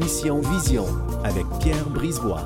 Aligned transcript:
Mission 0.00 0.40
Vision 0.40 0.86
avec 1.22 1.44
Pierre 1.60 1.88
Brisebois. 1.88 2.44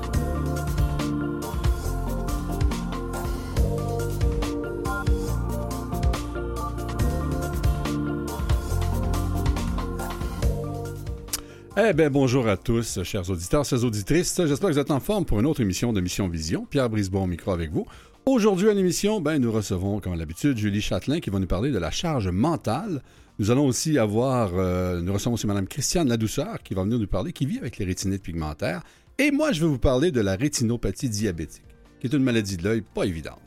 Eh 11.75 11.93
bien, 11.93 12.09
bonjour 12.11 12.47
à 12.47 12.55
tous, 12.55 13.01
chers 13.03 13.27
auditeurs, 13.29 13.65
chers 13.65 13.83
auditrices. 13.83 14.39
J'espère 14.45 14.69
que 14.69 14.73
vous 14.73 14.79
êtes 14.79 14.91
en 14.91 14.99
forme 14.99 15.25
pour 15.25 15.39
une 15.39 15.47
autre 15.47 15.61
émission 15.61 15.91
de 15.91 16.01
Mission 16.01 16.27
Vision. 16.27 16.67
Pierre 16.69 16.89
Brisebois 16.89 17.21
au 17.21 17.27
micro 17.27 17.51
avec 17.51 17.71
vous. 17.71 17.87
Aujourd'hui, 18.27 18.69
à 18.69 18.73
l'émission, 18.73 19.21
ben, 19.21 19.39
nous 19.39 19.51
recevons, 19.51 19.99
comme 19.99 20.13
l'habitude, 20.13 20.57
Julie 20.57 20.81
Châtelain 20.81 21.19
qui 21.19 21.31
va 21.31 21.39
nous 21.39 21.47
parler 21.47 21.71
de 21.71 21.79
la 21.79 21.89
charge 21.89 22.27
mentale. 22.27 23.01
Nous 23.39 23.51
allons 23.51 23.65
aussi 23.65 23.97
avoir, 23.97 24.51
euh, 24.55 24.99
nous 25.01 25.13
recevons 25.13 25.35
aussi 25.35 25.47
Mme 25.47 25.65
Christiane 25.65 26.09
Ladouceur 26.09 26.61
qui 26.61 26.73
va 26.73 26.83
venir 26.83 26.99
nous 26.99 27.07
parler, 27.07 27.31
qui 27.31 27.45
vit 27.45 27.57
avec 27.57 27.77
les 27.77 27.85
rétinites 27.85 28.21
pigmentaires. 28.21 28.83
Et 29.17 29.31
moi, 29.31 29.53
je 29.53 29.61
vais 29.61 29.67
vous 29.67 29.79
parler 29.79 30.11
de 30.11 30.19
la 30.19 30.35
rétinopathie 30.35 31.07
diabétique, 31.07 31.63
qui 32.01 32.07
est 32.07 32.13
une 32.13 32.23
maladie 32.23 32.57
de 32.57 32.65
l'œil 32.65 32.81
pas 32.81 33.05
évidente. 33.05 33.39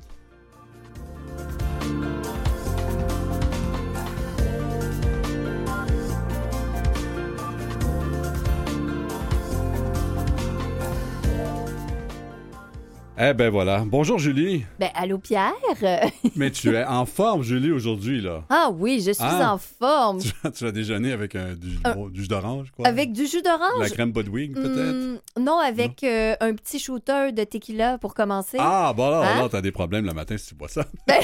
Eh 13.24 13.34
ben 13.34 13.50
voilà. 13.50 13.84
Bonjour 13.86 14.18
Julie. 14.18 14.64
Ben 14.80 14.90
allô 14.96 15.16
Pierre? 15.16 15.52
Mais 16.34 16.50
tu 16.50 16.74
es 16.74 16.84
en 16.84 17.06
forme 17.06 17.44
Julie 17.44 17.70
aujourd'hui 17.70 18.20
là. 18.20 18.42
Ah 18.50 18.68
oui, 18.74 18.96
je 19.00 19.12
suis 19.12 19.22
Ah. 19.24 19.52
en 19.54 19.58
forme. 19.58 20.18
Tu, 20.20 20.30
tu 20.52 20.64
vas 20.64 20.72
déjeuner 20.72 21.12
avec 21.12 21.36
un, 21.36 21.54
du, 21.54 21.78
Euh, 21.86 21.94
bon, 21.94 22.08
du 22.08 22.22
jus 22.22 22.26
d'orange 22.28 22.72
quoi. 22.72 22.84
Avec 22.84 23.12
du 23.12 23.26
jus 23.28 23.40
d'orange? 23.42 23.78
la 23.78 23.90
crème 23.90 24.10
Budwig 24.10 24.54
peut-être? 24.54 24.96
Hmm, 25.38 25.40
non, 25.40 25.58
avec 25.58 26.02
euh, 26.02 26.34
un 26.40 26.52
petit 26.54 26.80
shooter 26.80 27.30
de 27.30 27.44
tequila 27.44 27.96
pour 27.98 28.12
commencer. 28.14 28.56
Ah 28.58 28.92
bon 28.96 29.06
alors, 29.06 29.22
Hein? 29.22 29.34
alors 29.36 29.50
t'as 29.50 29.60
des 29.60 29.70
problèmes 29.72 30.04
le 30.04 30.14
matin 30.14 30.36
si 30.36 30.48
tu 30.48 30.54
bois 30.56 30.68
ça. 30.68 30.84
Ben, 31.06 31.20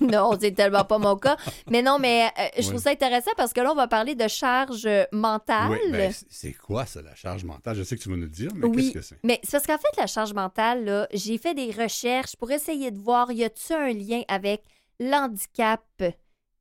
non, 0.00 0.32
c'est 0.40 0.50
tellement 0.52 0.84
pas 0.84 0.98
mon 0.98 1.14
cas. 1.14 1.36
Mais 1.70 1.80
non, 1.82 1.98
mais 2.00 2.24
euh, 2.40 2.42
je 2.60 2.66
trouve 2.68 2.80
ça 2.80 2.90
intéressant 2.90 3.30
parce 3.36 3.52
que 3.52 3.60
là, 3.60 3.70
on 3.70 3.76
va 3.76 3.86
parler 3.86 4.16
de 4.16 4.26
charge 4.26 4.88
mentale. 5.12 5.70
Oui, 5.70 5.78
ben, 5.92 6.10
c'est- 6.12 6.26
c'est 6.28 6.52
quoi 6.54 6.86
ça 6.86 7.02
la 7.02 7.14
charge 7.14 7.44
mentale? 7.44 7.76
Je 7.76 7.84
sais 7.84 7.96
que 7.96 8.02
tu 8.02 8.08
vas 8.08 8.16
nous 8.16 8.22
le 8.22 8.28
dire, 8.28 8.50
mais 8.56 8.66
Oui. 8.66 8.76
qu'est-ce 8.90 8.94
que 8.94 9.02
c'est? 9.02 9.18
Mais 9.22 9.38
c'est 9.44 9.52
parce 9.52 9.66
qu'en 9.66 9.78
fait, 9.78 10.00
la 10.00 10.08
charge 10.08 10.32
mentale, 10.34 10.84
là, 10.84 11.06
j'ai 11.12 11.35
fait 11.38 11.54
des 11.54 11.70
recherches 11.70 12.36
pour 12.36 12.50
essayer 12.50 12.90
de 12.90 12.98
voir, 12.98 13.32
y 13.32 13.44
a-t-il 13.44 13.74
un 13.76 13.92
lien 13.92 14.22
avec 14.28 14.62
l'handicap? 14.98 15.82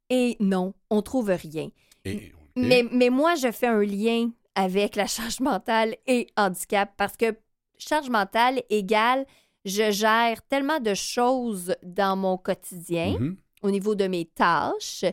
Et 0.09 0.37
non, 0.39 0.73
on 0.89 1.01
trouve 1.01 1.29
rien. 1.29 1.69
Et-. 2.03 2.31
Mais, 2.55 2.83
mais 2.91 3.09
moi, 3.09 3.35
je 3.35 3.51
fais 3.51 3.67
un 3.67 3.83
lien 3.83 4.29
avec 4.55 4.95
la 4.95 5.07
charge 5.07 5.39
mentale 5.39 5.95
et 6.07 6.27
handicap 6.37 6.93
parce 6.95 7.17
que 7.17 7.35
charge 7.77 8.09
mentale 8.09 8.63
égale 8.69 9.25
je 9.65 9.91
gère 9.91 10.41
tellement 10.43 10.79
de 10.79 10.93
choses 10.93 11.75
dans 11.83 12.15
mon 12.15 12.37
quotidien 12.37 13.15
Mhm. 13.19 13.35
au 13.63 13.71
niveau 13.71 13.95
de 13.95 14.07
mes 14.07 14.25
tâches 14.25 15.03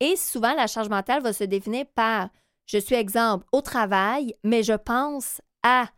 et 0.00 0.16
souvent 0.16 0.54
la 0.54 0.66
charge 0.66 0.88
mentale 0.88 1.22
va 1.22 1.32
se 1.32 1.44
définir 1.44 1.84
par 1.94 2.30
je 2.66 2.78
suis 2.78 2.96
exemple 2.96 3.46
au 3.52 3.60
travail, 3.60 4.34
mais 4.42 4.62
je 4.62 4.72
pense 4.72 5.40
à 5.62 5.88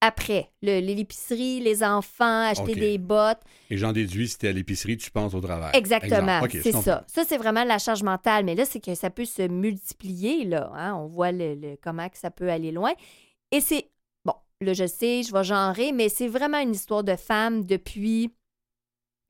après 0.00 0.50
le- 0.62 0.80
l'épicerie, 0.80 1.60
les 1.60 1.82
enfants, 1.82 2.42
acheter 2.48 2.74
des 2.74 2.98
bottes. 2.98 3.40
Et 3.70 3.76
j'en 3.78 3.92
déduis 3.92 4.28
si 4.28 4.38
t'es 4.38 4.48
à 4.48 4.52
l'épicerie, 4.52 4.96
tu 4.96 5.10
penses 5.10 5.34
au 5.34 5.40
travail. 5.40 5.72
Exactement, 5.74 6.40
c'est 6.62 6.72
ça. 6.82 7.04
Ça, 7.08 7.24
c'est 7.26 7.38
vraiment 7.38 7.64
la 7.64 7.78
charge 7.78 8.02
mentale. 8.02 8.44
Mais 8.44 8.54
là, 8.54 8.64
c'est 8.66 8.80
que 8.80 8.94
ça 8.94 9.10
peut 9.10 9.24
se 9.24 9.42
multiplier, 9.48 10.44
là. 10.44 10.70
hein. 10.74 10.94
On 10.94 11.06
voit 11.06 11.32
le, 11.32 11.54
le- 11.54 11.76
comment 11.82 12.08
que 12.08 12.18
ça 12.18 12.30
peut 12.30 12.50
aller 12.50 12.72
loin. 12.72 12.92
Et 13.50 13.60
c'est, 13.60 13.88
bon, 14.24 14.34
là, 14.60 14.74
je 14.74 14.86
sais, 14.86 15.22
je 15.22 15.32
vais 15.32 15.44
genrer, 15.44 15.92
mais 15.92 16.08
c'est 16.08 16.28
vraiment 16.28 16.58
une 16.60 16.72
histoire 16.74 17.02
de 17.02 17.16
femme 17.16 17.64
depuis, 17.64 18.30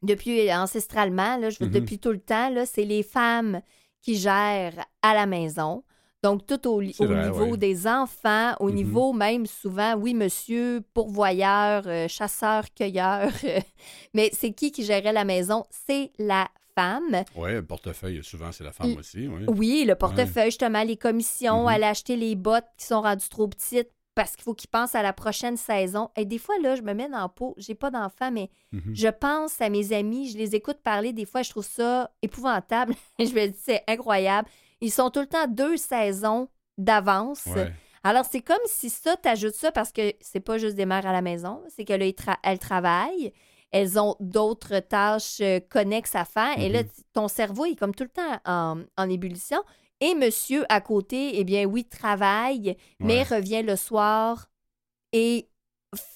depuis 0.03 0.53
ancestralement, 0.53 1.37
là, 1.39 1.51
je 1.51 1.59
veux, 1.61 1.67
Mhm. 1.67 1.73
depuis 1.73 1.99
tout 1.99 2.11
le 2.13 2.21
temps, 2.21 2.51
là, 2.51 2.67
c'est 2.67 2.85
les 2.85 3.03
femmes 3.03 3.61
qui 4.03 4.17
gèrent 4.17 4.85
à 5.03 5.15
la 5.15 5.27
maison. 5.27 5.83
Donc, 6.27 6.47
tout 6.47 6.69
au, 6.69 6.77
vrai, 6.81 7.25
niveau 7.29 7.51
ouais. 7.53 7.57
des 7.57 7.87
enfants, 7.87 8.55
au 8.61 8.69
Mhm. 8.69 8.75
niveau 8.75 9.13
même 9.13 9.47
souvent, 9.47 9.95
oui, 9.97 10.13
monsieur, 10.15 10.83
pourvoyeur, 10.93 11.83
euh, 11.87 12.09
chasseur, 12.09 12.65
cueilleur. 12.75 13.31
Mais 14.15 14.31
c'est 14.33 14.53
qui 14.53 14.73
qui 14.73 14.85
gérait 14.85 15.13
la 15.13 15.25
maison? 15.25 15.65
C'est 15.71 16.11
la 16.19 16.49
femme. 16.75 17.25
Ouais, 17.35 17.55
le 17.55 17.65
portefeuille, 17.65 18.23
souvent 18.23 18.53
c'est 18.53 18.65
la 18.65 18.73
femme 18.73 18.91
L- 18.91 18.99
aussi. 18.99 19.29
Oui. 19.29 19.45
Oui, 19.49 19.85
le 19.87 19.95
portefeuille, 19.95 20.47
justement, 20.47 20.83
les 20.83 20.97
commissions, 20.97 21.63
Mhm. 21.63 21.69
aller 21.69 21.85
acheter 21.85 22.17
les 22.17 22.35
bottes 22.35 22.67
qui 22.77 22.87
sont 22.87 23.01
rendues 23.01 23.29
trop 23.31 23.49
petites 23.49 23.89
parce 24.15 24.33
qu'il 24.35 24.45
faut 24.45 24.55
qu'ils 24.55 24.71
pensent 24.71 24.95
à 24.95 25.03
la 25.03 25.13
prochaine 25.13 25.57
saison. 25.59 26.09
Et 26.17 26.25
des 26.25 26.39
fois, 26.39 26.55
là, 26.63 26.75
je 26.75 26.83
me 26.83 26.95
mets 26.95 27.09
dans 27.09 27.21
la 27.21 27.29
peau, 27.29 27.55
j'ai 27.59 27.75
pas 27.75 27.91
d'enfants, 27.91 28.31
mais 28.33 28.49
Mhm. 28.73 28.95
je 28.95 29.09
pense 29.09 29.61
à 29.61 29.69
mes 29.69 29.93
amis, 29.93 30.31
je 30.31 30.39
les 30.39 30.55
écoute 30.55 30.79
parler, 30.83 31.13
des 31.13 31.27
fois, 31.27 31.43
je 31.43 31.51
trouve 31.51 31.67
ça 31.67 32.11
épouvantable. 32.23 32.95
je 33.19 33.25
me 33.35 33.47
dis, 33.47 33.59
c'est 33.63 33.83
incroyable. 33.87 34.49
Ils 34.81 34.93
sont 34.93 35.11
tout 35.11 35.21
le 35.21 35.27
temps 35.27 35.47
deux 35.49 35.77
saisons 35.77 36.49
d'avance. 36.79 37.47
Ouais. 37.47 37.73
Alors, 38.05 38.25
c'est 38.25 38.41
comme 38.43 38.57
si 38.67 38.91
ça, 38.91 39.17
t'ajoutes 39.17 39.55
ça 39.55 39.73
parce 39.73 39.91
que 39.93 40.13
c'est 40.21 40.41
pas 40.41 40.59
juste 40.59 40.77
des 40.77 40.87
mères 40.87 41.07
à 41.07 41.13
la 41.13 41.23
maison, 41.23 41.63
c'est 41.69 41.85
qu'elles 41.85 42.15
elles 42.43 42.59
travaillent, 42.59 43.33
elles 43.73 43.99
ont 43.99 44.15
d'autres 44.21 44.79
tâches 44.79 45.41
euh, 45.41 45.59
connexes 45.69 46.15
à 46.15 46.25
faire, 46.25 46.57
et 46.59 46.69
là, 46.69 46.83
Mhm. 46.83 46.89
t- 46.89 47.03
ton 47.13 47.27
cerveau 47.29 47.65
est 47.65 47.75
comme 47.75 47.95
tout 47.95 48.05
le 48.05 48.11
temps 48.11 48.41
en, 48.45 48.83
en 48.97 49.11
ébullition. 49.11 49.61
Et 50.01 50.15
monsieur 50.15 50.65
à 50.69 50.81
côté, 50.81 51.39
eh 51.41 51.45
bien 51.45 51.65
oui, 51.65 51.85
travaille, 51.85 52.77
mais 53.01 53.23
Ouais. 53.29 53.37
revient 53.37 53.63
le 53.63 53.77
soir 53.77 54.49
et 55.13 55.49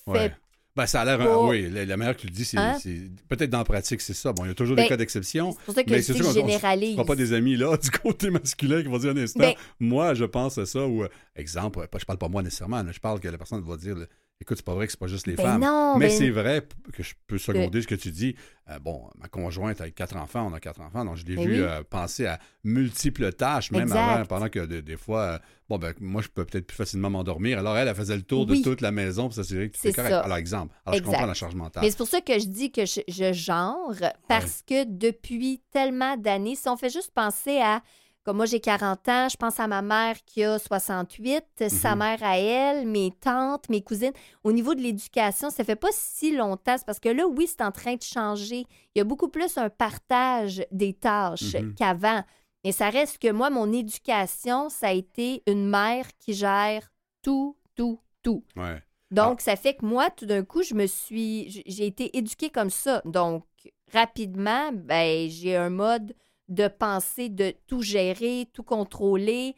fait 0.04 0.10
Ouais. 0.10 0.32
Ben, 0.80 0.86
ça 0.86 1.02
a 1.02 1.04
l'air. 1.04 1.42
oui, 1.42 1.68
la, 1.70 1.96
manière 1.98 2.16
que 2.16 2.22
tu 2.22 2.26
le 2.28 2.32
dis, 2.32 2.44
c'est. 2.46 2.56
Hein? 2.56 2.78
c'est- 2.82 3.10
Peut-être 3.28 3.50
dans 3.50 3.58
la 3.58 3.64
pratique, 3.64 4.00
c'est 4.00 4.14
ça. 4.14 4.32
Bon, 4.32 4.46
il 4.46 4.48
y 4.48 4.50
a 4.50 4.54
toujours 4.54 4.76
Ben, 4.76 4.84
des 4.84 4.88
cas 4.88 4.96
d'exception. 4.96 5.52
C'est 5.52 5.64
pour 5.66 5.74
ça 5.74 5.84
que 5.84 5.91
Mais 5.91 5.98
je 5.98 6.02
c'est 6.04 6.14
sûr 6.14 6.24
qu'on 6.24 6.46
ne 6.46 6.50
sera 6.94 7.04
pas 7.04 7.16
des 7.16 7.32
amis 7.34 7.54
là 7.56 7.76
du 7.82 7.91
côté 7.91 8.30
masculin 8.30 8.80
qui 8.82 8.88
vont 8.88 8.96
dire 8.98 9.10
un 9.10 9.16
instant. 9.18 9.41
Ben- 9.41 9.52
moi, 9.78 10.14
je 10.14 10.24
pense 10.24 10.56
à 10.56 10.64
ça. 10.64 10.86
Ou, 10.86 11.02
euh, 11.04 11.08
exemple, 11.36 11.86
pas- 11.86 11.98
je 11.98 12.04
parle 12.06 12.18
pas 12.18 12.28
moi 12.28 12.42
nécessairement. 12.42 12.82
là, 12.82 12.92
je 12.92 12.98
parle 13.00 13.20
que 13.20 13.28
la 13.28 13.36
personne 13.36 13.60
va 13.62 13.76
dire 13.76 13.96
écoute, 14.41 14.56
c'est 14.56 14.65
pas 14.65 14.75
vrai 14.75 14.87
que 14.87 14.93
c'est 14.93 14.99
pas 15.01 15.06
juste 15.06 15.27
les 15.27 15.34
Ben 15.37 15.43
femmes. 15.45 15.61
non, 15.61 15.97
Mais 15.99 16.06
ben- 16.09 16.17
c'est 16.19 16.31
vrai 16.31 16.67
que 16.93 17.03
je 17.03 17.15
peux 17.27 17.39
seconder 17.39 17.83
ce 17.83 17.87
que 17.87 17.95
tu 17.95 18.11
dis. 18.11 18.34
Euh, 18.71 18.78
bon, 18.78 19.09
ma 19.19 19.28
conjointe 19.28 19.81
avec 19.81 19.95
quatre 19.95 20.17
enfants, 20.17 20.49
on 20.51 20.55
a 20.55 20.61
quatre 20.61 20.81
enfants, 20.81 21.05
donc 21.05 21.17
je 21.17 21.27
l'ai 21.27 21.37
Ben 21.37 21.47
vu 21.47 21.55
oui. 21.56 21.61
euh, 21.61 21.83
penser 21.89 22.27
à 22.27 22.39
multiples 22.65 23.33
tâches, 23.33 23.71
même 23.71 23.91
avant, 23.93 24.25
pendant 24.27 24.49
que 24.49 24.61
de- 24.61 24.81
des 24.81 24.97
fois, 24.97 25.21
euh, 25.21 25.39
bon, 25.69 25.78
ben, 25.78 25.93
moi, 26.01 26.23
je 26.23 26.28
peux 26.28 26.45
peut-être 26.45 26.67
plus 26.67 26.77
facilement 26.77 27.11
m'endormir. 27.11 27.59
Alors, 27.59 27.77
elle, 27.77 27.89
elle 27.89 27.95
faisait 27.95 28.17
le 28.17 28.23
tour 28.23 28.47
Oui. 28.49 28.59
de 28.59 28.65
toute 28.65 28.81
la 28.81 28.93
maison 28.93 29.25
pour 29.25 29.34
s'assurer 29.34 29.71
que 29.71 29.77
C'est 29.78 29.89
est 29.91 29.93
correct. 29.93 30.11
ça. 30.11 30.21
Alors, 30.21 30.37
exemple. 30.37 30.75
Alors, 30.87 30.99
je 30.99 31.03
comprends 31.05 31.27
la 31.27 31.34
charge 31.34 31.55
mentale. 31.55 31.83
Mais 31.83 31.91
c'est 31.91 31.97
pour 31.99 32.09
ça 32.09 32.21
que 32.21 32.39
je 32.39 32.47
dis 32.47 32.71
que 32.72 32.87
je, 32.87 33.01
je 33.09 33.33
genre, 33.33 33.93
parce 34.28 34.62
que 34.67 34.84
depuis 34.84 35.61
tellement 35.71 36.17
d'années, 36.17 36.55
si 36.55 36.69
on 36.69 36.77
fait 36.77 36.91
juste 36.91 37.11
penser 37.12 37.59
à, 37.59 37.83
comme 38.30 38.36
moi 38.36 38.46
j'ai 38.46 38.60
40 38.60 39.08
ans, 39.08 39.28
je 39.28 39.36
pense 39.36 39.58
à 39.58 39.66
ma 39.66 39.82
mère 39.82 40.14
qui 40.24 40.44
a 40.44 40.56
68, 40.56 41.44
sa 41.68 41.92
Mhm. 41.96 41.98
mère 41.98 42.18
à 42.22 42.38
elle, 42.38 42.86
mes 42.86 43.10
tantes, 43.20 43.68
mes 43.68 43.82
cousines. 43.82 44.12
Au 44.44 44.52
niveau 44.52 44.76
de 44.76 44.80
l'éducation, 44.80 45.50
ça 45.50 45.64
fait 45.64 45.74
pas 45.74 45.88
si 45.91 46.36
longtemps, 46.36 46.76
c'est 46.78 46.86
parce 46.86 47.00
que 47.00 47.08
là, 47.08 47.26
oui, 47.26 47.48
c'est 47.48 47.64
en 47.64 47.72
train 47.72 47.94
de 47.96 48.02
changer. 48.04 48.66
Il 48.94 48.98
y 48.98 49.00
a 49.00 49.04
beaucoup 49.04 49.26
plus 49.28 49.58
un 49.58 49.68
partage 49.68 50.64
des 50.70 50.92
tâches 50.92 51.56
Mhm. 51.56 51.74
qu'avant. 51.74 52.22
Et 52.62 52.70
ça 52.70 52.88
reste 52.88 53.18
que 53.18 53.32
moi, 53.32 53.50
mon 53.50 53.72
éducation, 53.72 54.68
ça 54.68 54.88
a 54.88 54.92
été 54.92 55.42
une 55.48 55.68
mère 55.68 56.06
qui 56.20 56.32
gère 56.32 56.88
tout, 57.22 57.56
tout, 57.74 57.98
tout. 58.22 58.44
Ouais. 58.54 58.80
Donc, 59.10 59.41
ça 59.41 59.56
fait 59.56 59.74
que 59.74 59.84
moi, 59.84 60.09
tout 60.10 60.26
d'un 60.26 60.44
coup, 60.44 60.62
je 60.62 60.74
me 60.74 60.86
suis. 60.86 61.65
J'ai 61.66 61.86
été 61.86 62.16
éduquée 62.16 62.50
comme 62.50 62.71
ça. 62.71 63.03
Donc, 63.04 63.44
rapidement, 63.92 64.71
ben, 64.72 65.28
j'ai 65.28 65.56
un 65.56 65.71
mode 65.71 66.15
de 66.50 66.68
pensée 66.68 67.28
de 67.30 67.54
tout 67.66 67.80
gérer, 67.82 68.47
tout 68.52 68.62
contrôler. 68.62 69.54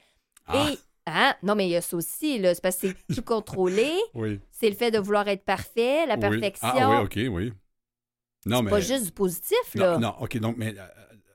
Ah, 0.46 0.68
Et. 0.70 0.78
Hein? 1.06 1.34
Non, 1.42 1.56
mais 1.56 1.66
il 1.66 1.70
y 1.70 1.76
a 1.76 1.80
ça 1.80 1.96
aussi, 1.96 2.38
là. 2.38 2.54
C'est 2.54 2.62
parce 2.62 2.76
que 2.76 2.88
c'est 3.08 3.14
tout 3.16 3.22
contrôler. 3.22 3.90
oui. 4.14 4.38
C'est 4.52 4.70
le 4.70 4.76
fait 4.76 4.92
de 4.92 5.00
vouloir 5.00 5.26
être 5.26 5.44
parfait, 5.44 6.06
la 6.06 6.14
Oui. 6.14 6.20
perfection. 6.20 6.68
Ah, 6.72 7.00
oui, 7.02 7.04
OK, 7.26 7.34
oui. 7.34 7.52
Non, 8.46 8.58
c'est 8.58 8.62
mais. 8.62 8.70
pas 8.70 8.80
juste 8.80 9.04
du 9.06 9.10
positif, 9.12 9.74
là. 9.74 9.94
non, 9.98 10.08
non, 10.10 10.14
OK, 10.20 10.36
donc, 10.38 10.56
mais 10.56 10.74
euh, 10.78 10.86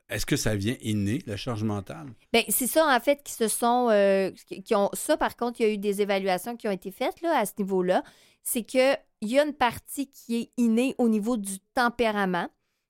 est-ce 0.08 0.24
que 0.26 0.36
ça 0.36 0.54
vient 0.56 0.76
inné, 0.80 1.20
la 1.26 1.36
charge 1.36 1.64
mentale? 1.64 2.06
Ben, 2.32 2.44
c'est 2.48 2.66
ça, 2.66 2.86
en 2.86 3.00
fait, 3.00 3.22
qui 3.22 3.32
se 3.32 3.48
sont. 3.48 3.88
euh, 3.90 4.30
qui 4.46 4.62
qui 4.62 4.74
ont, 4.74 4.88
ça, 4.94 5.16
par 5.18 5.36
contre, 5.36 5.60
il 5.60 5.66
y 5.66 5.70
a 5.70 5.72
eu 5.72 5.78
des 5.78 6.00
évaluations 6.00 6.56
qui 6.56 6.66
ont 6.68 6.72
été 6.72 6.90
faites 6.90 7.20
là, 7.20 7.36
à 7.38 7.44
ce 7.46 7.52
niveau-là. 7.58 8.02
C'est 8.42 8.62
qu'il 8.62 8.96
y 9.22 9.38
a 9.38 9.44
une 9.44 9.52
partie 9.54 10.08
qui 10.10 10.36
est 10.40 10.50
innée 10.56 10.94
au 10.98 11.08
niveau 11.10 11.36
du 11.36 11.58
tempérament. 11.74 12.48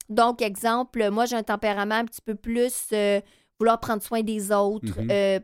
Donc, 0.09 0.41
exemple, 0.41 1.09
moi, 1.11 1.25
j'ai 1.25 1.35
un 1.35 1.43
tempérament 1.43 1.95
un 1.95 2.05
petit 2.05 2.21
peu 2.21 2.35
plus 2.35 2.87
euh, 2.93 3.21
vouloir 3.59 3.79
prendre 3.79 4.01
soin 4.01 4.21
des 4.23 4.51
autres, 4.51 4.99
Mhm. 5.01 5.07
euh, 5.11 5.39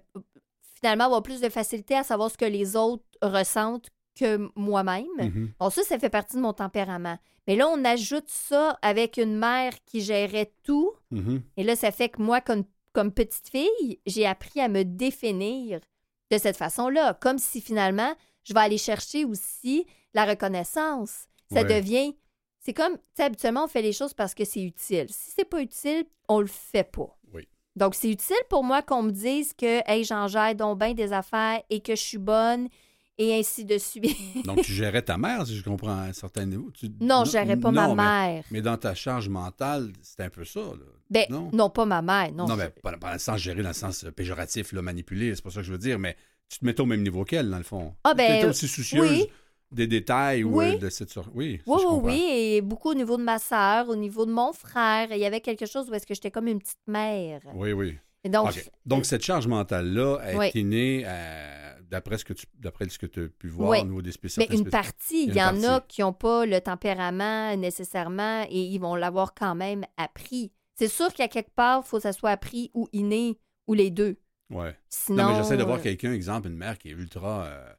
finalement, 0.76 1.06
avoir 1.06 1.22
plus 1.24 1.42
de 1.42 1.50
facilité 1.50 1.96
à 1.96 2.04
savoir 2.04 2.32
ce 2.32 2.38
que 2.38 2.46
les 2.46 2.76
autres 2.76 3.04
ressentent 3.22 3.90
que 4.20 4.50
moi-même. 4.56 5.06
Mhm. 5.18 5.52
Bon, 5.60 5.70
ça, 5.70 5.84
ça 5.84 6.00
fait 6.00 6.10
partie 6.10 6.38
de 6.38 6.42
mon 6.42 6.54
tempérament. 6.54 7.18
Mais 7.48 7.56
là, 7.56 7.68
on 7.68 7.84
ajoute 7.86 8.30
ça 8.30 8.78
avec 8.82 9.18
une 9.18 9.38
mère 9.38 9.74
qui 9.86 10.02
gérait 10.02 10.52
tout. 10.64 10.94
Mhm. 11.12 11.42
Et 11.58 11.64
là, 11.64 11.76
ça 11.76 11.92
fait 11.92 12.10
que 12.10 12.22
moi, 12.22 12.40
comme, 12.42 12.64
comme 12.94 13.12
petite 13.12 13.50
fille, 13.50 14.00
j'ai 14.06 14.26
appris 14.26 14.62
à 14.62 14.68
me 14.70 14.84
définir 14.84 15.80
de 16.32 16.38
cette 16.38 16.58
façon-là, 16.58 17.14
comme 17.16 17.38
si 17.38 17.62
finalement, 17.62 18.16
je 18.46 18.54
vais 18.54 18.62
aller 18.62 18.78
chercher 18.78 19.26
aussi 19.26 19.86
la 20.14 20.26
reconnaissance. 20.26 21.26
Ça 21.52 21.62
Ouais. 21.62 21.66
devient. 21.82 22.16
C'est 22.66 22.74
comme, 22.74 22.94
tu 22.94 23.02
sais, 23.18 23.24
habituellement, 23.24 23.66
on 23.66 23.68
fait 23.68 23.84
les 23.84 23.94
choses 23.94 24.16
parce 24.16 24.34
que 24.34 24.44
c'est 24.44 24.64
utile. 24.64 25.06
Si 25.10 25.32
c'est 25.36 25.46
pas 25.48 25.62
utile, 25.62 26.06
on 26.28 26.40
le 26.40 26.48
fait 26.48 26.84
pas. 26.84 27.16
Oui. 27.32 27.48
Donc, 27.76 27.94
c'est 27.94 28.10
utile 28.10 28.36
pour 28.50 28.64
moi 28.64 28.82
qu'on 28.82 29.04
me 29.04 29.12
dise 29.12 29.54
que, 29.54 29.88
hey, 29.88 30.04
j'en 30.04 30.28
gère 30.28 30.56
donc 30.56 30.80
bien 30.80 30.96
des 30.96 31.14
affaires 31.14 31.62
et 31.70 31.82
que 31.82 31.96
je 31.96 32.02
suis 32.02 32.18
bonne 32.18 32.68
et 33.20 33.38
ainsi 33.38 33.66
de 33.66 33.78
suite. 33.78 34.18
Donc, 34.46 34.64
tu 34.64 34.74
gérais 34.74 35.04
ta 35.04 35.16
mère, 35.16 35.46
si 35.46 35.56
je 35.56 35.64
comprends 35.64 35.96
à 35.96 36.06
un 36.06 36.14
certain 36.14 36.46
niveau. 36.48 36.72
Tu- 36.72 36.90
non, 37.02 37.24
je 37.24 37.32
gérais 37.34 37.56
pas 37.56 37.70
ma 37.70 37.88
non, 37.88 37.96
mère. 37.96 38.44
Mais, 38.50 38.64
dans 38.64 38.78
ta 38.78 38.96
charge 38.96 39.30
mentale, 39.30 39.94
c'est 40.02 40.22
un 40.22 40.30
peu 40.32 40.44
ça. 40.44 40.62
Là. 40.62 40.86
Ben, 41.12 41.26
non? 41.30 41.52
non. 41.54 41.70
pas 41.70 41.86
ma 41.86 42.02
mère. 42.02 42.32
Non, 42.34 42.48
Non, 42.48 42.56
mais 42.56 42.70
pas, 42.70 42.94
pas 42.94 43.10
dans 43.10 43.14
le 43.14 43.20
sens 43.20 43.40
gérer, 43.40 43.62
dans 43.62 43.70
le 43.70 43.74
sens 43.76 44.06
euh, 44.06 44.12
péjoratif, 44.12 44.72
là, 44.74 44.82
manipuler, 44.82 45.36
c'est 45.36 45.44
pas 45.44 45.52
ça 45.52 45.60
que 45.62 45.68
je 45.68 45.72
veux 45.72 45.78
dire, 45.78 46.00
mais 46.00 46.18
tu 46.50 46.58
te 46.58 46.66
mettais 46.66 46.82
au 46.82 46.88
même 46.88 47.04
niveau 47.04 47.26
qu'elle, 47.26 47.48
dans 47.52 47.58
le 47.60 47.64
fond. 47.64 47.94
Ah, 48.04 48.16
ben, 48.16 48.26
Tu 48.26 48.38
étais 48.38 48.48
aussi 48.48 48.68
soucieuse 48.68 49.08
oui. 49.08 49.28
Des 49.72 49.88
détails 49.88 50.44
ou 50.44 50.58
Oui. 50.60 50.76
euh, 50.76 50.78
de 50.78 50.90
cette 50.90 51.10
sorte. 51.10 51.30
Oui, 51.34 51.62
Oui, 51.66 51.82
oui, 51.88 52.00
oui, 52.04 52.26
et 52.32 52.62
beaucoup 52.62 52.90
au 52.92 52.94
niveau 52.94 53.18
de 53.18 53.24
ma 53.24 53.40
sœur, 53.40 53.90
au 53.90 53.96
niveau 53.96 54.26
de 54.26 54.32
mon 54.32 54.54
frère. 54.54 55.08
Il 55.12 55.18
y 55.18 55.26
avait 55.26 55.42
quelque 55.42 55.66
chose 55.66 55.90
où 55.90 55.94
est-ce 55.94 56.06
que 56.08 56.14
j'étais 56.14 56.32
comme 56.32 56.48
une 56.48 56.60
petite 56.60 56.78
mère. 56.88 57.42
Oui, 57.54 57.72
oui. 57.74 57.98
Et 58.24 58.30
donc, 58.30 58.50
OK. 58.50 58.72
Donc, 58.86 59.06
cette 59.06 59.24
charge 59.24 59.48
mentale-là 59.48 60.16
a 60.22 60.36
Oui. 60.36 60.48
été 60.48 60.64
née, 60.64 61.04
euh, 61.06 61.74
d'après 61.90 62.18
ce 62.18 62.26
que 62.26 62.34
tu 62.34 62.46
d'après 62.58 62.90
ce 62.90 62.98
que 62.98 63.06
tu 63.06 63.26
as 63.26 63.28
pu 63.28 63.48
voir 63.48 63.70
Oui. 63.70 63.80
au 63.82 63.86
niveau 63.86 64.02
des 64.02 64.08
mais 64.10 64.14
spécialistes. 64.14 64.64
une 64.64 64.70
partie, 64.70 65.26
il 65.28 65.36
y, 65.36 65.42
en 65.44 65.64
a 65.64 65.82
qui 65.82 66.02
n'ont 66.02 66.14
pas 66.14 66.46
le 66.48 66.60
tempérament 66.60 67.56
nécessairement 67.58 68.44
et 68.50 68.60
ils 68.62 68.80
vont 68.80 68.96
l'avoir 68.96 69.34
quand 69.36 69.54
même 69.56 69.84
appris. 69.98 70.52
C'est 70.76 70.88
sûr 70.88 71.14
qu'à 71.14 71.28
quelque 71.28 71.54
part, 71.56 71.84
il 71.86 71.88
faut 71.88 71.98
que 71.98 72.04
ça 72.04 72.14
soit 72.14 72.32
appris 72.32 72.72
ou 72.74 72.88
inné 72.94 73.38
ou 73.68 73.74
les 73.76 73.92
deux. 73.92 74.18
Ouais. 74.50 74.76
Sinon. 74.90 75.24
Non, 75.24 75.30
mais 75.30 75.36
j'essaie 75.38 75.58
de 75.58 75.64
voir 75.64 75.78
euh, 75.80 75.82
quelqu'un, 75.84 76.12
exemple, 76.14 76.48
une 76.48 76.58
mère 76.58 76.78
qui 76.78 76.90
est 76.90 76.94
ultra. 76.94 77.46
euh, 77.46 77.74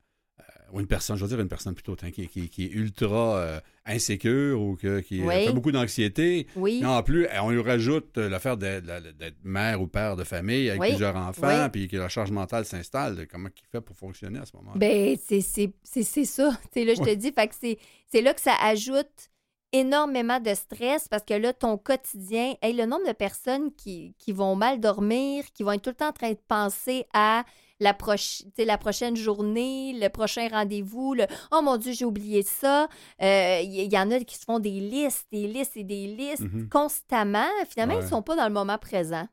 ou 0.72 0.80
une 0.80 0.86
personne, 0.86 1.16
je 1.16 1.22
veux 1.22 1.28
dire 1.28 1.40
une 1.40 1.48
personne 1.48 1.74
plutôt, 1.74 1.96
hein, 2.02 2.10
qui, 2.10 2.26
qui- 2.28 2.48
qui 2.48 2.64
est 2.64 2.70
ultra 2.70 3.36
euh, 3.38 3.60
insécure 3.84 4.60
ou 4.60 4.76
que- 4.76 5.00
qui 5.00 5.22
euh, 5.22 5.26
Oui. 5.26 5.46
fait 5.46 5.52
beaucoup 5.52 5.70
d'anxiété. 5.72 6.46
Oui. 6.56 6.84
En 6.84 7.02
plus, 7.02 7.26
on 7.42 7.50
lui 7.50 7.60
rajoute 7.62 8.18
euh, 8.18 8.28
l'affaire 8.28 8.56
d'être 8.56 9.36
mère 9.44 9.80
ou 9.80 9.86
père 9.86 10.16
de 10.16 10.24
famille 10.24 10.68
avec 10.68 10.80
Oui. 10.80 10.88
plusieurs 10.88 11.16
enfants, 11.16 11.68
puis 11.70 11.88
que 11.88 11.96
la 11.96 12.08
charge 12.08 12.30
mentale 12.30 12.64
s'installe. 12.64 13.26
Comment 13.30 13.48
il 13.56 13.68
fait 13.70 13.80
pour 13.80 13.96
fonctionner 13.96 14.38
à 14.40 14.44
ce 14.46 14.56
moment-là? 14.56 14.78
Ben, 14.78 15.16
c'est 15.24 15.40
c'est- 15.40 15.72
c'est- 15.82 16.02
c'est 16.02 16.24
ça. 16.24 16.50
Sais, 16.74 16.84
là, 16.84 16.94
je 16.94 17.02
te 17.02 17.14
dis, 17.14 17.32
fait 17.32 17.48
que 17.48 17.54
c'est 17.58 17.78
c'est 18.12 18.20
là 18.22 18.34
que 18.34 18.40
ça 18.40 18.54
ajoute 18.60 19.30
énormément 19.72 20.40
de 20.40 20.54
stress 20.54 21.08
parce 21.08 21.24
que 21.24 21.34
là, 21.34 21.52
ton 21.52 21.76
quotidien, 21.76 22.54
hey, 22.62 22.72
le 22.72 22.86
nombre 22.86 23.06
de 23.06 23.12
personnes 23.12 23.72
qui, 23.74 24.14
qui 24.18 24.32
vont 24.32 24.54
mal 24.54 24.80
dormir, 24.80 25.44
qui 25.54 25.62
vont 25.64 25.72
être 25.72 25.82
tout 25.82 25.90
le 25.90 25.96
temps 25.96 26.08
en 26.08 26.12
train 26.12 26.30
de 26.30 26.38
penser 26.48 27.04
à 27.12 27.44
la, 27.80 27.92
proche- 27.92 28.42
la 28.58 28.78
prochaine 28.78 29.16
journée, 29.16 29.92
le 30.00 30.08
prochain 30.08 30.48
rendez-vous, 30.50 31.14
le 31.14 31.26
Oh 31.52 31.60
mon 31.62 31.76
Dieu, 31.76 31.92
j'ai 31.92 32.04
oublié 32.04 32.42
ça. 32.42 32.88
Euh, 33.22 33.60
Il 33.62 33.70
y, 33.72 33.86
y 33.94 33.98
en 33.98 34.10
a 34.10 34.20
qui 34.20 34.36
se 34.36 34.44
font 34.44 34.58
des 34.58 34.80
listes, 34.80 35.26
des 35.30 35.46
listes 35.46 35.76
et 35.76 35.84
des 35.84 36.06
listes 36.06 36.40
Mhm. 36.42 36.68
constamment. 36.68 37.46
Finalement, 37.68 37.94
Ouais. 37.94 38.00
ils 38.00 38.04
ne 38.04 38.08
sont 38.10 38.22
pas 38.22 38.36
dans 38.36 38.46
le 38.48 38.52
moment 38.54 38.78
présent. 38.78 39.28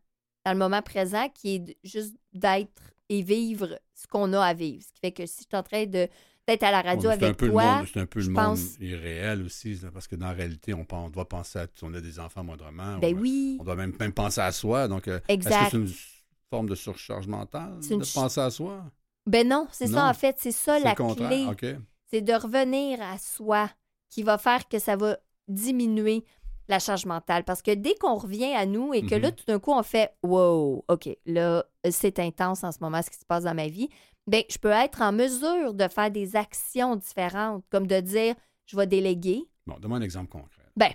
Dans 0.46 0.52
le 0.52 0.58
moment 0.60 0.82
présent 0.82 1.28
qui 1.34 1.56
est 1.56 1.78
juste 1.84 2.16
d'être 2.34 2.82
et 3.10 3.22
vivre 3.22 3.80
ce 3.94 4.08
qu'on 4.08 4.34
a 4.34 4.42
à 4.44 4.54
vivre. 4.54 4.84
Ce 4.84 4.92
qui 4.94 5.00
fait 5.00 5.12
que 5.12 5.26
si 5.26 5.44
je 5.44 5.48
suis 5.48 5.58
en 5.58 5.64
train 5.64 5.86
de 5.86 6.08
d'être 6.46 6.64
à 6.64 6.72
la 6.72 6.82
radio 6.82 7.10
Bon, 7.10 7.16
c'est 7.18 7.24
un 7.24 7.28
avec 7.28 7.38
peu 7.38 7.46
le 7.46 7.52
toi, 7.54 7.76
monde, 7.78 7.86
c'est 7.94 8.00
un 8.02 8.06
peu 8.06 8.20
le 8.20 8.26
monde 8.28 8.36
pense- 8.58 8.76
irréel 8.82 9.44
aussi, 9.44 9.80
parce 9.94 10.10
que 10.10 10.18
dans 10.18 10.26
la 10.28 10.34
réalité, 10.34 10.74
on, 10.74 10.86
on 10.92 11.10
doit 11.10 11.30
penser 11.30 11.60
à 11.60 11.68
on 11.84 11.94
a 11.94 12.02
des 12.02 12.20
enfants 12.20 12.44
moindrement. 12.44 12.98
ben 12.98 13.14
ou, 13.14 13.18
euh, 13.18 13.22
oui, 13.22 13.58
On 13.62 13.64
doit 13.64 13.78
même, 13.78 13.94
même 13.98 14.12
penser 14.12 14.42
à 14.42 14.52
soi. 14.52 14.90
Donc, 14.90 15.08
euh, 15.08 15.20
est-ce 15.20 15.26
que 15.28 15.32
exact. 15.32 15.68
c'est 15.72 15.78
une 15.78 15.88
forme 16.50 16.68
de 16.70 16.76
surcharge 16.76 17.28
mentale 17.28 17.78
C'est 17.82 17.94
une 17.96 18.00
de 18.02 18.14
penser 18.14 18.42
à 18.42 18.50
soi? 18.52 18.84
Ben 19.26 19.48
non, 19.48 19.68
c'est 19.72 19.88
ça 19.88 20.10
en 20.10 20.14
fait, 20.14 20.36
c'est 20.40 20.52
ça 20.52 20.78
C'est 20.78 20.84
la 20.84 20.96
clé. 20.96 21.48
C'est 22.08 22.22
de 22.22 22.34
revenir 22.34 23.02
à 23.02 23.18
soi 23.18 23.70
qui 24.10 24.22
va 24.24 24.38
faire 24.38 24.68
que 24.68 24.78
ça 24.80 24.96
va 24.96 25.18
diminuer 25.48 26.24
la 26.68 26.80
charge 26.80 27.06
mentale. 27.06 27.44
Parce 27.44 27.62
que 27.62 27.72
dès 27.74 27.96
qu'on 27.96 28.16
revient 28.16 28.54
à 28.54 28.66
nous 28.66 28.94
et 28.94 29.02
que 29.06 29.16
Mhm. 29.16 29.22
là, 29.22 29.32
tout 29.32 29.46
d'un 29.46 29.60
coup, 29.60 29.72
on 29.74 29.84
fait 29.84 30.14
Wow, 30.24 30.86
OK, 30.88 31.10
là, 31.26 31.66
c'est 31.90 32.20
intense 32.20 32.64
en 32.64 32.72
ce 32.72 32.78
moment 32.82 33.02
ce 33.02 33.10
qui 33.10 33.18
se 33.18 33.26
passe 33.26 33.44
dans 33.46 33.56
ma 33.56 33.68
vie, 33.68 33.90
bien, 34.28 34.44
je 34.50 34.58
peux 34.58 34.70
être 34.72 35.02
en 35.02 35.12
mesure 35.12 35.74
de 35.74 35.88
faire 35.88 36.12
des 36.12 36.36
actions 36.36 36.96
différentes, 36.96 37.64
comme 37.70 37.88
de 37.88 38.00
dire 38.00 38.36
Je 38.66 38.78
vais 38.78 38.88
déléguer. 38.88 39.44
Bon, 39.66 39.78
donne-moi 39.80 39.98
un 39.98 40.02
exemple 40.02 40.30
concret. 40.30 40.64
Ben, 40.76 40.92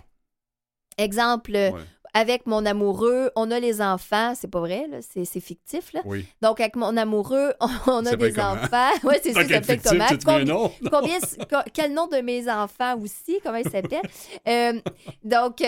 exemple, 0.97 1.53
Ouais. 1.53 1.73
Avec 2.15 2.47
mon 2.47 2.65
amoureux, 2.67 3.31
on 3.37 3.51
a 3.51 3.61
les 3.61 3.81
enfants, 3.83 4.35
c'est 4.35 4.51
pas 4.51 4.61
vrai, 4.61 4.87
là, 4.89 4.99
c'est 5.03 5.25
c'est 5.25 5.41
fictif, 5.41 5.93
là. 5.93 6.01
Oui. 6.05 6.27
Donc, 6.43 6.61
avec 6.61 6.75
mon 6.77 6.97
amoureux, 6.97 7.53
on, 7.87 8.05
a 8.07 8.17
des 8.17 8.39
enfants. 8.41 8.91
Oui, 9.05 9.15
c'est 9.23 9.33
ça, 9.33 9.43
ça 9.43 9.49
fait 9.63 9.73
fictif, 9.75 9.83
comment? 9.85 10.07
Combien- 10.25 10.45
nom? 10.45 10.73
Combien, 10.91 11.19
co- 11.51 11.71
quel 11.73 11.93
nom 11.93 12.07
de 12.07 12.19
mes 12.19 12.51
enfants 12.51 12.97
aussi? 12.99 13.39
Comment 13.43 13.59
ils 13.59 13.71
s'appellent? 13.71 14.01
Euh, 14.49 14.81
donc, 15.25 15.61
euh, 15.61 15.67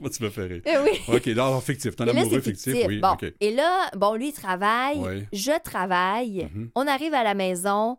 Moi, 0.00 0.10
tu 0.10 0.22
me 0.22 0.30
fais 0.30 0.42
rire. 0.44 0.62
oui. 0.66 1.14
OK, 1.14 1.26
alors 1.28 1.62
fictif. 1.62 1.94
Ton 1.96 2.08
amoureux 2.08 2.40
fictif, 2.40 2.72
fictif. 2.72 2.86
oui. 2.88 3.00
Bon. 3.00 3.16
Et 3.40 3.50
là, 3.54 3.90
bon, 3.94 4.14
lui, 4.14 4.28
il 4.28 4.32
travaille, 4.32 4.98
Ouais. 4.98 5.28
je 5.32 5.52
travaille, 5.62 6.48
Mhm. 6.54 6.70
on 6.74 6.86
arrive 6.86 7.12
à 7.14 7.22
la 7.24 7.34
maison, 7.34 7.98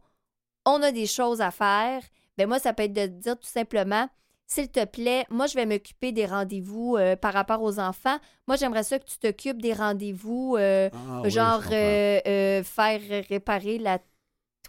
on 0.66 0.81
a 0.81 0.92
des 0.92 1.06
choses 1.06 1.42
à 1.42 1.51
faire. 1.51 2.01
Ben 2.38 2.48
moi, 2.48 2.60
ça 2.60 2.74
peut 2.74 2.83
être 2.83 2.94
de 2.94 3.06
dire 3.07 3.36
tout 3.38 3.48
simplement, 3.48 4.07
s'il 4.47 4.69
te 4.69 4.83
plaît, 4.85 5.25
moi, 5.29 5.45
je 5.47 5.55
vais 5.55 5.65
m'occuper 5.65 6.11
des 6.11 6.25
rendez-vous 6.25 6.95
euh, 6.97 7.15
par 7.15 7.33
rapport 7.33 7.61
aux 7.61 7.79
enfants. 7.79 8.17
Moi, 8.47 8.55
j'aimerais 8.57 8.83
ça 8.83 8.97
que 8.97 9.05
tu 9.05 9.17
t'occupes 9.19 9.61
des 9.61 9.73
rendez-vous, 9.73 10.55
euh, 10.57 10.89
Ah, 10.94 11.27
genre 11.29 11.61
euh, 11.71 12.63
faire 12.63 13.01
réparer 13.29 13.77
la 13.77 13.99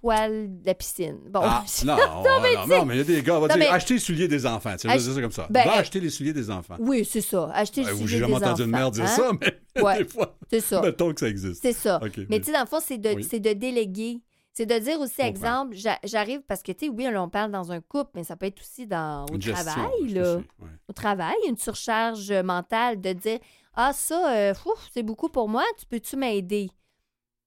toile 0.00 0.60
de 0.60 0.66
la 0.66 0.74
piscine. 0.74 1.18
Bon, 1.28 1.40
Ah, 1.42 1.64
non, 1.84 1.96
non, 1.96 2.22
non, 2.22 2.84
mais 2.84 2.94
il 2.94 2.98
y 2.98 3.00
a 3.00 3.04
des 3.04 3.22
gars, 3.22 3.36
on 3.36 3.40
va 3.40 3.48
Non, 3.48 3.54
dire, 3.54 3.64
mais- 3.64 3.68
acheter 3.74 3.94
les 3.94 4.00
souliers 4.00 4.28
des 4.28 4.46
enfants. 4.46 4.72
Tu 4.72 4.88
sais, 4.88 4.94
Ach- 4.94 5.00
ça 5.00 5.20
comme 5.20 5.32
ça. 5.32 5.46
Ben, 5.50 5.64
Va 5.64 5.74
acheter 5.74 5.98
les 6.00 6.10
souliers 6.10 6.32
des 6.32 6.50
enfants. 6.50 6.76
oui, 6.78 7.04
c'est 7.04 7.20
ça. 7.20 7.50
Acheter 7.52 7.82
le 7.82 7.86
Ouais, 7.88 7.92
ou 7.94 7.98
sujet 7.98 8.16
J'ai 8.16 8.20
jamais 8.20 8.38
des 8.38 8.44
entendu 8.46 8.62
une 8.62 8.68
enfants, 8.74 8.78
mère 8.78 8.90
dire 8.92 9.04
hein? 9.04 9.06
ça, 9.08 9.30
mais 9.40 9.58
Ouais. 9.82 9.98
des 9.98 10.04
fois, 10.08 10.36
C'est 10.50 10.60
ça. 10.60 10.82
mettons 10.82 11.12
que 11.12 11.20
ça 11.20 11.28
existe. 11.28 11.62
C'est 11.62 11.72
ça. 11.72 12.00
Mais 12.28 12.38
tu 12.40 12.46
sais, 12.46 12.52
dans 12.52 12.60
le 12.60 12.66
fond, 12.66 12.78
c'est 12.84 12.98
de, 12.98 13.10
Oui. 13.10 13.24
c'est 13.28 13.40
de 13.40 13.52
déléguer. 13.52 14.20
C'est 14.52 14.66
de 14.66 14.78
dire 14.78 14.98
aussi, 15.00 15.20
exemple, 15.28 15.74
j'a- 15.76 16.00
j'arrive 16.02 16.40
parce 16.42 16.62
que, 16.62 16.72
tu 16.72 16.86
sais, 16.86 16.90
oui, 16.90 17.06
on 17.16 17.28
parle 17.28 17.52
dans 17.52 17.70
un 17.70 17.80
couple, 17.80 18.10
mais 18.14 18.24
ça 18.24 18.34
peut 18.36 18.46
être 18.46 18.60
aussi 18.60 18.86
dans, 18.86 19.24
au 19.26 19.38
travail, 19.38 20.08
là. 20.08 20.36
ouais. 20.58 20.68
Au 20.88 20.92
travail, 20.92 21.36
une 21.46 21.56
surcharge 21.56 22.32
mentale 22.32 23.00
de 23.00 23.12
dire 23.12 23.38
Ah, 23.74 23.92
ça, 23.92 24.34
euh, 24.34 24.54
c'est 24.92 25.02
beaucoup 25.04 25.28
pour 25.28 25.48
moi, 25.48 25.62
tu 25.78 25.86
peux-tu 25.86 26.16
m'aider? 26.16 26.70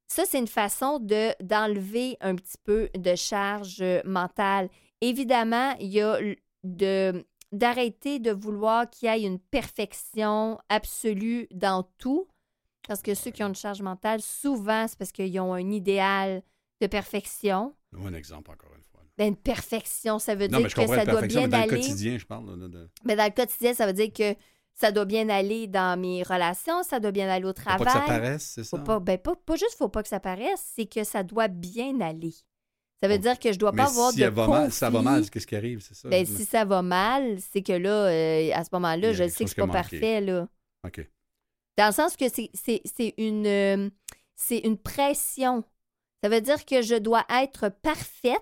Ça, 0.08 0.24
c'est 0.25 0.39
une 0.39 0.48
façon 0.48 1.00
de, 1.00 1.31
d'enlever 1.43 2.17
un 2.22 2.36
petit 2.36 2.58
peu 2.63 2.89
de 2.98 3.15
charge 3.15 3.77
euh, 3.81 4.01
mentale. 4.05 4.70
Évidemment, 5.01 5.74
il 5.79 5.88
y 5.88 6.01
a 6.01 6.17
de, 6.63 7.25
d'arrêter 7.51 8.20
de 8.20 8.31
vouloir 8.31 8.89
qu'il 8.89 9.10
y 9.10 9.12
ait 9.12 9.27
une 9.27 9.39
perfection 9.39 10.60
absolue 10.70 11.48
dans 11.51 11.84
tout. 11.98 12.27
Parce 12.88 13.01
que 13.01 13.13
ceux 13.15 13.31
qui 13.31 13.43
ont 13.43 13.48
une 13.48 13.55
charge 13.55 13.81
mentale, 13.81 14.22
souvent, 14.22 14.86
c'est 14.88 14.98
parce 14.98 15.12
qu'ils 15.12 15.39
ont 15.39 15.53
un 15.53 15.72
idéal 15.72 16.43
de 16.81 16.88
perfection. 16.88 17.73
Un 17.97 18.13
exemple, 18.13 18.51
encore 18.51 18.71
une 18.75 18.83
fois. 18.83 19.01
Ben, 19.17 19.27
une 19.29 19.35
perfection, 19.35 20.19
ça 20.19 20.35
veut 20.35 20.47
Non, 20.47 20.57
dire 20.59 20.67
mais 20.67 20.73
que 20.73 20.88
ça 20.88 21.05
doit 21.05 21.19
perfection, 21.21 21.41
mais 21.41 21.47
bien 21.47 21.59
dans 21.59 21.65
le 21.65 21.71
aller. 21.73 21.81
quotidien, 21.81 22.17
je 22.17 22.25
parle. 22.25 22.69
de- 22.69 22.89
Mais 23.05 23.15
dans 23.15 23.25
le 23.25 23.31
quotidien, 23.31 23.73
ça 23.73 23.85
veut 23.85 23.93
dire 23.93 24.11
que 24.11 24.35
ça 24.73 24.91
doit 24.91 25.05
bien 25.05 25.29
aller 25.29 25.67
dans 25.67 26.00
mes 26.00 26.23
relations, 26.23 26.81
ça 26.83 27.00
doit 27.00 27.11
bien 27.11 27.29
aller 27.29 27.43
au 27.45 27.50
Faut 27.50 27.53
travail. 27.53 27.79
pas 27.79 27.85
que 27.85 27.91
ça 28.00 28.05
paraisse, 28.05 28.51
c'est 28.55 28.63
ça? 28.63 28.77
Faut 28.77 28.83
pas, 28.83 29.00
ben, 29.00 29.17
pas, 29.17 29.35
pas 29.35 29.55
juste 29.55 29.75
faut 29.77 29.89
pas 29.89 30.01
que 30.01 30.09
ça 30.09 30.19
paraisse, 30.19 30.63
c'est 30.75 30.85
que 30.88 31.03
ça 31.03 31.23
doit 31.23 31.50
bien 31.50 32.00
aller. 32.01 32.33
Ça 33.03 33.07
veut 33.07 33.17
dire 33.17 33.38
que 33.39 33.51
je 33.51 33.57
dois 33.59 33.71
Mais 33.71 33.83
pas 33.83 33.89
avoir 33.89 34.11
si 34.11 34.19
de 34.19 34.27
va 34.27 34.47
mal, 34.47 34.71
ça 34.71 34.89
va 34.89 35.01
mal, 35.01 35.29
qu'est-ce 35.29 35.47
qui 35.47 35.55
arrive, 35.55 35.81
c'est 35.81 35.95
ça? 35.95 36.07
Ben, 36.07 36.25
si 36.25 36.45
ça 36.45 36.65
va 36.65 36.81
mal, 36.81 37.38
c'est 37.39 37.61
que 37.63 37.73
là, 37.73 37.89
euh, 38.07 38.51
à 38.53 38.63
ce 38.63 38.69
moment-là, 38.73 39.11
je 39.13 39.27
sais 39.27 39.43
que 39.43 39.50
c'est 39.50 39.55
pas 39.55 39.67
parfait, 39.67 40.21
là. 40.21 40.47
OK. 40.85 41.07
Dans 41.77 41.88
le 41.88 41.93
sens 41.93 42.15
que 42.15 42.25
c'est 42.29 43.13
une, 43.17 43.45
euh, 43.47 43.89
c'est 44.35 44.59
une 44.59 44.77
pression. 44.77 45.63
Ça 46.23 46.29
veut 46.29 46.41
dire 46.41 46.65
que 46.65 46.81
je 46.81 46.95
dois 46.95 47.25
être 47.41 47.69
parfaite 47.81 48.37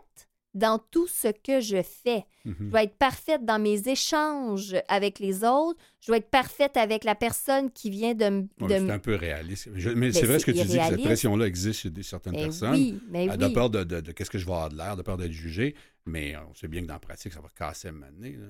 dans 0.56 0.80
tout 0.80 1.06
ce 1.08 1.28
que 1.28 1.62
je 1.62 1.84
fais. 1.84 2.26
Je 2.44 2.50
Mhm. 2.50 2.70
dois 2.72 2.84
être 2.84 2.98
parfaite 2.98 3.46
dans 3.46 3.60
mes 3.60 3.88
échanges 3.88 4.76
avec 4.88 5.20
les 5.20 5.44
autres. 5.44 5.80
Je 6.02 6.08
dois 6.08 6.18
être 6.18 6.30
parfaite 6.32 6.76
avec 6.76 7.04
la 7.04 7.14
personne 7.14 7.70
qui 7.72 7.92
vient 7.92 8.16
de 8.16 8.30
me... 8.30 8.48
C'est 8.68 8.90
un 8.90 8.98
peu 8.98 9.14
réaliste. 9.14 9.70
Je- 9.76 9.90
mais 9.92 10.08
Ben, 10.08 10.14
c'est 10.14 10.26
vrai 10.26 10.40
ce 10.40 10.46
que 10.48 10.52
tu 10.52 10.58
dis, 10.66 10.78
que 10.78 10.84
cette 10.84 11.04
pression-là 11.04 11.46
existe 11.46 11.82
chez 11.82 11.92
certaines 12.04 12.34
Ben 12.34 12.46
personnes. 12.46 12.72
oui, 12.74 13.00
mais 13.10 13.30
Euh, 13.30 13.34
oui. 13.34 13.38
De 13.38 13.48
peur 13.50 13.70
de, 13.70 13.84
de- 13.84 14.02
de 14.02 14.12
qu'est-ce 14.12 14.32
que 14.32 14.40
je 14.40 14.46
vais 14.46 14.52
avoir 14.54 14.70
de 14.70 14.76
l'air, 14.78 14.98
de 14.98 15.04
peur 15.04 15.18
d'être 15.18 15.32
jugé. 15.32 15.76
Mais 16.08 16.36
on 16.50 16.54
sait 16.56 16.68
bien 16.68 16.82
que 16.82 16.88
dans 16.88 16.96
la 16.96 17.00
pratique, 17.00 17.32
ça 17.32 17.42
va 17.42 17.50
casser 17.56 17.92
là. 17.92 18.08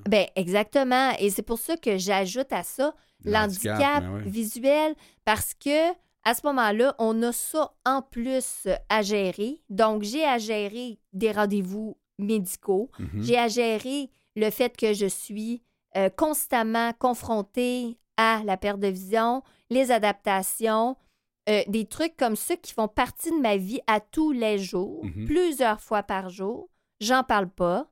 Ben, 0.07 0.25
exactement. 0.37 1.11
Et 1.19 1.29
c'est 1.29 1.41
pour 1.41 1.59
ça 1.59 1.75
que 1.75 1.97
j'ajoute 1.97 2.51
à 2.53 2.63
ça 2.63 2.95
l'handicap 3.25 4.01
ben 4.03 4.13
ouais. 4.15 4.29
visuel 4.29 4.95
parce 5.25 5.53
que 5.53 5.91
à 6.23 6.33
ce 6.33 6.45
moment-là, 6.47 6.95
on 6.99 7.21
a 7.23 7.31
ça 7.31 7.73
en 7.85 8.01
plus 8.01 8.67
à 8.89 9.01
gérer. 9.01 9.61
Donc, 9.69 10.03
j'ai 10.03 10.25
à 10.25 10.37
gérer 10.37 10.99
des 11.13 11.31
rendez-vous 11.31 11.97
médicaux. 12.17 12.89
Mhm. 12.99 13.21
J'ai 13.23 13.37
à 13.37 13.47
gérer 13.47 14.09
le 14.35 14.49
fait 14.49 14.75
que 14.77 14.93
je 14.93 15.05
suis 15.07 15.63
euh, 15.97 16.09
constamment 16.09 16.93
confrontée 16.99 17.97
à 18.17 18.41
la 18.45 18.57
perte 18.57 18.79
de 18.79 18.87
vision, 18.87 19.41
les 19.69 19.91
adaptations. 19.91 20.95
euh, 21.47 21.63
des 21.67 21.85
trucs 21.85 22.15
comme 22.15 22.35
ça 22.35 22.55
qui 22.57 22.73
font 22.73 22.87
partie 22.87 23.31
de 23.31 23.37
ma 23.39 23.57
vie 23.57 23.79
à 23.87 23.99
tous 23.99 24.31
les 24.31 24.59
jours, 24.59 25.03
Mhm. 25.03 25.25
plusieurs 25.25 25.81
fois 25.81 26.03
par 26.03 26.29
jour. 26.29 26.69
J'en 26.99 27.23
parle 27.23 27.49
pas 27.49 27.89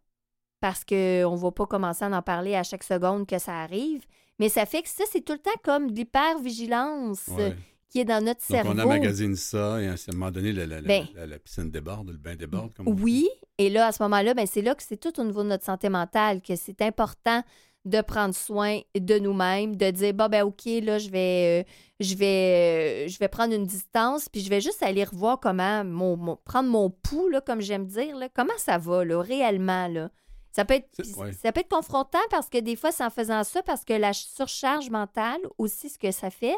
parce 0.59 0.83
qu'on 0.85 0.95
ne 1.31 1.37
va 1.37 1.51
pas 1.51 1.65
commencer 1.65 2.05
à 2.05 2.09
en 2.15 2.21
parler 2.21 2.53
à 2.55 2.61
chaque 2.61 2.83
seconde 2.83 3.25
que 3.25 3.39
ça 3.39 3.55
arrive. 3.61 4.05
Mais 4.37 4.49
ça 4.49 4.67
fait 4.67 4.83
que 4.83 4.89
ça, 4.89 5.05
c'est 5.11 5.21
tout 5.21 5.33
le 5.33 5.39
temps 5.39 5.49
comme 5.63 5.89
de 5.89 5.95
l'hypervigilance 5.95 7.29
euh, 7.29 7.49
Ouais. 7.49 7.55
Qui 7.89 7.99
est 7.99 8.05
dans 8.05 8.23
notre 8.23 8.41
Donc, 8.41 8.57
cerveau. 8.63 8.71
on 8.75 8.79
emmagasine 8.79 9.35
ça 9.35 9.81
et 9.81 9.87
à 9.87 9.91
un 9.93 9.95
moment 10.13 10.31
donné, 10.31 10.51
la, 10.51 10.65
la- 10.65 10.81
la- 10.81 10.87
Ben. 10.87 11.05
la- 11.15 11.25
la 11.27 11.39
piscine 11.39 11.69
déborde, 11.71 12.09
le 12.09 12.17
bain 12.17 12.35
déborde. 12.35 12.73
Comme. 12.73 12.87
Oui, 13.01 13.29
et 13.57 13.69
là, 13.69 13.87
à 13.87 13.91
ce 13.91 14.03
moment-là, 14.03 14.33
ben, 14.33 14.45
c'est 14.45 14.61
là 14.61 14.75
que 14.75 14.83
c'est 14.83 14.97
tout 14.97 15.19
au 15.19 15.23
niveau 15.23 15.43
de 15.43 15.47
notre 15.49 15.63
santé 15.65 15.89
mentale 15.89 16.41
que 16.41 16.55
c'est 16.55 16.81
important 16.81 17.43
de 17.85 18.01
prendre 18.01 18.35
soin 18.35 18.81
de 18.99 19.17
nous-mêmes, 19.17 19.77
de 19.77 19.89
dire, 19.91 20.13
bon, 20.13 20.27
ben, 20.27 20.43
OK, 20.43 20.65
là, 20.83 20.99
je 20.99 21.09
vais, 21.09 21.63
euh, 21.63 21.71
je 22.01 22.15
vais, 22.15 23.05
euh, 23.05 23.07
je 23.07 23.17
vais 23.17 23.29
prendre 23.29 23.53
une 23.53 23.65
distance, 23.65 24.27
puis 24.27 24.41
je 24.41 24.49
vais 24.49 24.59
juste 24.59 24.83
aller 24.83 25.05
revoir 25.05 25.39
comment, 25.39 25.85
mon, 25.85 26.17
mon- 26.17 26.35
prendre 26.43 26.67
mon 26.69 26.89
pouls, 26.89 27.29
là, 27.29 27.39
comme 27.39 27.61
j'aime 27.61 27.85
dire, 27.85 28.17
là, 28.17 28.27
comment 28.35 28.57
ça 28.57 28.77
va, 28.77 29.05
là, 29.05 29.21
réellement, 29.21 29.87
là? 29.87 30.09
Ça 30.51 30.65
peut, 30.65 30.73
être, 30.73 30.89
ouais. 31.17 31.31
ça 31.33 31.51
peut 31.53 31.61
être 31.61 31.69
confrontant 31.69 32.17
parce 32.29 32.49
que 32.49 32.57
des 32.57 32.75
fois, 32.75 32.91
c'est 32.91 33.05
en 33.05 33.09
faisant 33.11 33.43
ça, 33.45 33.61
parce 33.63 33.85
que 33.85 33.93
la 33.93 34.11
surcharge 34.11 34.89
mentale, 34.89 35.39
aussi, 35.57 35.87
ce 35.87 35.97
que 35.99 36.11
ça 36.11 36.29
fait, 36.29 36.55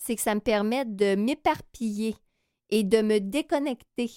c'est 0.00 0.16
que 0.16 0.22
ça 0.22 0.34
me 0.34 0.40
permet 0.40 0.84
de 0.84 1.14
m'éparpiller 1.14 2.16
et 2.70 2.82
de 2.82 3.02
me 3.02 3.20
déconnecter 3.20 4.10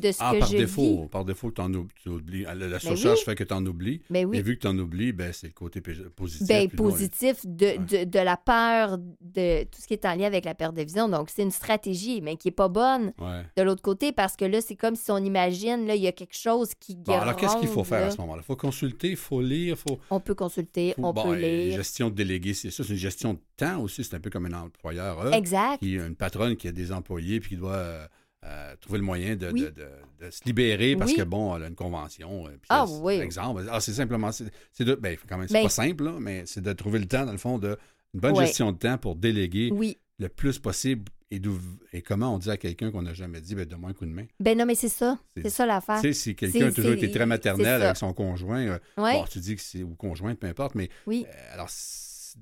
de 0.00 0.12
ce 0.12 0.18
Ah, 0.20 0.32
que 0.34 0.38
par 0.40 0.48
je 0.48 0.56
défaut, 0.56 1.02
vis. 1.02 1.08
par 1.08 1.24
défaut, 1.24 1.48
ou- 1.48 1.86
tu 2.02 2.08
oublies. 2.08 2.42
La, 2.42 2.54
la 2.54 2.68
Ben 2.68 2.78
surcharge 2.78 3.18
oui. 3.18 3.24
fait 3.24 3.34
que 3.34 3.44
tu 3.44 3.54
en 3.54 3.64
oublies. 3.66 4.00
Mais 4.10 4.24
oui. 4.24 4.38
Et 4.38 4.42
vu 4.42 4.56
que 4.56 4.62
tu 4.62 4.66
en 4.66 4.78
oublies, 4.78 5.12
ben, 5.12 5.32
c'est 5.32 5.48
le 5.48 5.52
côté 5.52 5.80
positif. 5.80 6.46
Ben, 6.46 6.62
non, 6.62 6.76
positif 6.76 7.36
de, 7.44 7.76
de, 7.78 8.04
de 8.04 8.18
la 8.18 8.36
peur 8.36 8.98
de 8.98 9.64
tout 9.64 9.80
ce 9.80 9.86
qui 9.86 9.94
est 9.94 10.04
en 10.04 10.14
lien 10.14 10.26
avec 10.26 10.44
la 10.44 10.54
perte 10.54 10.74
de 10.74 10.82
vision. 10.82 11.08
Donc, 11.08 11.30
c'est 11.30 11.42
une 11.42 11.50
stratégie, 11.50 12.20
mais 12.20 12.36
qui 12.36 12.48
n'est 12.48 12.52
pas 12.52 12.68
bonne 12.68 13.12
Ouais. 13.20 13.42
de 13.56 13.62
l'autre 13.62 13.82
côté 13.82 14.12
parce 14.12 14.36
que 14.36 14.44
là, 14.44 14.60
c'est 14.60 14.76
comme 14.76 14.96
si 14.96 15.10
on 15.10 15.18
imagine, 15.18 15.86
là, 15.86 15.94
il 15.94 16.02
y 16.02 16.06
a 16.06 16.12
quelque 16.12 16.36
chose 16.36 16.70
qui 16.78 16.96
Bon, 16.96 17.12
alors, 17.18 17.36
qu'est-ce 17.36 17.56
qu'il 17.58 17.68
faut 17.68 17.84
faire 17.84 18.00
là? 18.00 18.06
à 18.06 18.10
ce 18.10 18.20
moment-là? 18.20 18.42
Il 18.42 18.46
faut 18.46 18.56
consulter, 18.56 19.10
il 19.10 19.16
faut 19.16 19.40
lire, 19.40 19.76
il 19.78 19.90
faut. 19.90 19.98
On 20.10 20.20
peut 20.20 20.34
consulter, 20.34 20.92
faut- 20.96 21.04
on 21.04 21.12
bon, 21.12 21.22
peut 21.24 21.34
lire. 21.36 21.76
gestion 21.76 22.10
de 22.10 22.14
délégué, 22.14 22.54
c'est 22.54 22.70
ça, 22.70 22.82
c'est 22.84 22.90
une 22.92 22.96
gestion 22.98 23.34
de 23.34 23.38
temps 23.56 23.80
aussi. 23.80 24.04
C'est 24.04 24.14
un 24.16 24.20
peu 24.20 24.30
comme 24.30 24.46
un 24.46 24.52
employeur. 24.64 25.26
eux, 25.26 25.32
Exact. 25.32 25.78
qui 25.80 25.94
une 25.96 26.14
patronne 26.14 26.56
qui 26.56 26.68
a 26.68 26.72
des 26.72 26.92
employés 26.92 27.40
puis 27.40 27.50
qui 27.50 27.56
doit 27.56 28.08
euh, 28.44 28.76
trouver 28.80 28.98
le 28.98 29.04
moyen 29.04 29.34
de, 29.36 29.50
Oui. 29.50 29.62
de- 29.62 29.68
de- 29.70 30.26
de 30.26 30.30
se 30.30 30.44
libérer 30.44 30.94
parce 30.96 31.10
Oui. 31.10 31.16
que, 31.16 31.22
bon, 31.22 31.56
elle 31.56 31.64
a 31.64 31.66
une 31.68 31.74
convention. 31.74 32.46
euh, 32.46 32.50
puis 32.50 32.60
Ah, 32.68 32.84
là, 32.88 32.92
oui. 33.00 33.14
Exemple. 33.14 33.64
Ah, 33.70 33.80
c'est 33.80 33.92
simplement. 33.92 34.30
C'est 34.32 34.84
de. 34.84 34.94
Ben, 34.94 35.16
quand 35.28 35.38
même, 35.38 35.48
c'est 35.48 35.54
Ben- 35.54 35.64
pas 35.64 35.68
simple, 35.68 36.04
là, 36.04 36.14
mais 36.20 36.44
c'est 36.46 36.60
de 36.62 36.72
trouver 36.72 36.98
le 37.00 37.06
temps, 37.06 37.26
dans 37.26 37.32
le 37.32 37.38
fond, 37.38 37.58
de. 37.58 37.76
Une 38.14 38.20
bonne 38.20 38.36
Ouais. 38.38 38.46
gestion 38.46 38.72
de 38.72 38.78
temps 38.78 38.96
pour 38.96 39.16
déléguer 39.16 39.70
le 40.18 40.28
plus 40.28 40.58
possible. 40.58 41.10
Et, 41.30 42.00
comment 42.00 42.34
on 42.34 42.38
dit 42.38 42.50
à 42.50 42.56
quelqu'un 42.56 42.90
qu'on 42.90 43.02
n'a 43.02 43.12
jamais 43.12 43.42
dit, 43.42 43.54
ben, 43.54 43.66
donne-moi 43.66 43.90
un 43.90 43.92
coup 43.92 44.06
de 44.06 44.10
main. 44.10 44.24
Ben 44.40 44.56
non, 44.56 44.64
mais 44.64 44.74
c'est 44.74 44.88
ça. 44.88 45.18
C'est- 45.36 45.50
ça 45.50 45.66
l'affaire. 45.66 46.00
Tu 46.00 46.08
sais, 46.08 46.12
si 46.14 46.34
quelqu'un 46.34 46.68
a 46.68 46.72
toujours 46.72 46.92
été 46.92 47.10
très 47.10 47.26
maternel 47.26 47.82
avec 47.82 47.96
son 47.98 48.14
conjoint, 48.14 48.66
euh, 48.66 48.78
Ouais. 48.96 49.12
bon, 49.12 49.24
tu 49.30 49.38
dis 49.40 49.54
que 49.56 49.60
c'est 49.60 49.82
ou 49.82 49.94
conjoint, 49.94 50.34
peu 50.34 50.46
importe, 50.46 50.74
mais 50.74 50.88
Oui, 51.06 51.26
euh, 51.28 51.54
alors 51.54 51.68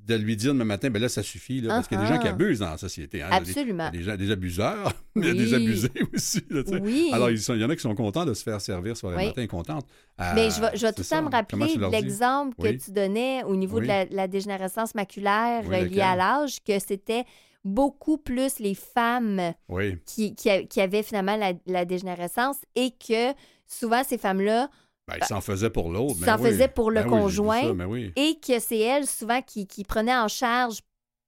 de 0.05 0.15
lui 0.15 0.37
dire 0.37 0.53
demain 0.53 0.65
matin, 0.65 0.91
ben 0.91 1.01
là, 1.03 1.09
ça 1.09 1.23
suffit, 1.23 1.61
là, 1.61 1.69
parce 1.75 1.89
qu'il 1.89 1.97
y 1.99 2.01
a 2.01 2.05
des 2.07 2.15
gens 2.15 2.21
qui 2.21 2.29
abusent 2.29 2.61
dans 2.61 2.71
la 2.71 2.79
société. 2.79 3.23
hein. 3.23 3.29
Absolument. 3.31 3.91
il 3.93 4.05
y 4.05 4.11
a 4.11 4.17
des, 4.17 4.27
des 4.27 4.33
abuseurs, 4.33 4.93
mais 5.15 5.29
il 5.29 5.29
y 5.29 5.31
a 5.31 5.35
des 5.35 5.55
abusés 5.55 5.91
aussi. 6.15 6.43
là. 6.51 6.63
Oui. 6.81 7.11
Alors, 7.13 7.31
il 7.31 7.39
y 7.39 7.65
en 7.65 7.71
a 7.71 7.75
qui 7.77 7.83
sont 7.83 7.95
contents 7.95 8.25
de 8.25 8.35
se 8.35 8.43
faire 8.43 8.61
servir 8.61 8.97
sur 8.97 9.11
les 9.11 9.17
Oui. 9.17 9.27
matins, 9.27 9.47
contentes. 9.47 9.87
Euh, 10.21 10.33
Mais 10.35 10.51
je 10.51 10.61
vais, 10.61 10.69
je 10.75 10.83
vais 10.83 10.89
c'est 10.89 10.95
tout 10.95 11.03
ça. 11.03 11.21
me 11.23 11.29
rappeler 11.31 11.77
l'exemple 11.91 12.55
que 12.63 12.69
tu 12.77 12.93
donnais 12.93 13.43
au 13.45 13.57
niveau 13.57 13.81
de 13.81 13.87
la, 13.87 14.05
la 14.07 14.29
dégénérescence 14.29 14.95
maculaire 14.95 15.65
euh, 15.71 15.85
liée 15.85 16.01
à 16.01 16.15
l'âge, 16.15 16.59
que 16.65 16.79
c'était 16.79 17.25
beaucoup 17.65 18.17
plus 18.17 18.61
les 18.61 18.75
femmes 18.77 19.41
Oui, 19.69 19.97
qui, 20.07 20.35
qui, 20.37 20.81
avaient 20.81 21.03
finalement 21.03 21.37
la, 21.37 21.53
la 21.67 21.85
dégénérescence 21.85 22.59
et 22.77 22.91
que 22.93 23.33
souvent 23.67 24.03
ces 24.05 24.19
femmes-là, 24.19 24.71
ben, 25.09 25.15
ils 25.21 25.25
s'en 25.25 25.41
faisaient 25.41 25.71
pour 25.71 25.91
l'autre. 25.91 26.17
Ben 26.21 26.37
s'en 26.37 26.43
oui. 26.43 26.51
faisaient 26.51 26.69
pour 26.69 26.91
le 26.91 27.03
Ben 27.03 27.07
oui, 27.11 27.11
conjoint. 27.21 27.63
ça, 27.63 27.73
ben 27.73 27.87
oui. 27.87 28.13
et 28.17 28.39
que 28.45 28.59
c'est 28.59 28.79
elles 28.79 29.07
souvent 29.07 29.41
qui, 29.43 29.67
qui 29.67 29.85
prenaient 29.85 30.17
en 30.17 30.29
charge 30.29 30.79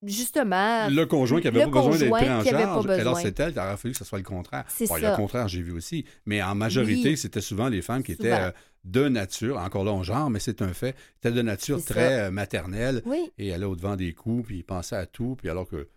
justement. 0.04 0.88
Le 0.88 1.04
conjoint 1.06 1.40
qui 1.40 1.48
avait 1.48 1.60
pas 1.64 1.66
besoin 1.70 1.96
d'être 1.98 2.10
pris 2.10 2.30
en 2.30 2.42
qui 2.42 2.48
avait 2.50 2.64
pas 2.64 2.82
charge. 2.82 2.88
Alors, 3.00 3.18
c'est 3.18 3.40
elle, 3.40 3.52
il 3.52 3.58
aurait 3.58 3.76
fallu 3.76 3.92
que 3.92 3.98
ce 3.98 4.04
soit 4.04 4.18
le 4.18 4.24
contraire. 4.24 4.64
C'est 4.68 4.86
Bon, 4.88 4.96
Il 4.96 5.02
ça. 5.02 5.10
le 5.10 5.16
contraire, 5.16 5.48
j'ai 5.48 5.62
vu 5.62 5.72
aussi. 5.72 6.04
Mais 6.26 6.42
en 6.42 6.54
majorité, 6.54 7.10
Oui. 7.10 7.16
c'était 7.16 7.40
souvent 7.40 7.68
les 7.68 7.82
femmes 7.82 8.02
qui 8.02 8.12
étaient 8.12 8.32
euh, 8.32 8.50
de 8.84 9.08
nature, 9.08 9.58
encore 9.58 9.84
là, 9.84 9.92
on 9.92 10.02
genre, 10.02 10.30
mais 10.30 10.38
c'est 10.38 10.62
un 10.62 10.72
fait, 10.72 10.94
étaient 11.18 11.32
de 11.32 11.42
nature 11.42 11.84
très 11.84 12.20
euh, 12.26 12.30
maternelle 12.30 13.02
Oui, 13.06 13.30
et 13.38 13.52
allaient 13.52 13.64
au-devant 13.64 13.96
des 13.96 14.12
coups, 14.14 14.46
puis 14.46 14.58
ils 14.58 14.64
pensaient 14.64 14.96
à 14.96 15.06
tout, 15.06 15.34
puis 15.36 15.50
alors 15.50 15.66
que, 15.68 15.88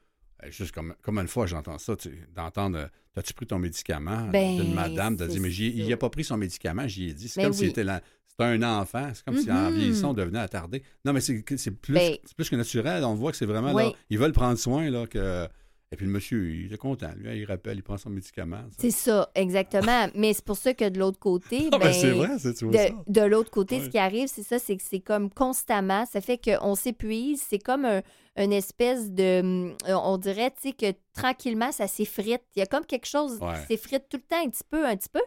juste 0.50 0.71
comme, 0.71 0.95
comme 1.01 1.19
une 1.19 1.27
fois, 1.27 1.45
j'entends 1.45 1.77
ça, 1.77 1.95
d'entendre, 2.36 2.77
euh, 2.77 2.88
as-tu 3.15 3.33
pris 3.33 3.45
ton 3.45 3.60
médicament? 3.60 4.27
Ben, 4.31 4.57
D'une 4.57 4.74
madame, 4.74 5.15
c'est 5.19 5.27
dit, 5.27 5.39
mais 5.39 5.51
il 5.53 5.88
n'a 5.89 5.98
pas 5.98 6.10
pris 6.10 6.24
son 6.24 6.38
médicament, 6.38 6.88
j'y 6.88 7.10
ai 7.10 7.13
dit. 7.13 7.27
C'est 7.29 7.41
Ben 7.41 7.45
comme 7.48 7.53
s'il 7.53 7.65
oui. 7.65 7.71
était 7.71 7.83
là. 7.83 8.01
C'était 8.27 8.43
un 8.45 8.63
enfant. 8.63 9.12
C'est 9.13 9.25
comme 9.25 9.38
si 9.38 9.51
en 9.51 9.69
Mhm. 9.69 9.75
vieillissant, 9.75 10.12
on 10.12 10.13
devenait 10.13 10.39
attardé. 10.39 10.83
Non, 11.05 11.12
mais 11.13 11.19
c'est 11.21 11.43
c'est 11.57 11.71
plus, 11.71 11.93
Ben- 11.93 12.15
c'est 12.24 12.33
plus 12.36 12.50
que 12.50 12.55
naturel. 12.55 13.03
On 13.03 13.13
voit 13.13 13.31
que 13.31 13.38
c'est 13.38 13.45
vraiment 13.45 13.74
Oui. 13.74 13.83
là. 13.83 13.91
Ils 14.10 14.17
veulent 14.17 14.31
prendre 14.31 14.57
soin, 14.57 14.89
là, 14.89 15.05
que. 15.05 15.48
Et 15.93 15.98
puis 15.98 16.05
le 16.05 16.12
monsieur, 16.13 16.50
il 16.55 16.71
est 16.74 16.77
content. 16.77 17.10
Lui, 17.17 17.39
il 17.39 17.45
rappelle, 17.45 17.77
il 17.77 17.83
prend 17.83 17.98
son 17.98 18.10
médicament. 18.10 18.62
c'est 18.77 18.91
ça, 18.91 19.29
exactement. 19.36 20.07
Mais 20.15 20.31
c'est 20.33 20.45
pour 20.45 20.55
ça 20.55 20.74
que 20.74 20.88
de 20.88 20.98
l'autre 20.98 21.19
côté, 21.19 21.67
Ah, 21.74 21.77
ben, 21.77 21.88
ben, 21.88 21.93
c'est 21.93 22.12
vrai, 22.12 22.29
c'est 22.39 22.62
vois 22.63 22.77
ça. 22.77 22.89
de, 22.89 22.93
de 23.07 23.21
l'autre 23.21 23.51
côté, 23.51 23.77
Ouais. 23.79 23.83
ce 23.86 23.89
qui 23.89 23.98
arrive, 23.98 24.27
c'est 24.29 24.43
ça, 24.43 24.57
c'est 24.57 24.77
que 24.77 24.83
c'est 24.83 25.01
comme 25.01 25.29
constamment, 25.29 26.05
ça 26.05 26.21
fait 26.21 26.38
qu'on 26.38 26.75
s'épuise, 26.75 27.41
c'est 27.45 27.60
comme 27.60 27.83
un, 27.83 28.01
une 28.38 28.53
espèce 28.53 29.12
de, 29.12 29.41
hum, 29.41 29.75
on 29.89 30.17
dirait, 30.17 30.51
tu 30.51 30.69
sais, 30.69 30.71
que 30.74 30.98
tranquillement, 31.13 31.74
ça 31.74 31.88
s'effrite. 31.88 32.41
Il 32.55 32.60
y 32.60 32.62
a 32.62 32.65
comme 32.67 32.86
quelque 32.86 33.07
chose 33.07 33.38
Ouais. 33.41 33.55
qui 33.67 33.74
s'effrite 33.74 34.03
tout 34.10 34.17
le 34.17 34.24
temps, 34.24 34.41
un 34.45 34.50
petit 34.50 34.63
peu, 34.69 34.86
un 34.88 34.95
petit 34.95 35.10
peu. 35.10 35.19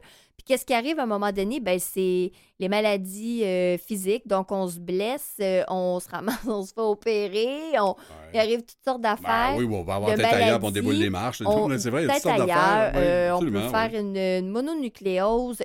Puis 0.45 0.53
qu'est-ce 0.53 0.67
qui 0.67 0.75
arrive 0.75 0.99
à 0.99 1.05
un 1.05 1.07
moment 1.07 1.33
donné? 1.33 1.59
Ben, 1.59 1.79
c'est 1.79 2.31
les 2.59 2.69
maladies 2.69 3.43
euh, 3.45 3.79
physiques. 3.79 4.27
Donc, 4.29 4.53
on 4.53 4.69
se 4.69 4.79
blesse, 4.79 5.37
euh, 5.41 5.63
on 5.69 5.99
se 6.01 6.09
ramasse, 6.11 6.37
on 6.47 6.63
se 6.63 6.75
fait 6.75 6.81
opérer, 6.83 7.79
on, 7.81 7.95
il 8.33 8.39
arrive 8.39 8.59
toutes 8.61 8.77
sortes 8.85 9.01
Ben 9.01 9.15
d'affaires. 9.15 9.55
oui, 9.57 9.65
on 9.71 9.83
va 9.83 9.95
avoir 9.95 10.15
tête 10.15 10.25
ailleurs, 10.27 10.61
on 10.63 10.71
déboule 10.71 10.97
les 10.97 11.09
marches. 11.09 11.43
On- 11.47 11.69
c'est 11.79 11.89
vrai, 11.89 12.05
il 12.05 12.09
y 12.09 12.11
a 12.11 12.15
toutes 12.15 12.23
sortes 12.25 12.47
d'affaires. 12.47 12.93
Oui, 12.95 13.01
euh, 13.03 13.35
on 13.37 13.41
peut 13.41 13.69
faire 13.71 13.91
oui. 13.95 13.99
une, 14.01 14.17
une 14.17 14.51
mononucléose, 14.51 15.63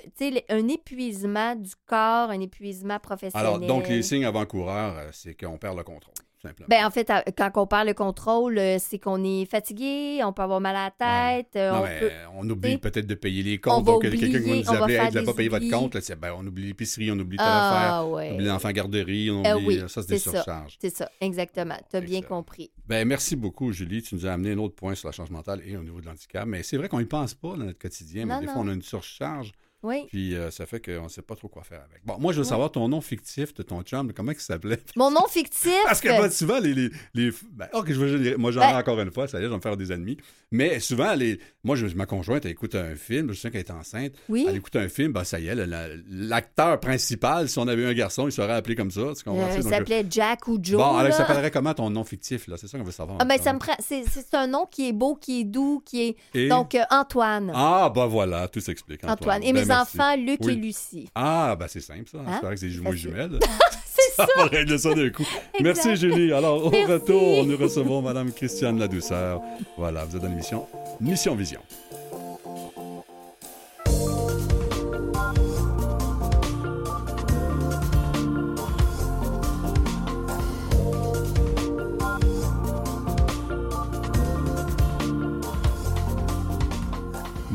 un 0.48 0.68
épuisement 0.68 1.54
du 1.56 1.72
corps, 1.86 2.30
un 2.30 2.40
épuisement 2.40 2.98
professionnel. 2.98 3.46
Alors, 3.46 3.58
donc, 3.60 3.86
les 3.88 4.02
signes 4.02 4.24
avant-coureurs, 4.24 4.94
c'est 5.12 5.34
qu'on 5.34 5.58
perd 5.58 5.76
le 5.76 5.84
contrôle, 5.84 6.14
simplement. 6.42 6.66
Ben, 6.68 6.86
en 6.86 6.90
fait, 6.90 7.10
quand 7.36 7.50
on 7.56 7.66
perd 7.66 7.86
le 7.86 7.94
contrôle, 7.94 8.58
euh, 8.58 8.76
c'est 8.78 8.98
qu'on 8.98 9.22
est 9.24 9.44
fatigué, 9.44 10.20
on 10.24 10.32
peut 10.32 10.42
avoir 10.42 10.60
mal 10.60 10.76
à 10.76 10.84
la 10.98 11.36
tête, 11.42 11.56
euh, 11.56 11.70
Non, 11.72 11.78
on 11.80 11.82
mais 11.84 12.00
peut... 12.00 12.10
on 12.36 12.50
oublie 12.50 12.78
peut-être 12.78 13.06
de 13.06 13.14
payer 13.14 13.42
les 13.42 13.60
on 13.66 13.70
comptes. 13.76 13.86
va 13.86 13.92
Donc, 13.92 14.02
quelqu'un 14.02 14.26
qui 14.26 14.32
va 14.32 14.38
nous 14.56 14.60
on 14.68 14.72
va 14.72 14.78
appeler, 14.84 14.94
faire 14.96 15.16
hey, 15.16 15.24
pas 15.24 15.34
payé 15.34 15.48
votre 15.48 15.70
compte. 15.70 15.94
Là, 15.94 16.00
ben, 16.16 16.34
on 16.38 16.46
oublie 16.46 16.66
l'épicerie, 16.66 17.10
on 17.10 17.18
oublie 17.18 17.36
telle 17.36 17.46
affaire. 17.46 17.92
Ah 17.94 18.04
On 18.06 18.14
ouais. 18.14 18.32
oublie 18.32 18.46
l'enfant 18.46 18.70
garderie, 18.70 19.30
on 19.30 19.44
Euh, 19.44 19.54
oublie. 19.56 19.66
oui, 19.66 19.80
ça, 19.88 20.02
c'est 20.02 20.08
des 20.08 20.18
surcharges. 20.18 20.76
C'est 20.80 20.94
ça, 20.96 21.10
exactement. 21.20 21.76
Tu 21.90 21.96
as 21.96 22.00
bien 22.00 22.22
compris. 22.22 22.70
Ben, 22.86 23.06
merci 23.06 23.36
beaucoup, 23.36 23.72
Julie. 23.72 24.02
Tu 24.02 24.14
nous 24.14 24.26
as 24.26 24.32
amené 24.32 24.52
un 24.52 24.58
autre 24.58 24.74
point 24.74 24.94
sur 24.94 25.08
la 25.08 25.12
charge 25.12 25.30
mentale 25.30 25.62
et 25.66 25.76
au 25.76 25.82
niveau 25.82 26.00
de 26.00 26.06
l'handicap. 26.06 26.46
Mais 26.46 26.62
c'est 26.62 26.76
vrai 26.76 26.88
qu'on 26.88 27.00
n'y 27.00 27.04
pense 27.06 27.34
pas 27.34 27.50
dans 27.50 27.64
notre 27.64 27.78
quotidien. 27.78 28.26
Mais 28.26 28.34
Non, 28.34 28.40
des 28.40 28.46
non. 28.46 28.52
fois, 28.54 28.62
on 28.62 28.68
a 28.68 28.72
une 28.72 28.82
surcharge. 28.82 29.52
Oui. 29.82 30.04
Puis 30.08 30.34
euh, 30.34 30.50
ça 30.50 30.66
fait 30.66 30.84
qu'on 30.84 31.04
ne 31.04 31.08
sait 31.08 31.22
pas 31.22 31.34
trop 31.36 31.48
quoi 31.48 31.62
faire 31.62 31.80
avec. 31.88 32.04
Bon, 32.04 32.16
moi, 32.18 32.32
je 32.32 32.38
veux 32.38 32.44
savoir 32.44 32.70
ton 32.70 32.88
nom 32.88 33.00
fictif 33.00 33.54
de 33.54 33.62
ton 33.62 33.82
chum. 33.82 34.12
Comment 34.12 34.32
il 34.32 34.40
s'appelait? 34.40 34.78
Mon 34.96 35.10
nom 35.10 35.26
fictif? 35.28 35.72
Parce 35.86 36.00
que 36.00 36.08
ben, 36.08 36.30
souvent, 36.30 36.58
les. 36.58 36.74
les, 36.74 36.90
les- 37.14 37.30
ben, 37.52 37.68
ok, 37.72 37.86
je 37.88 37.94
veux 37.98 38.18
dire, 38.18 38.38
moi, 38.38 38.50
j'en 38.52 38.60
ai 38.62 38.72
Ben- 38.72 38.78
encore 38.78 39.00
une 39.00 39.10
fois, 39.10 39.26
ça 39.28 39.38
y 39.38 39.40
est, 39.42 39.44
je 39.44 39.50
vais 39.50 39.56
me 39.56 39.60
faire 39.62 39.76
des 39.76 39.92
ennemis. 39.92 40.18
Mais 40.52 40.80
souvent, 40.80 41.14
les, 41.14 41.38
moi, 41.64 41.76
je, 41.76 41.86
ma 41.94 42.06
conjointe, 42.06 42.44
elle 42.44 42.50
écoute 42.50 42.74
un 42.74 42.94
film, 42.96 43.32
je 43.32 43.38
sais 43.40 43.50
qu'elle 43.50 43.60
est 43.60 43.70
enceinte. 43.70 44.12
Oui. 44.28 44.46
Elle 44.48 44.56
écoute 44.56 44.74
un 44.76 44.88
film, 44.88 45.12
ben, 45.12 45.24
ça 45.24 45.38
y 45.40 45.46
est, 45.46 45.54
la- 45.54 45.66
la- 45.66 45.88
l'acteur 46.10 46.78
principal, 46.80 47.48
si 47.48 47.58
on 47.58 47.68
avait 47.68 47.82
eu 47.82 47.86
un 47.86 47.94
garçon, 47.94 48.26
il 48.26 48.32
serait 48.32 48.52
appelé 48.52 48.74
comme 48.74 48.90
ça. 48.90 49.00
Tu 49.16 49.24
comprends? 49.24 49.44
Euh, 49.44 49.54
il 49.56 49.62
je- 49.62 49.68
s'appelait 49.68 50.04
Jack 50.10 50.46
ou 50.48 50.58
Joe. 50.62 50.78
Bon, 50.80 50.96
alors, 50.96 51.12
ça 51.12 51.18
s'appellerait 51.26 51.50
comment 51.50 51.74
ton 51.74 51.88
nom 51.90 52.04
fictif, 52.04 52.46
là? 52.48 52.56
C'est 52.58 52.66
ça 52.68 52.78
qu'on 52.78 52.84
veut 52.84 52.92
savoir. 52.92 53.18
Ah, 53.20 53.24
ben, 53.24 53.38
ça 53.40 53.52
me 53.52 53.58
prend. 53.58 53.74
C'est 53.80 54.04
un 54.34 54.46
nom 54.46 54.66
qui 54.70 54.88
est 54.88 54.92
beau, 54.92 55.14
qui 55.14 55.40
est 55.40 55.44
doux, 55.44 55.82
qui 55.84 56.02
est. 56.02 56.16
Et- 56.34 56.48
Donc, 56.48 56.74
euh, 56.74 56.82
Antoine. 56.90 57.52
Ah, 57.54 57.90
ben 57.94 58.06
voilà, 58.06 58.48
tout 58.48 58.60
s'explique. 58.60 59.02
Antoine. 59.04 59.18
Antoine. 59.18 59.42
Et 59.44 59.52
Ben. 59.52 59.60
Enfants, 59.72 60.16
Luc 60.16 60.38
Oui. 60.42 60.52
et 60.52 60.56
Lucie. 60.56 61.08
Ah, 61.14 61.56
ben 61.58 61.66
c'est 61.68 61.80
simple, 61.80 62.04
ça. 62.10 62.18
Hein? 62.26 62.40
Vrai 62.42 62.54
que 62.54 62.60
c'est 62.60 62.70
jumeaux 62.70 62.92
jumelles. 62.92 63.38
C'est 63.92 64.12
Ça 64.14 64.26
va 64.36 64.44
régler 64.44 64.78
ça 64.78 64.94
d'un 64.94 65.10
coup. 65.10 65.26
Merci, 65.60 65.96
Julie. 65.96 66.32
Alors, 66.32 66.64
au 66.66 66.70
Merci. 66.70 66.92
retour, 66.92 67.44
nous 67.44 67.56
recevons 67.56 68.00
Madame 68.00 68.32
Christiane 68.32 68.78
Ladouceur. 68.78 69.42
Voilà, 69.76 70.04
vous 70.04 70.14
êtes 70.16 70.22
dans 70.22 70.28
l'émission 70.28 70.66
Mission 71.00 71.34
Vision. 71.34 71.60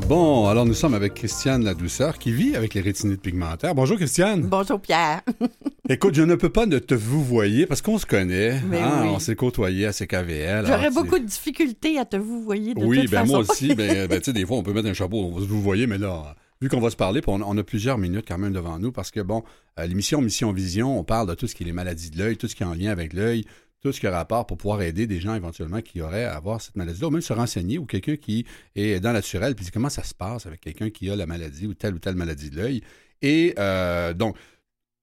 Bon, 0.07 0.47
alors 0.47 0.67
nous 0.67 0.75
sommes 0.75 0.93
avec 0.93 1.15
Christiane 1.15 1.63
La 1.63 1.73
Douceur 1.73 2.19
qui 2.19 2.31
vit 2.31 2.55
avec 2.55 2.75
les 2.75 2.81
rétinites 2.81 3.21
pigmentaires. 3.21 3.73
Bonjour 3.73 3.97
Christiane. 3.97 4.43
Bonjour 4.43 4.79
Pierre. 4.79 5.21
Écoute, 5.89 6.13
je 6.13 6.21
ne 6.21 6.35
peux 6.35 6.49
pas 6.49 6.67
ne 6.67 6.77
te 6.77 6.93
vous 6.93 7.23
voyer 7.23 7.65
parce 7.65 7.81
qu'on 7.81 7.97
se 7.97 8.05
connaît. 8.05 8.51
Hein, 8.51 8.61
oui. 8.71 8.77
On 9.09 9.17
s'est 9.17 9.35
côtoyé 9.35 9.87
à 9.87 9.93
CKVL. 9.93 10.67
J'aurais 10.67 10.91
beaucoup 10.91 11.17
de 11.17 11.25
difficultés 11.25 11.97
à 11.97 12.05
te 12.05 12.17
vous 12.17 12.43
voyer 12.43 12.75
de 12.75 12.83
Oui, 12.85 13.01
toute 13.01 13.11
ben 13.11 13.21
façon. 13.21 13.31
moi 13.31 13.39
aussi. 13.39 13.73
Ben, 13.73 14.07
ben, 14.09 14.19
tu 14.19 14.25
sais, 14.25 14.33
des 14.33 14.45
fois, 14.45 14.57
on 14.57 14.63
peut 14.63 14.73
mettre 14.73 14.87
un 14.89 14.93
chapeau, 14.93 15.23
on 15.23 15.31
va 15.33 15.41
se 15.41 15.47
vous 15.47 15.61
voyer, 15.61 15.87
mais 15.87 15.97
là, 15.97 16.35
vu 16.61 16.69
qu'on 16.69 16.79
va 16.81 16.91
se 16.91 16.95
parler, 16.95 17.21
on, 17.25 17.41
on 17.41 17.57
a 17.57 17.63
plusieurs 17.63 17.97
minutes 17.97 18.25
quand 18.27 18.37
même 18.37 18.53
devant 18.53 18.77
nous 18.77 18.91
parce 18.91 19.09
que, 19.09 19.21
bon, 19.21 19.43
euh, 19.79 19.87
l'émission 19.87 20.21
Mission 20.21 20.51
Vision, 20.53 20.99
on 20.99 21.03
parle 21.03 21.27
de 21.29 21.33
tout 21.33 21.47
ce 21.47 21.55
qui 21.55 21.63
est 21.63 21.67
les 21.67 21.73
maladies 21.73 22.11
de 22.11 22.19
l'œil, 22.19 22.37
tout 22.37 22.47
ce 22.47 22.55
qui 22.55 22.61
est 22.61 22.67
en 22.67 22.75
lien 22.75 22.91
avec 22.91 23.13
l'œil, 23.13 23.43
tout 23.85 23.93
ce 23.93 23.99
qui 23.99 24.07
a 24.07 24.11
rapport 24.11 24.47
pour 24.47 24.57
pouvoir 24.57 24.81
aider 24.81 25.05
des 25.05 25.19
gens 25.19 25.35
éventuellement 25.35 25.79
qui 25.79 26.01
auraient 26.01 26.23
à 26.25 26.35
avoir 26.35 26.59
cette 26.59 26.75
maladie-là, 26.75 27.07
ou 27.07 27.11
même 27.11 27.21
se 27.21 27.33
renseigner, 27.33 27.77
ou 27.77 27.85
quelqu'un 27.85 28.15
qui 28.15 28.43
est 28.75 28.99
dans 28.99 29.09
le 29.09 29.15
naturel, 29.15 29.53
puis 29.53 29.67
comment 29.71 29.89
ça 29.89 30.03
se 30.03 30.15
passe 30.15 30.47
avec 30.47 30.61
quelqu'un 30.61 30.89
qui 30.89 31.07
a 31.11 31.15
la 31.15 31.27
maladie 31.27 31.67
ou 31.67 31.75
telle 31.75 31.93
ou 31.93 31.99
telle 31.99 32.15
maladie 32.15 32.49
de 32.49 32.55
l'œil. 32.55 32.81
Et 33.21 33.53
euh, 33.59 34.13
donc, 34.15 34.37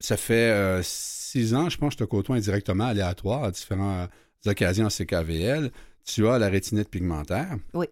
ça 0.01 0.17
fait 0.17 0.51
euh, 0.51 0.81
six 0.83 1.55
ans, 1.55 1.69
je 1.69 1.79
pense, 1.79 1.95
que 1.95 2.01
je 2.01 2.05
te 2.05 2.11
côtoie 2.11 2.35
indirectement, 2.35 2.87
aléatoire, 2.87 3.45
à 3.45 3.51
différentes 3.53 4.11
occasions 4.47 4.87
en 4.87 4.91
CKVL. 4.91 5.71
Tu 6.05 6.27
as 6.27 6.41
la 6.41 6.49
rétinite 6.49 6.89
pigmentaire. 6.89 7.57
Oui. 7.75 7.87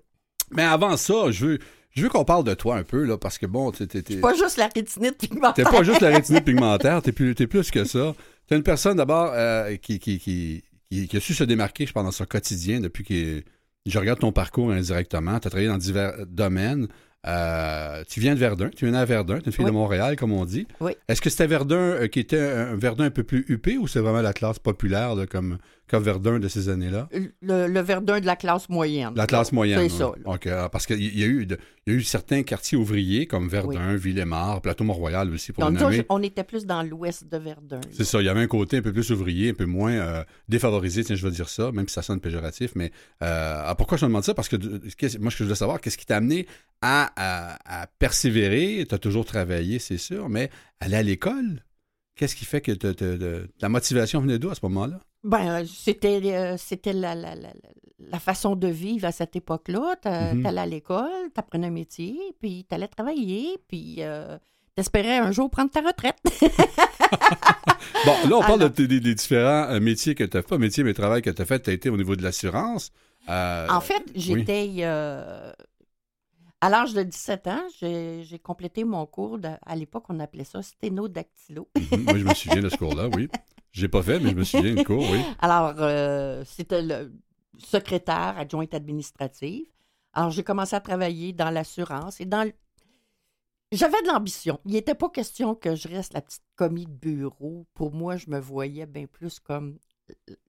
Mais 0.50 0.64
avant 0.64 0.96
ça, 0.96 1.30
je 1.30 1.46
veux, 1.46 1.58
je 1.92 2.02
veux 2.02 2.08
qu'on 2.08 2.24
parle 2.24 2.42
de 2.42 2.54
toi 2.54 2.76
un 2.78 2.82
peu, 2.82 3.04
là, 3.04 3.16
parce 3.16 3.38
que 3.38 3.46
bon, 3.46 3.70
t'es, 3.70 3.86
t'es- 3.86 4.16
Pas 4.16 4.34
juste 4.34 4.56
la 4.56 4.66
rétinite 4.74 5.18
pigmentaire. 5.18 5.64
t'es 5.64 5.70
pas 5.70 5.84
juste 5.84 6.00
la 6.00 6.08
rétinite 6.08 6.44
pigmentaire, 6.44 7.00
t'es 7.00 7.12
plus, 7.12 7.36
t'es 7.36 7.46
plus 7.46 7.70
que 7.70 7.84
ça. 7.84 8.12
T'es 8.48 8.56
une 8.56 8.64
personne 8.64 8.96
d'abord 8.96 9.30
euh, 9.32 9.76
qui, 9.76 10.00
qui, 10.00 10.18
qui, 10.18 10.64
qui, 10.90 11.08
qui 11.08 11.16
a 11.16 11.20
su 11.20 11.34
se 11.34 11.44
démarquer, 11.44 11.86
dans 11.94 12.10
son 12.10 12.24
quotidien 12.24 12.80
depuis 12.80 13.04
que 13.04 13.42
je 13.86 13.98
regarde 13.98 14.18
ton 14.20 14.32
parcours 14.32 14.70
indirectement. 14.72 15.38
Tu 15.40 15.46
as 15.46 15.50
travaillé 15.50 15.68
dans 15.68 15.78
divers 15.78 16.26
domaines. 16.26 16.88
Euh, 17.26 18.02
tu 18.08 18.18
viens 18.18 18.34
de 18.34 18.40
Verdun, 18.40 18.70
tu 18.74 18.86
viens 18.86 18.94
à 18.94 19.04
Verdun, 19.04 19.40
tu 19.40 19.42
es 19.42 19.46
une 19.46 19.52
fille 19.52 19.64
Oui. 19.66 19.70
de 19.70 19.74
Montréal, 19.76 20.16
comme 20.16 20.32
on 20.32 20.46
dit. 20.46 20.66
Oui. 20.80 20.92
Est-ce 21.06 21.20
que 21.20 21.28
c'était 21.28 21.46
Verdun 21.46 21.76
euh, 21.76 22.06
qui 22.08 22.18
était 22.18 22.40
un 22.40 22.76
Verdun 22.76 23.04
un 23.04 23.10
peu 23.10 23.24
plus 23.24 23.44
huppé 23.48 23.76
ou 23.76 23.86
c'est 23.86 24.00
vraiment 24.00 24.22
la 24.22 24.32
classe 24.32 24.58
populaire 24.58 25.14
là, 25.14 25.26
comme, 25.26 25.58
comme 25.90 26.02
Verdun 26.04 26.38
de 26.38 26.48
ces 26.48 26.68
années-là? 26.68 27.08
Le, 27.42 27.66
le 27.66 27.80
Verdun 27.80 28.20
de 28.20 28.26
la 28.26 28.36
classe 28.36 28.68
moyenne. 28.68 29.12
La 29.16 29.26
classe 29.26 29.50
moyenne. 29.52 29.80
C'est 29.88 29.98
ça. 29.98 30.12
oui. 30.24 30.36
Ah, 30.50 30.68
parce 30.70 30.86
qu'il 30.86 31.00
y, 31.02 31.20
y 31.20 31.24
a 31.24 31.26
eu 31.26 32.02
certains 32.02 32.42
quartiers 32.44 32.78
ouvriers 32.78 33.26
comme 33.26 33.48
Verdun, 33.48 33.96
Villemar, 33.96 34.60
Plateau-Mont-Royal 34.62 35.28
aussi, 35.30 35.52
pour 35.52 35.64
Donc, 35.64 35.80
nommer. 35.80 36.06
on 36.08 36.22
était 36.22 36.44
plus 36.44 36.64
dans 36.66 36.82
l'ouest 36.82 37.28
de 37.30 37.36
Verdun. 37.38 37.80
C'est 37.92 38.04
ça, 38.04 38.20
il 38.20 38.26
y 38.26 38.28
avait 38.28 38.40
un 38.40 38.46
côté 38.46 38.76
un 38.76 38.82
peu 38.82 38.92
plus 38.92 39.10
ouvrier, 39.10 39.50
un 39.50 39.54
peu 39.54 39.66
moins 39.66 39.92
euh, 39.92 40.24
défavorisé, 40.48 41.02
tiens, 41.04 41.16
je 41.16 41.24
veux 41.24 41.32
dire 41.32 41.48
ça, 41.48 41.72
même 41.72 41.88
si 41.88 41.94
ça 41.94 42.02
sonne 42.02 42.20
péjoratif, 42.20 42.72
mais 42.76 42.92
euh, 43.22 43.62
ah, 43.66 43.74
pourquoi 43.74 43.98
je 43.98 44.04
me 44.04 44.10
demande 44.10 44.24
ça? 44.24 44.34
Parce 44.34 44.48
que 44.48 44.56
moi, 45.18 45.30
ce 45.30 45.36
que 45.38 45.44
je 45.44 45.48
veux 45.48 45.54
savoir, 45.54 45.80
qu'est-ce 45.80 45.98
qui 45.98 46.06
t'a 46.06 46.16
amené 46.18 46.46
à, 46.82 47.10
à- 47.16 47.82
à 47.82 47.86
persévérer? 47.88 48.86
Tu 48.88 48.94
as 48.94 48.98
toujours 48.98 49.24
travaillé, 49.24 49.78
c'est 49.78 49.98
sûr, 49.98 50.28
mais 50.28 50.50
aller 50.80 50.96
à 50.96 51.02
l'école? 51.02 51.64
Qu'est-ce 52.20 52.36
qui 52.36 52.44
fait 52.44 52.60
que 52.60 52.72
te- 52.72 52.92
te- 52.92 53.16
te- 53.16 53.46
la 53.62 53.68
motivation 53.70 54.20
venait 54.20 54.38
d'où 54.38 54.50
à 54.50 54.54
ce 54.54 54.60
moment-là? 54.64 55.00
Ben, 55.24 55.62
euh, 55.62 55.64
c'était 55.66 56.20
euh, 56.34 56.56
c'était 56.58 56.92
la, 56.92 57.14
la, 57.14 57.34
la, 57.34 57.48
la 57.98 58.18
façon 58.18 58.56
de 58.56 58.68
vivre 58.68 59.06
à 59.06 59.12
cette 59.12 59.36
époque-là. 59.36 59.96
T'a- 60.02 60.34
Mhm. 60.34 60.42
T'allais 60.42 60.60
à 60.60 60.66
l'école, 60.66 61.30
t'apprenais 61.34 61.68
un 61.68 61.70
métier, 61.70 62.18
puis 62.38 62.66
t'allais 62.68 62.88
travailler, 62.88 63.56
puis 63.68 63.96
euh, 64.00 64.36
t'espérais 64.76 65.16
un 65.16 65.32
jour 65.32 65.48
prendre 65.48 65.70
ta 65.70 65.80
retraite. 65.80 66.18
Bon, 68.06 68.12
là, 68.28 68.36
on 68.36 68.40
parle 68.40 68.60
Alors- 68.62 68.70
des, 68.70 68.86
des 68.86 69.14
différents 69.14 69.68
euh, 69.70 69.80
métiers 69.80 70.14
que 70.14 70.24
tu 70.24 70.36
as 70.36 70.42
fait, 70.42 70.48
pas 70.48 70.58
métiers, 70.58 70.84
mais 70.84 70.94
travail 70.94 71.22
que 71.22 71.30
tu 71.30 71.42
as 71.42 71.44
fait. 71.44 71.60
Tu 71.60 71.70
as 71.70 71.72
été 71.72 71.90
au 71.90 71.96
niveau 71.96 72.16
de 72.16 72.22
l'assurance. 72.22 72.92
Euh, 73.28 73.66
En 73.68 73.80
fait, 73.80 74.02
j'étais. 74.14 74.70
À 76.60 76.68
l'âge 76.68 76.92
de 76.94 77.02
17 77.02 77.46
ans, 77.46 77.62
j'ai 77.80 78.38
complété 78.42 78.84
mon 78.84 79.06
cours. 79.06 79.38
de- 79.38 79.48
à 79.64 79.76
l'époque, 79.76 80.04
on 80.08 80.20
appelait 80.20 80.44
ça 80.44 80.62
sténodactylo. 80.62 81.68
mhm, 81.76 82.02
moi, 82.04 82.18
je 82.18 82.24
me 82.24 82.34
souviens 82.34 82.60
de 82.62 82.68
ce 82.68 82.76
cours-là, 82.76 83.08
oui. 83.14 83.28
J'ai 83.72 83.88
pas 83.88 84.02
fait, 84.02 84.18
mais 84.20 84.30
je 84.30 84.34
me 84.36 84.44
souviens 84.44 84.74
du 84.74 84.84
cours, 84.84 85.08
oui. 85.10 85.20
Alors, 85.38 85.74
euh, 85.78 86.42
c'était 86.44 86.82
le 86.82 87.12
secrétaire 87.58 88.34
adjointe 88.38 88.74
administrative. 88.74 89.66
Alors, 90.12 90.30
j'ai 90.30 90.42
commencé 90.42 90.74
à 90.74 90.80
travailler 90.80 91.32
dans 91.32 91.50
l'assurance 91.50 92.20
et 92.20 92.26
dans 92.26 92.44
le- 92.44 92.52
J'avais 93.72 94.02
de 94.02 94.08
l'ambition. 94.08 94.58
Il 94.66 94.72
n'était 94.72 94.96
pas 94.96 95.08
question 95.08 95.54
que 95.54 95.76
je 95.76 95.86
reste 95.86 96.12
la 96.14 96.20
petite 96.22 96.42
commis 96.56 96.86
de 96.86 96.92
bureau. 96.92 97.66
Pour 97.74 97.92
moi, 97.94 98.16
je 98.16 98.28
me 98.28 98.40
voyais 98.40 98.84
bien 98.86 99.06
plus 99.06 99.38
comme 99.38 99.78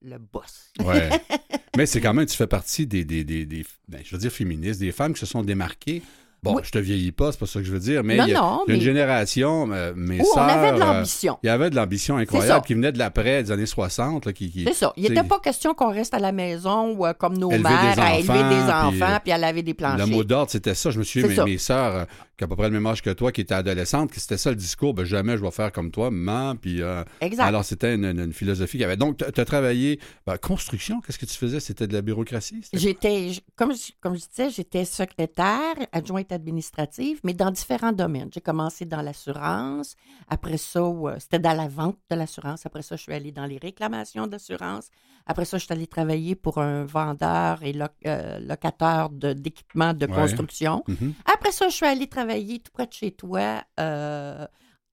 le 0.02 0.18
boss. 0.18 0.72
Ouais. 0.84 1.10
Mais 1.78 1.86
c'est 1.86 2.02
quand 2.02 2.14
même, 2.14 2.26
tu 2.26 2.36
fais 2.36 2.48
partie 2.48 2.86
des, 2.86 3.06
des, 3.06 3.24
des, 3.24 3.46
des- 3.46 3.66
ben, 3.88 4.02
je 4.04 4.12
veux 4.16 4.18
dire 4.20 4.32
féministes, 4.32 4.80
des 4.82 4.92
femmes 4.92 5.14
qui 5.14 5.20
se 5.22 5.26
sont 5.26 5.42
démarquées. 5.44 6.02
Bon, 6.44 6.56
Oui. 6.56 6.64
je 6.66 6.72
te 6.72 6.80
vieillis 6.80 7.12
pas, 7.12 7.32
c'est 7.32 7.40
pas 7.40 7.46
ça 7.46 7.60
que 7.60 7.66
je 7.68 7.72
veux 7.72 7.78
dire, 7.80 8.04
mais 8.04 8.18
non, 8.18 8.26
il 8.26 8.32
y 8.32 8.34
a, 8.34 8.40
non, 8.42 8.64
il 8.68 8.72
y 8.72 8.74
a 8.74 8.76
une 8.78 8.82
génération, 8.82 9.72
euh, 9.72 9.94
mes 9.96 10.18
où 10.20 10.24
on 10.24 10.34
sœurs, 10.34 10.44
avait 10.50 10.72
de 10.72 10.82
euh, 10.82 10.86
l'ambition. 10.86 11.38
il 11.44 11.46
y 11.46 11.50
avait 11.50 11.70
de 11.70 11.76
l'ambition 11.76 12.18
incroyable 12.18 12.66
qui 12.66 12.74
venait 12.74 12.92
de 12.92 12.98
l'après, 12.98 13.44
des 13.44 13.52
années 13.52 13.68
60, 13.68 14.26
là, 14.26 14.34
qui, 14.34 14.50
qui- 14.50 14.64
C'est 14.64 14.74
ça. 14.74 14.92
Il 14.98 15.04
n'était 15.04 15.24
pas 15.24 15.40
question 15.40 15.76
qu'on 15.76 15.92
reste 15.94 16.16
à 16.16 16.20
la 16.20 16.32
maison 16.32 16.96
ou 16.96 17.06
euh, 17.06 17.14
comme 17.14 17.38
nos 17.38 17.52
mères 17.52 18.00
à 18.00 18.18
élever 18.18 18.40
des 18.40 18.72
enfants 18.72 19.20
puis 19.24 19.32
à 19.32 19.38
laver 19.38 19.62
des 19.62 19.76
planchers. 19.76 20.04
Le 20.04 20.12
mot 20.12 20.24
d'ordre, 20.24 20.50
c'était 20.50 20.74
ça. 20.74 20.90
Je 20.90 20.98
me 20.98 21.04
souviens, 21.04 21.28
C'est 21.30 21.44
mes, 21.44 21.52
mes 21.52 21.58
euh, 21.70 22.06
qui 22.36 22.44
ont 22.44 22.48
à 22.48 22.50
peu 22.50 22.56
près 22.56 22.70
le 22.70 22.74
même 22.74 22.88
âge 22.88 23.04
que 23.04 23.12
toi, 23.12 23.32
qui 23.32 23.42
étaient 23.42 23.54
adolescentes, 23.54 24.10
c'était 24.16 24.38
ça 24.40 24.50
le 24.50 24.56
discours, 24.56 24.96
ben, 24.96 25.06
jamais 25.06 25.38
je 25.38 25.44
vais 25.44 25.52
faire 25.52 25.72
comme 25.72 25.92
toi, 25.92 26.10
maman. 26.10 26.56
Puis, 26.56 26.82
Exact. 27.22 27.44
alors, 27.44 27.64
c'était 27.64 27.94
une, 27.94 28.04
une- 28.06 28.20
une 28.20 28.34
philosophie 28.34 28.72
qu'il 28.72 28.82
y 28.82 28.86
avait. 28.86 28.98
Donc, 28.98 29.18
tu 29.18 29.40
as 29.42 29.46
travaillé, 29.46 30.00
ben, 30.26 30.40
construction, 30.40 31.02
qu'est-ce 31.02 31.20
que 31.20 31.28
tu 31.28 31.38
faisais? 31.38 31.60
C'était 31.60 31.86
de 31.86 31.94
la 31.94 32.02
bureaucratie? 32.02 32.62
J'étais, 32.74 33.30
comme 33.56 33.74
je, 33.76 33.92
comme 34.02 34.16
je 34.16 34.22
disais, 34.28 34.50
j'étais 34.50 34.86
secrétaire, 34.86 35.76
adjointe 35.92 36.31
administrative, 36.32 37.20
mais 37.24 37.34
dans 37.34 37.52
différents 37.52 37.92
domaines. 37.92 38.30
J'ai 38.34 38.42
commencé 38.42 38.86
dans 38.86 39.02
l'assurance. 39.02 39.96
Après 40.30 40.58
ça, 40.58 40.80
euh, 40.82 41.16
c'était 41.20 41.40
dans 41.40 41.54
la 41.54 41.68
vente 41.68 41.98
de 42.10 42.16
l'assurance. 42.16 42.66
Après 42.66 42.82
ça, 42.82 42.96
je 42.96 43.02
suis 43.04 43.14
allée 43.14 43.32
dans 43.32 43.46
les 43.46 43.58
réclamations 43.58 44.28
d'assurance. 44.28 44.90
Après 45.26 45.46
ça, 45.46 45.58
je 45.58 45.66
suis 45.66 45.74
allée 45.74 45.88
travailler 45.88 46.36
pour 46.36 46.58
un 46.58 46.84
vendeur 46.86 47.62
et 47.64 47.76
euh, 48.08 48.40
locateur 48.40 49.10
de- 49.10 49.34
d'équipements 49.34 49.94
de, 49.94 50.06
Ouais. 50.08 50.14
construction. 50.16 50.84
Mhm. 50.88 51.14
Après 51.34 51.52
ça, 51.52 51.70
je 51.70 51.76
suis 51.76 51.86
allée 51.86 52.08
travailler 52.08 52.60
tout 52.60 52.72
près 52.72 52.88
de 52.88 52.94
chez 52.94 53.12
toi 53.12 53.64
euh, 53.80 54.46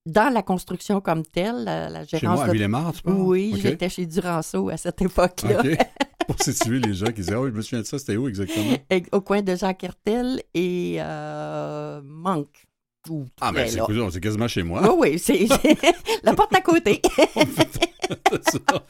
dans 0.07 0.33
la 0.33 0.43
construction 0.43 1.01
comme 1.01 1.23
telle, 1.23 1.65
la, 1.65 1.89
la 1.91 2.07
Chez 2.07 2.19
gérance 2.19 2.37
moi, 2.37 2.45
à 2.45 2.49
de... 2.49 2.53
Tu? 3.03 3.11
Oui, 3.11 3.55
j'étais 3.61 3.89
chez 3.89 4.07
Duranceau 4.07 4.69
à 4.71 4.77
cette 4.77 5.01
époque-là. 5.03 5.63
Pour 6.29 6.41
situer 6.43 6.79
les 6.79 6.95
gens 6.95 7.07
qui 7.07 7.15
disaient, 7.23 7.35
ah 7.35 7.41
oui, 7.41 7.51
je 7.51 7.57
me 7.57 7.63
souviens 7.63 7.81
de 7.81 7.87
ça, 7.87 7.99
c'était 7.99 8.17
où 8.17 8.29
exactement? 8.29 8.77
Et- 8.91 9.03
au 9.13 9.21
coin 9.21 9.43
de 9.43 9.57
Jacques 9.57 9.83
Hertel 9.83 10.41
et 10.55 10.97
euh, 11.01 12.01
Manque. 12.05 12.65
Ou 13.09 13.25
Ah, 13.41 13.51
ben, 13.53 13.67
près, 13.67 14.11
c'est 14.13 14.21
quasiment 14.21 14.47
chez 14.49 14.63
moi. 14.63 14.83
Oui, 14.95 15.13
oui, 15.13 15.19
c'est 15.19 15.47
la 16.23 16.35
porte 16.35 16.55
à 16.55 16.61
côté. 16.61 17.01
C'est 18.31 18.43
ça. 18.53 18.87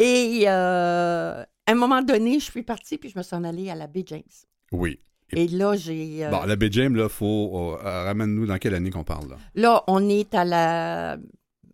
Et 0.00 0.44
euh, 0.46 1.42
à 1.42 1.70
un 1.70 1.74
moment 1.74 2.02
donné, 2.02 2.38
je 2.40 2.44
suis 2.44 2.62
partie 2.62 2.98
puis 2.98 3.08
je 3.10 3.18
me 3.18 3.22
suis 3.22 3.34
en 3.36 3.44
allée 3.44 3.70
à 3.70 3.74
la 3.74 3.86
baie 3.86 4.04
James. 4.06 4.22
Oui. 4.72 5.00
Et 5.32 5.46
là, 5.48 5.76
j'ai. 5.76 6.24
euh, 6.24 6.30
Bon, 6.30 6.42
la 6.44 6.56
baie 6.56 6.68
James, 6.70 6.94
là, 6.96 7.08
faut. 7.08 7.76
euh, 7.82 8.04
Ramène-nous 8.04 8.46
dans 8.46 8.56
quelle 8.58 8.74
année 8.74 8.90
qu'on 8.90 9.04
parle, 9.04 9.28
là? 9.30 9.36
Là, 9.54 9.84
on 9.88 10.08
est 10.08 10.34
à 10.34 10.44
la. 10.44 11.18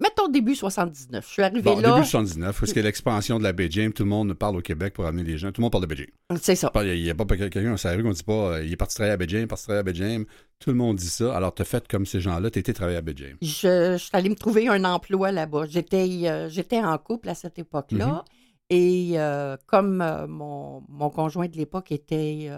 Mettons 0.01 0.29
début 0.29 0.55
79. 0.55 1.25
Je 1.27 1.33
suis 1.33 1.43
arrivée 1.43 1.63
Bon, 1.63 1.79
là. 1.79 1.95
début 1.95 2.07
79, 2.07 2.59
parce 2.59 2.73
que 2.73 2.81
l'expansion 2.81 3.39
de 3.39 3.45
la 3.45 3.53
James, 3.71 3.93
tout 3.93 4.03
le 4.03 4.09
monde 4.09 4.35
parle 4.35 4.57
au 4.57 4.61
Québec 4.61 4.95
pour 4.95 5.07
amener 5.07 5.25
les 5.25 5.39
gens. 5.39 5.53
Tout 5.53 5.61
le 5.61 5.65
monde 5.65 5.73
parle 5.73 5.87
de 5.87 5.95
James. 5.95 6.07
C'est 6.41 6.57
ça. 6.57 6.73
Il 6.83 7.03
n'y 7.03 7.11
a 7.11 7.15
pas 7.15 7.25
quelqu'un 7.25 7.77
sur 7.77 7.89
la 7.89 7.97
rue 7.97 8.03
qu'on 8.03 8.11
dit 8.11 8.23
pas, 8.23 8.33
euh, 8.33 8.65
il 8.65 8.73
est 8.73 8.77
parti 8.77 8.97
travailler 8.97 9.23
à 9.23 9.27
James, 9.27 9.47
parti 9.47 9.65
travailler 9.65 9.89
à 9.89 9.93
James. 9.95 10.25
Tout 10.59 10.71
le 10.71 10.77
monde 10.77 10.97
dit 10.97 11.09
ça. 11.09 11.37
Alors, 11.37 11.55
tu 11.55 11.63
as 11.63 11.65
fait 11.65 11.87
comme 11.87 12.07
ces 12.07 12.21
gens-là, 12.21 12.51
tu 12.51 12.59
été 12.59 12.73
travailler 12.73 12.99
à 12.99 13.03
James. 13.15 13.37
Je, 13.43 13.93
je 13.93 13.97
suis 13.99 14.11
allée 14.13 14.31
me 14.31 14.35
trouver 14.35 14.69
un 14.69 14.85
emploi 14.85 15.31
là-bas. 15.33 15.67
J'étais 15.69 16.09
euh, 16.25 16.49
j'étais 16.49 16.81
en 16.81 16.97
couple 16.99 17.29
à 17.29 17.35
cette 17.35 17.59
époque-là. 17.59 18.07
Mhm. 18.07 18.23
Et 18.71 19.13
euh, 19.17 19.57
comme 19.67 20.01
euh, 20.01 20.27
mon, 20.27 20.83
mon 20.89 21.11
conjoint 21.11 21.49
de 21.49 21.57
l'époque 21.57 21.93
était 21.93 22.49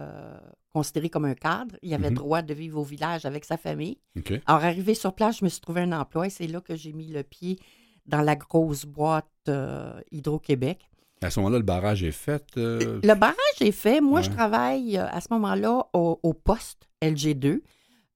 considéré 0.79 1.09
comme 1.09 1.25
un 1.25 1.35
cadre, 1.35 1.75
il 1.83 1.93
avait 1.95 2.11
Mhm. 2.11 2.17
droit 2.17 2.43
de 2.43 2.53
vivre 2.55 2.79
au 2.81 2.85
village 2.85 3.25
avec 3.25 3.45
sa 3.47 3.57
famille. 3.57 3.99
Alors, 4.47 4.63
arrivé 4.63 4.95
sur 4.95 5.13
place, 5.15 5.39
je 5.39 5.45
me 5.45 5.49
suis 5.49 5.61
trouvé 5.61 5.81
un 5.81 5.93
emploi 5.93 6.27
et 6.27 6.31
c'est 6.31 6.47
là 6.47 6.61
que 6.61 6.77
j'ai 6.77 6.93
mis 6.93 7.09
le 7.09 7.23
pied 7.23 7.59
dans 8.07 8.21
la 8.21 8.37
grosse 8.37 8.85
boîte 8.85 9.27
euh, 9.49 9.99
Hydro-Québec. 10.13 10.79
À 11.23 11.31
ce 11.31 11.41
moment-là, 11.41 11.59
le 11.59 11.65
barrage 11.65 12.03
est 12.05 12.11
fait. 12.13 12.45
euh, 12.59 13.01
Le 13.03 13.15
barrage 13.15 13.61
est 13.61 13.73
fait. 13.73 14.01
Moi, 14.03 14.21
je 14.21 14.29
travaille 14.31 14.99
euh, 14.99 15.07
à 15.09 15.21
ce 15.23 15.29
moment-là 15.31 15.87
au, 15.95 16.21
au 16.23 16.33
poste 16.35 16.89
LG2. 17.03 17.63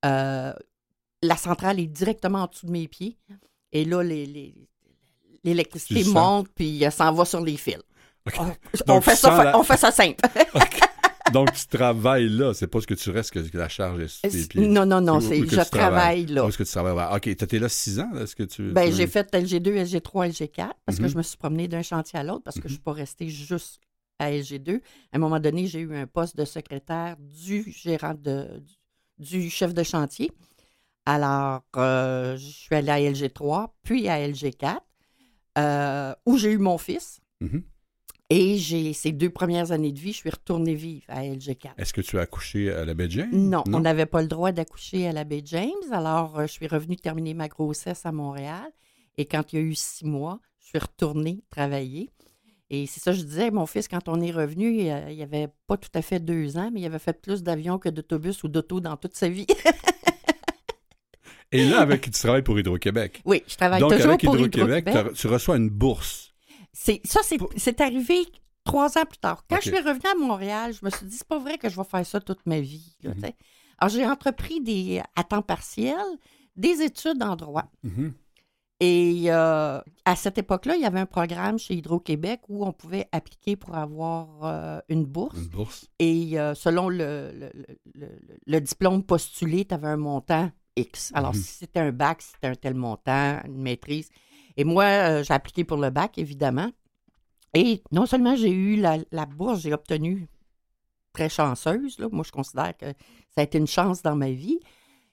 Euh, 0.04 0.52
la 1.22 1.36
centrale 1.36 1.80
est 1.80 1.86
directement 1.86 2.42
en 2.42 2.46
dessous 2.46 2.66
de 2.66 2.72
mes 2.72 2.88
pieds. 2.88 3.16
Et 3.72 3.84
là, 3.86 4.02
l'électricité 5.44 6.04
monte 6.04 6.48
puis 6.54 6.82
s'en 6.90 7.12
va 7.12 7.24
sur 7.24 7.40
les 7.40 7.56
fils. 7.56 7.78
Donc, 8.86 9.02
fait 9.02 9.16
ça, 9.16 9.44
la- 9.44 9.58
on 9.58 9.62
fait 9.62 9.76
ça 9.78 9.90
simple. 9.90 10.22
Donc, 11.32 11.52
tu 11.52 11.66
travailles 11.66 12.28
là. 12.28 12.52
C'est 12.54 12.66
pas 12.66 12.80
ce 12.80 12.86
que 12.86 12.94
tu 12.94 13.10
restes 13.10 13.30
que, 13.30 13.56
la 13.56 13.68
charge 13.68 14.00
est 14.00 14.08
sur 14.08 14.22
tes 14.30 14.46
pieds. 14.46 14.66
non, 14.66 14.84
non, 14.86 15.00
non, 15.00 15.18
ou 15.18 15.20
que 15.20 15.46
je 15.50 15.68
travaille 15.70 16.26
là. 16.26 16.44
Où 16.44 16.48
est-ce 16.48 16.58
que 16.58 16.62
tu 16.64 16.70
travailles? 16.70 16.94
Ouais. 17.10 17.16
OK, 17.16 17.22
tu 17.22 17.30
étais 17.30 17.58
là 17.58 17.68
six 17.68 17.98
ans. 18.00 18.10
là, 18.12 18.22
Est-ce 18.22 18.34
que 18.36 18.42
tu. 18.42 18.72
Ben, 18.72 18.88
tu- 18.90 18.96
j'ai 18.96 19.06
fait 19.06 19.32
LG2, 19.34 19.74
LG3, 19.76 20.26
LG4 20.28 20.74
parce 20.86 20.98
que 20.98 21.04
Mhm. 21.04 21.08
je 21.10 21.16
me 21.18 21.22
suis 21.22 21.36
promenée 21.36 21.68
d'un 21.68 21.82
chantier 21.82 22.18
à 22.18 22.22
l'autre 22.24 22.42
parce 22.44 22.56
que 22.56 22.62
Mhm. 22.62 22.68
je 22.68 22.72
ne 22.72 22.74
suis 22.76 22.82
pas 22.82 22.92
restée 22.92 23.28
juste 23.28 23.80
à 24.18 24.30
LG2. 24.32 24.80
À 25.12 25.16
un 25.16 25.18
moment 25.18 25.40
donné, 25.40 25.66
j'ai 25.66 25.80
eu 25.80 25.96
un 25.96 26.06
poste 26.06 26.36
de 26.36 26.44
secrétaire 26.44 27.16
du 27.18 27.72
gérant 27.72 28.14
de, 28.14 28.62
du, 29.18 29.48
chef 29.50 29.72
de 29.74 29.82
chantier. 29.82 30.30
Alors, 31.06 31.62
euh, 31.76 32.36
je 32.36 32.44
suis 32.46 32.74
allée 32.74 32.90
à 32.90 33.00
LG3, 33.00 33.74
puis 33.82 34.08
à 34.08 34.18
LG4, 34.20 34.80
euh, 35.58 36.14
où 36.26 36.36
j'ai 36.36 36.52
eu 36.52 36.58
mon 36.58 36.76
fils. 36.78 37.20
Mhm. 37.40 37.62
Et 38.32 38.58
j'ai 38.58 38.92
ces 38.92 39.10
deux 39.10 39.28
premières 39.30 39.72
années 39.72 39.90
de 39.90 39.98
vie, 39.98 40.12
je 40.12 40.18
suis 40.18 40.30
retournée 40.30 40.74
vivre 40.76 41.02
à 41.08 41.22
LG4. 41.22 41.70
Est-ce 41.76 41.92
que 41.92 42.00
tu 42.00 42.16
as 42.16 42.22
accouché 42.22 42.70
à 42.70 42.84
la 42.84 42.94
baie 42.94 43.10
James? 43.10 43.28
Non, 43.32 43.64
on 43.66 43.80
n'avait 43.80 44.06
pas 44.06 44.22
le 44.22 44.28
droit 44.28 44.52
d'accoucher 44.52 45.08
à 45.08 45.12
la 45.12 45.24
baie 45.24 45.42
James. 45.44 45.70
Alors, 45.90 46.38
euh, 46.38 46.42
je 46.46 46.52
suis 46.52 46.68
revenue 46.68 46.94
terminer 46.94 47.34
ma 47.34 47.48
grossesse 47.48 48.06
à 48.06 48.12
Montréal. 48.12 48.70
Et 49.18 49.26
quand 49.26 49.52
il 49.52 49.56
y 49.56 49.58
a 49.58 49.62
eu 49.62 49.74
six 49.74 50.04
mois, 50.04 50.38
je 50.60 50.68
suis 50.68 50.78
retournée 50.78 51.42
travailler. 51.50 52.10
Et 52.70 52.86
c'est 52.86 53.00
ça, 53.00 53.10
je 53.12 53.22
disais, 53.22 53.50
mon 53.50 53.66
fils, 53.66 53.88
quand 53.88 54.08
on 54.08 54.20
est 54.20 54.30
revenu, 54.30 54.76
il 54.78 55.06
il 55.10 55.22
avait 55.22 55.48
pas 55.66 55.76
tout 55.76 55.90
à 55.94 56.02
fait 56.02 56.20
deux 56.20 56.56
ans, 56.56 56.70
mais 56.72 56.82
il 56.82 56.86
avait 56.86 57.00
fait 57.00 57.20
plus 57.20 57.42
d'avions 57.42 57.80
que 57.80 57.88
d'autobus 57.88 58.44
ou 58.44 58.48
d'auto 58.48 58.78
dans 58.78 58.96
toute 58.96 59.16
sa 59.16 59.28
vie. 59.28 59.46
Et 61.52 61.68
là, 61.68 61.80
avec 61.80 62.02
qui 62.02 62.10
tu 62.12 62.20
travailles 62.20 62.42
pour 62.42 62.56
Hydro-Québec. 62.60 63.22
oui, 63.24 63.42
je 63.48 63.56
travaille 63.56 63.80
Donc, 63.80 63.90
toujours 63.90 64.10
avec 64.10 64.22
pour 64.22 64.36
Hydro-Québec, 64.36 64.84
Hydro-Québec. 64.86 65.16
tu 65.16 65.26
reçois 65.26 65.56
une 65.56 65.68
bourse. 65.68 66.29
C'est, 66.72 67.00
ça, 67.04 67.20
c'est, 67.24 67.38
c'est 67.56 67.80
arrivé 67.80 68.26
trois 68.64 68.96
ans 68.98 69.04
plus 69.08 69.18
tard. 69.18 69.44
Quand 69.48 69.56
je 69.60 69.70
suis 69.70 69.78
revenue 69.80 70.10
à 70.10 70.14
Montréal, 70.14 70.72
je 70.72 70.84
me 70.84 70.90
suis 70.90 71.06
dit, 71.06 71.16
c'est 71.16 71.26
pas 71.26 71.38
vrai 71.38 71.58
que 71.58 71.68
je 71.68 71.76
vais 71.76 71.84
faire 71.84 72.06
ça 72.06 72.20
toute 72.20 72.44
ma 72.46 72.60
vie. 72.60 72.96
là, 73.02 73.10
Mhm. 73.14 73.30
Alors, 73.78 73.88
j'ai 73.94 74.06
entrepris 74.06 74.60
des, 74.60 75.00
à 75.16 75.24
temps 75.24 75.40
partiel 75.42 75.96
des 76.54 76.82
études 76.82 77.22
en 77.22 77.34
droit. 77.36 77.64
Mhm. 77.82 78.12
Et 78.82 79.24
euh, 79.26 79.80
à 80.06 80.16
cette 80.16 80.38
époque-là, 80.38 80.74
il 80.76 80.80
y 80.82 80.86
avait 80.86 81.00
un 81.00 81.06
programme 81.06 81.58
chez 81.58 81.74
Hydro-Québec 81.74 82.40
où 82.48 82.64
on 82.64 82.72
pouvait 82.72 83.08
appliquer 83.12 83.56
pour 83.56 83.74
avoir 83.74 84.28
euh, 84.44 84.80
une 84.88 85.04
bourse. 85.04 85.36
Une 85.36 85.48
bourse. 85.48 85.86
Et 85.98 86.38
euh, 86.40 86.54
selon 86.54 86.88
le, 86.88 87.30
le- 87.34 87.50
le- 87.54 87.76
le- 87.94 88.18
le 88.46 88.60
diplôme 88.60 89.02
postulé, 89.02 89.66
tu 89.66 89.74
avais 89.74 89.88
un 89.88 89.98
montant 89.98 90.50
X. 90.76 91.10
Alors, 91.14 91.34
Mhm. 91.34 91.40
si 91.42 91.52
c'était 91.58 91.80
un 91.80 91.92
bac, 91.92 92.22
c'était 92.22 92.46
un 92.46 92.54
tel 92.54 92.74
montant, 92.74 93.40
une 93.44 93.60
maîtrise. 93.60 94.08
Et 94.56 94.64
moi, 94.64 94.84
euh, 94.84 95.24
j'ai 95.24 95.34
appliqué 95.34 95.64
pour 95.64 95.76
le 95.76 95.90
bac, 95.90 96.18
évidemment. 96.18 96.70
Et 97.54 97.82
non 97.90 98.06
seulement 98.06 98.36
j'ai 98.36 98.50
eu 98.50 98.76
la, 98.76 99.26
bourse, 99.26 99.60
j'ai 99.60 99.72
obtenu 99.72 100.28
très 101.12 101.28
chanceuse. 101.28 101.98
Là. 101.98 102.08
Moi, 102.10 102.24
je 102.24 102.32
considère 102.32 102.76
que 102.76 102.86
ça 102.86 103.40
a 103.40 103.42
été 103.42 103.58
une 103.58 103.66
chance 103.66 104.02
dans 104.02 104.16
ma 104.16 104.30
vie. 104.30 104.60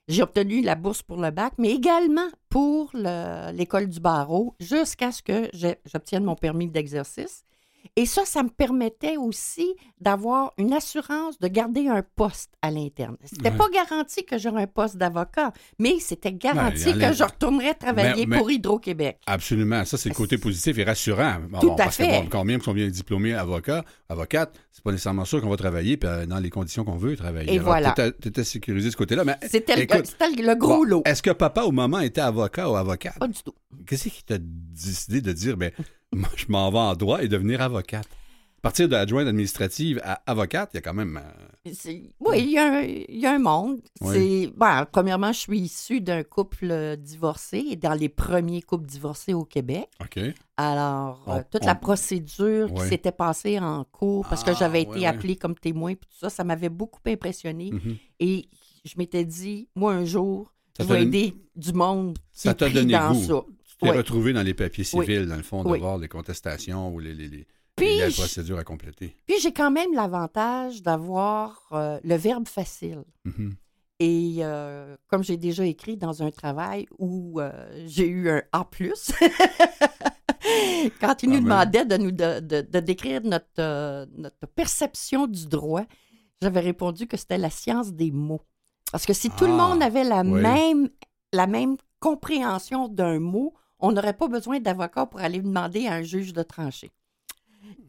J'ai 0.07 0.23
obtenu 0.23 0.61
la 0.61 0.75
bourse 0.75 1.01
pour 1.01 1.17
le 1.17 1.31
bac, 1.31 1.53
mais 1.57 1.71
également 1.71 2.27
pour 2.49 2.91
le- 2.93 3.51
l'école 3.51 3.87
du 3.87 3.99
barreau, 3.99 4.55
jusqu'à 4.59 5.11
ce 5.11 5.21
que 5.21 5.49
j'obtienne 5.85 6.23
mon 6.23 6.35
permis 6.35 6.67
d'exercice. 6.67 7.43
Et 7.95 8.05
ça, 8.05 8.25
ça 8.25 8.43
me 8.43 8.49
permettait 8.49 9.17
aussi 9.17 9.73
d'avoir 9.99 10.53
une 10.59 10.71
assurance 10.73 11.39
de 11.39 11.47
garder 11.47 11.87
un 11.87 12.03
poste 12.15 12.51
à 12.61 12.69
l'interne. 12.69 13.17
C'était 13.23 13.49
Ouais. 13.49 13.57
pas 13.57 13.69
garanti 13.73 14.23
que 14.23 14.37
j'aurais 14.37 14.63
un 14.63 14.67
poste 14.67 14.97
d'avocat, 14.97 15.51
mais 15.79 15.99
c'était 15.99 16.31
garanti 16.33 16.93
Ben, 16.93 17.09
que 17.09 17.15
je 17.17 17.23
retournerais 17.23 17.73
travailler 17.73 18.27
Mais- 18.27 18.35
mais- 18.35 18.37
pour 18.37 18.51
Hydro-Québec. 18.51 19.17
Absolument. 19.25 19.83
Ça, 19.85 19.97
c'est 19.97 20.09
le 20.09 20.15
côté 20.15 20.37
positif 20.37 20.77
et 20.77 20.83
rassurant. 20.83 21.37
Tout 21.59 21.67
bon, 21.69 21.73
à 21.73 21.77
parce 21.77 21.95
fait. 21.97 22.05
que 22.07 22.11
bon, 22.23 22.27
quand 22.29 22.43
même 22.43 22.61
sont 22.61 22.73
bien 22.73 22.87
diplômés 22.87 23.33
avocats, 23.33 23.83
avocates, 24.09 24.53
c'est 24.71 24.83
pas 24.83 24.91
nécessairement 24.91 25.25
sûr 25.25 25.41
qu'on 25.41 25.49
va 25.49 25.57
travailler 25.57 25.97
puis, 25.97 26.07
euh, 26.07 26.27
dans 26.27 26.37
les 26.39 26.51
conditions 26.51 26.83
qu'on 26.85 26.97
veut 26.97 27.15
travailler. 27.17 27.51
Et 27.51 27.57
voilà. 27.59 27.95
Tu 28.21 28.27
étais 28.27 28.43
sécurisé 28.43 28.89
de 28.89 28.91
ce 28.91 28.97
côté-là. 28.97 29.23
Mais 29.23 29.37
C'était 29.49 29.75
le, 29.75 30.55
gros 30.55 30.77
bon, 30.77 30.83
lot. 30.83 31.01
Est-ce 31.05 31.23
que 31.23 31.31
papa 31.31 31.63
ou 31.63 31.71
maman 31.71 31.99
était 32.01 32.21
avocat 32.21 32.69
ou 32.69 32.75
avocate? 32.75 33.17
Pas 33.17 33.27
du 33.27 33.41
tout. 33.41 33.53
Qu'est-ce 33.87 34.09
qui 34.09 34.23
t'a 34.23 34.37
décidé 34.39 35.21
de 35.21 35.31
dire, 35.33 35.57
ben, 35.57 35.71
moi, 36.13 36.29
je 36.35 36.45
m'en 36.49 36.69
vais 36.71 36.77
en 36.79 36.95
droit 36.95 37.21
et 37.23 37.27
devenir 37.27 37.61
avocate? 37.61 38.07
Partir 38.61 38.89
de 38.89 38.95
adjointe 38.95 39.27
administrative 39.27 40.01
à 40.03 40.21
avocate, 40.25 40.71
il 40.73 40.77
y 40.77 40.79
a 40.79 40.81
quand 40.81 40.93
même. 40.93 41.21
euh, 41.23 41.71
Oui, 42.19 42.39
il 42.39 42.51
y, 42.51 42.57
a 42.57 42.73
un- 42.79 42.81
il 42.81 43.19
y 43.19 43.25
a 43.25 43.33
un 43.33 43.39
monde. 43.39 43.79
Oui. 44.01 44.13
C'est 44.13 44.51
bon, 44.57 44.85
premièrement, 44.91 45.31
je 45.31 45.39
suis 45.39 45.59
issue 45.59 46.01
d'un 46.01 46.23
couple 46.23 46.71
euh, 46.71 46.95
divorcé 46.95 47.63
et 47.69 47.75
dans 47.75 47.93
les 47.93 48.09
premiers 48.09 48.63
couples 48.63 48.87
divorcés 48.87 49.33
au 49.35 49.45
Québec. 49.45 49.87
OK. 50.01 50.19
Alors, 50.57 51.23
euh, 51.27 51.41
toute 51.51 51.63
on- 51.63 51.67
la 51.67 51.75
procédure 51.75 52.73
qui 52.73 52.81
s'était 52.87 53.11
passée 53.11 53.59
en 53.59 53.83
cours, 53.83 54.25
parce 54.27 54.43
que 54.43 54.49
Ah, 54.51 54.55
j'avais 54.57 54.81
été 54.81 54.91
ouais. 55.01 55.05
appelée 55.05 55.35
comme 55.35 55.55
témoin, 55.55 55.93
puis 55.93 56.09
tout 56.09 56.17
ça, 56.19 56.29
ça 56.29 56.43
m'avait 56.43 56.69
beaucoup 56.69 56.99
impressionné. 57.05 57.71
Mhm. 57.71 57.95
Et 58.19 58.49
je 58.83 58.93
m'étais 58.97 59.23
dit, 59.23 59.69
moi, 59.75 59.93
un 59.93 60.03
jour, 60.05 60.51
Ça 60.75 60.83
je 60.83 60.89
vais 60.93 61.03
aider 61.03 61.35
du 61.55 61.73
monde 61.73 62.17
qui 62.33 62.41
Ça 62.41 62.51
est 62.51 62.55
pris 62.55 62.73
donné 62.73 62.93
dans 62.93 63.13
goût. 63.13 63.23
ça. 63.23 63.41
Tu 63.79 63.85
t'es 63.85 63.91
Oui. 63.91 63.97
retrouvé 63.97 64.33
dans 64.33 64.43
les 64.43 64.53
papiers 64.53 64.85
Oui. 64.93 65.05
civils, 65.05 65.27
dans 65.27 65.35
le 65.35 65.43
fond, 65.43 65.63
de 65.63 65.69
Oui. 65.69 65.79
voir 65.79 65.97
les 65.97 66.07
contestations 66.07 66.93
ou 66.93 66.99
les, 66.99 67.13
les, 67.13 67.27
les, 67.27 67.47
Puis, 67.75 67.97
les 67.99 68.09
procédures 68.11 68.57
à 68.57 68.63
compléter. 68.63 69.15
Puis 69.27 69.35
j'ai 69.41 69.53
quand 69.53 69.71
même 69.71 69.93
l'avantage 69.93 70.81
d'avoir 70.81 71.61
euh, 71.73 71.99
le 72.03 72.15
verbe 72.15 72.47
facile. 72.47 73.03
Mhm. 73.25 73.55
Et 73.99 74.37
euh, 74.41 74.95
comme 75.07 75.23
j'ai 75.23 75.37
déjà 75.37 75.65
écrit 75.65 75.97
dans 75.97 76.21
un 76.23 76.29
travail 76.31 76.85
où 76.99 77.39
euh, 77.39 77.51
j'ai 77.87 78.07
eu 78.07 78.29
un 78.29 78.41
A, 78.51 78.67
quand 81.01 81.23
il 81.23 81.29
nous 81.29 81.51
Ah 81.51 81.65
ben. 81.65 81.81
demandait 81.81 81.85
de 81.85 81.97
nous 82.03 82.11
de, 82.11 82.39
de- 82.39 82.61
de 82.61 82.79
décrire 82.79 83.21
notre, 83.23 84.07
notre 84.17 84.47
perception 84.55 85.27
du 85.27 85.47
droit, 85.47 85.83
j'avais 86.41 86.59
répondu 86.59 87.07
que 87.07 87.17
c'était 87.17 87.37
la 87.37 87.49
science 87.49 87.93
des 87.93 88.11
mots. 88.11 88.41
Parce 88.91 89.05
que 89.05 89.13
si 89.13 89.29
tout 89.29 89.45
le 89.45 89.53
Ah, 89.53 89.69
monde 89.69 89.83
avait 89.83 90.03
la, 90.03 90.23
même, 90.23 90.89
la 91.33 91.47
même 91.47 91.75
compréhension 91.99 92.87
d'un 92.87 93.19
mot, 93.19 93.53
on 93.79 93.91
n'aurait 93.91 94.13
pas 94.17 94.27
besoin 94.27 94.59
d'avocat 94.59 95.05
pour 95.05 95.19
aller 95.19 95.39
demander 95.39 95.87
à 95.87 95.93
un 95.93 96.03
juge 96.03 96.33
de 96.33 96.43
trancher. 96.43 96.91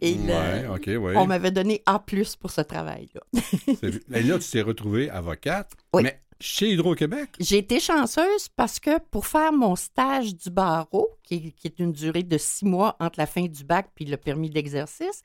Et 0.00 0.14
le- 0.14 0.68
ouais, 0.70 0.96
oui. 0.96 1.12
on 1.16 1.26
m'avait 1.26 1.50
donné 1.50 1.82
A 1.86 1.98
pour 1.98 2.50
ce 2.50 2.60
travail-là. 2.60 3.20
Et 4.12 4.22
là, 4.22 4.38
tu 4.38 4.50
t'es 4.50 4.62
retrouvée 4.62 5.10
avocate, 5.10 5.72
Oui. 5.92 6.02
mais 6.04 6.20
chez 6.40 6.72
Hydro-Québec? 6.72 7.30
J'ai 7.40 7.58
été 7.58 7.80
chanceuse 7.80 8.48
parce 8.54 8.78
que 8.78 8.98
pour 9.10 9.26
faire 9.26 9.52
mon 9.52 9.74
stage 9.76 10.36
du 10.36 10.50
barreau, 10.50 11.08
qui 11.24 11.34
est, 11.34 11.50
qui 11.52 11.66
est 11.66 11.78
une 11.80 11.92
durée 11.92 12.22
de 12.22 12.38
six 12.38 12.64
mois 12.64 12.96
entre 13.00 13.18
la 13.18 13.26
fin 13.26 13.46
du 13.46 13.64
bac 13.64 13.90
puis 13.94 14.04
le 14.04 14.16
permis 14.16 14.50
d'exercice, 14.50 15.22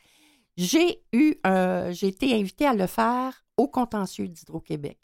j'ai 0.58 1.02
eu 1.14 1.36
un- 1.44 1.92
j'ai 1.92 2.08
été 2.08 2.34
invitée 2.34 2.66
à 2.66 2.74
le 2.74 2.88
faire 2.88 3.44
au 3.58 3.68
contentieux 3.68 4.28
d'Hydro-Québec. 4.28 4.98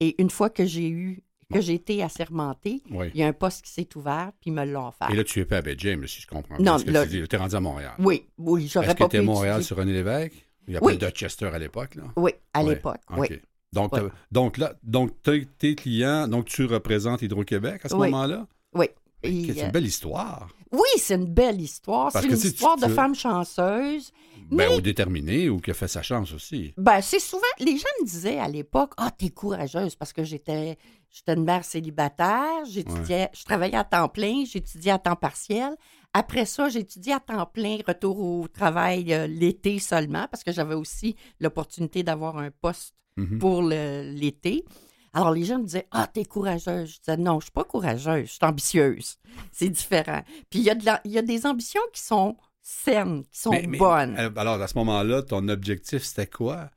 Et 0.00 0.20
une 0.22 0.30
fois 0.30 0.50
que 0.50 0.64
j'ai 0.64 0.88
eu 0.88 1.22
que 1.52 1.60
j'ai 1.60 1.74
été 1.74 2.02
assermentée, 2.02 2.82
Oui. 2.90 3.10
il 3.14 3.20
y 3.20 3.22
a 3.22 3.26
un 3.26 3.32
poste 3.32 3.64
qui 3.64 3.70
s'est 3.72 3.88
ouvert 3.96 4.32
puis 4.40 4.50
ils 4.50 4.52
me 4.52 4.64
l'ont 4.64 4.88
offert. 4.88 5.10
Et 5.10 5.16
là, 5.16 5.24
tu 5.24 5.40
es 5.40 5.44
pas 5.44 5.58
à 5.58 5.62
James, 5.76 6.06
si 6.06 6.20
je 6.22 6.26
comprends 6.26 6.56
Non, 6.56 6.62
bien 6.62 6.78
ce 6.78 6.84
que 6.84 6.90
là- 6.90 7.02
tu 7.06 7.20
dis. 7.20 7.28
Tu 7.28 7.36
es 7.36 7.38
rendu 7.38 7.54
à 7.54 7.60
Montréal. 7.60 7.92
Oui, 7.98 8.26
oui, 8.38 8.68
j'aurais 8.72 8.86
Est-ce 8.86 8.94
que 8.94 9.02
pas 9.04 9.08
tu 9.08 9.16
à 9.18 9.22
Montréal 9.22 9.62
sur 9.64 9.76
René 9.76 9.92
Lévesque? 9.92 10.32
Il 10.68 10.74
y 10.74 10.76
a 10.76 10.80
Oui. 10.82 10.96
pas 10.98 11.06
de 11.06 11.10
Chester 11.14 11.46
à 11.46 11.58
l'époque, 11.58 11.94
là? 11.96 12.04
Oui, 12.16 12.32
à 12.54 12.62
Ouais, 12.62 12.70
l'époque, 12.74 13.00
oui. 13.16 13.28
Donc, 13.72 13.92
Ouais. 13.92 14.00
t'as- 14.00 14.10
donc 14.32 14.58
là, 14.58 14.74
donc 14.82 15.12
t'es- 15.22 15.74
clients, 15.74 16.26
donc 16.28 16.46
tu 16.46 16.64
représentes 16.64 17.22
Hydro-Québec 17.22 17.80
à 17.84 17.88
ce 17.88 17.94
Oui. 17.94 18.10
moment-là? 18.10 18.46
Oui. 18.74 18.86
C'est 19.22 19.30
euh, 19.62 19.66
une 19.66 19.70
belle 19.72 19.86
histoire. 19.86 20.48
Oui, 20.72 20.88
c'est 20.98 21.14
une 21.16 21.26
belle 21.26 21.60
histoire. 21.60 22.12
C'est 22.12 22.24
une 22.24 22.36
si 22.36 22.42
tu- 22.42 22.54
histoire 22.54 22.76
de 22.76 22.86
tu- 22.86 22.92
femme 22.92 23.14
chanceuse. 23.14 24.12
Ben, 24.50 24.68
Mais- 24.68 24.76
ou 24.76 24.80
déterminé, 24.80 25.48
ou 25.48 25.60
qui 25.60 25.70
a 25.70 25.74
fait 25.74 25.86
sa 25.88 26.02
chance 26.02 26.32
aussi. 26.32 26.72
Ben, 26.76 27.00
c'est 27.00 27.20
souvent, 27.20 27.42
les 27.60 27.76
gens 27.76 27.86
me 28.00 28.04
disaient 28.06 28.38
à 28.38 28.48
l'époque, 28.48 28.92
ah, 28.96 29.10
t'es 29.16 29.30
courageuse 29.30 29.94
parce 29.94 30.12
que 30.12 30.24
j'étais, 30.24 30.76
j'étais 31.10 31.34
une 31.34 31.44
mère 31.44 31.64
célibataire, 31.64 32.64
j'étudiais, 32.68 33.28
je 33.32 33.44
travaillais 33.44 33.76
à 33.76 33.84
temps 33.84 34.08
plein, 34.08 34.44
j'étudiais 34.44 34.90
à 34.92 34.98
temps 34.98 35.14
partiel. 35.14 35.76
Après 36.12 36.46
ça, 36.46 36.68
étudié 36.68 37.12
à 37.12 37.20
temps 37.20 37.46
plein, 37.46 37.78
retour 37.86 38.18
au 38.18 38.48
travail 38.48 39.12
euh, 39.14 39.28
l'été 39.28 39.78
seulement 39.78 40.26
parce 40.28 40.42
que 40.42 40.50
j'avais 40.50 40.74
aussi 40.74 41.14
l'opportunité 41.38 42.02
d'avoir 42.02 42.38
un 42.38 42.50
poste 42.50 42.94
Mhm. 43.16 43.38
pour 43.38 43.62
l'été. 43.62 44.64
Alors, 45.12 45.32
les 45.32 45.44
gens 45.44 45.58
me 45.58 45.64
disaient, 45.64 45.86
ah, 45.90 46.06
t'es 46.06 46.24
courageuse. 46.24 46.94
Je 46.94 46.98
disais, 47.00 47.16
non, 47.16 47.40
je 47.40 47.44
suis 47.46 47.52
pas 47.52 47.64
courageuse, 47.64 48.26
je 48.26 48.30
suis 48.30 48.38
ambitieuse. 48.42 49.16
C'est 49.52 49.68
différent. 49.68 50.22
Puis, 50.50 50.60
il 50.60 50.64
y, 50.64 50.70
a 50.70 50.74
de 50.74 50.84
la- 50.84 51.00
il 51.04 51.10
y 51.12 51.18
a 51.18 51.22
des 51.22 51.46
ambitions 51.46 51.80
qui 51.92 52.00
sont 52.00 52.36
saines, 52.62 53.24
qui 53.30 53.38
sont 53.40 53.50
Mais- 53.50 53.66
mais, 53.66 53.78
bonnes. 53.78 54.16
euh, 54.18 54.30
Alors, 54.36 54.60
à 54.60 54.68
ce 54.68 54.76
moment-là, 54.78 55.22
ton 55.22 55.48
objectif, 55.48 56.02
c'était 56.04 56.26
quoi? 56.26 56.70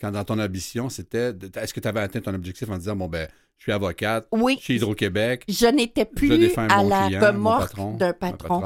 Quand 0.00 0.12
dans 0.12 0.24
ton 0.24 0.38
ambition, 0.38 0.88
c'était. 0.88 1.32
Est-ce 1.56 1.74
que 1.74 1.80
tu 1.80 1.88
avais 1.88 2.00
atteint 2.00 2.20
ton 2.20 2.32
objectif 2.34 2.68
en 2.70 2.78
disant, 2.78 2.96
bon, 2.96 3.08
ben, 3.08 3.28
je 3.58 3.64
suis 3.64 3.72
avocate 3.72 4.26
oui, 4.32 4.58
chez 4.62 4.76
Hydro-Québec, 4.76 5.44
je 5.46 5.66
n'étais 5.66 6.08
je 6.10 6.14
plus 6.16 6.54
à 6.56 6.82
la 6.82 7.06
client, 7.08 7.20
remorque 7.26 7.74
d'un 7.98 8.12
patron. 8.14 8.62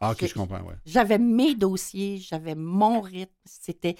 Ah, 0.00 0.12
ok, 0.12 0.16
J'ai- 0.20 0.28
je 0.28 0.34
comprends, 0.34 0.60
ouais. 0.62 0.76
J'avais 0.86 1.18
mes 1.18 1.54
dossiers, 1.54 2.16
j'avais 2.18 2.54
mon 2.54 3.02
rythme. 3.02 3.30
C'était. 3.44 3.96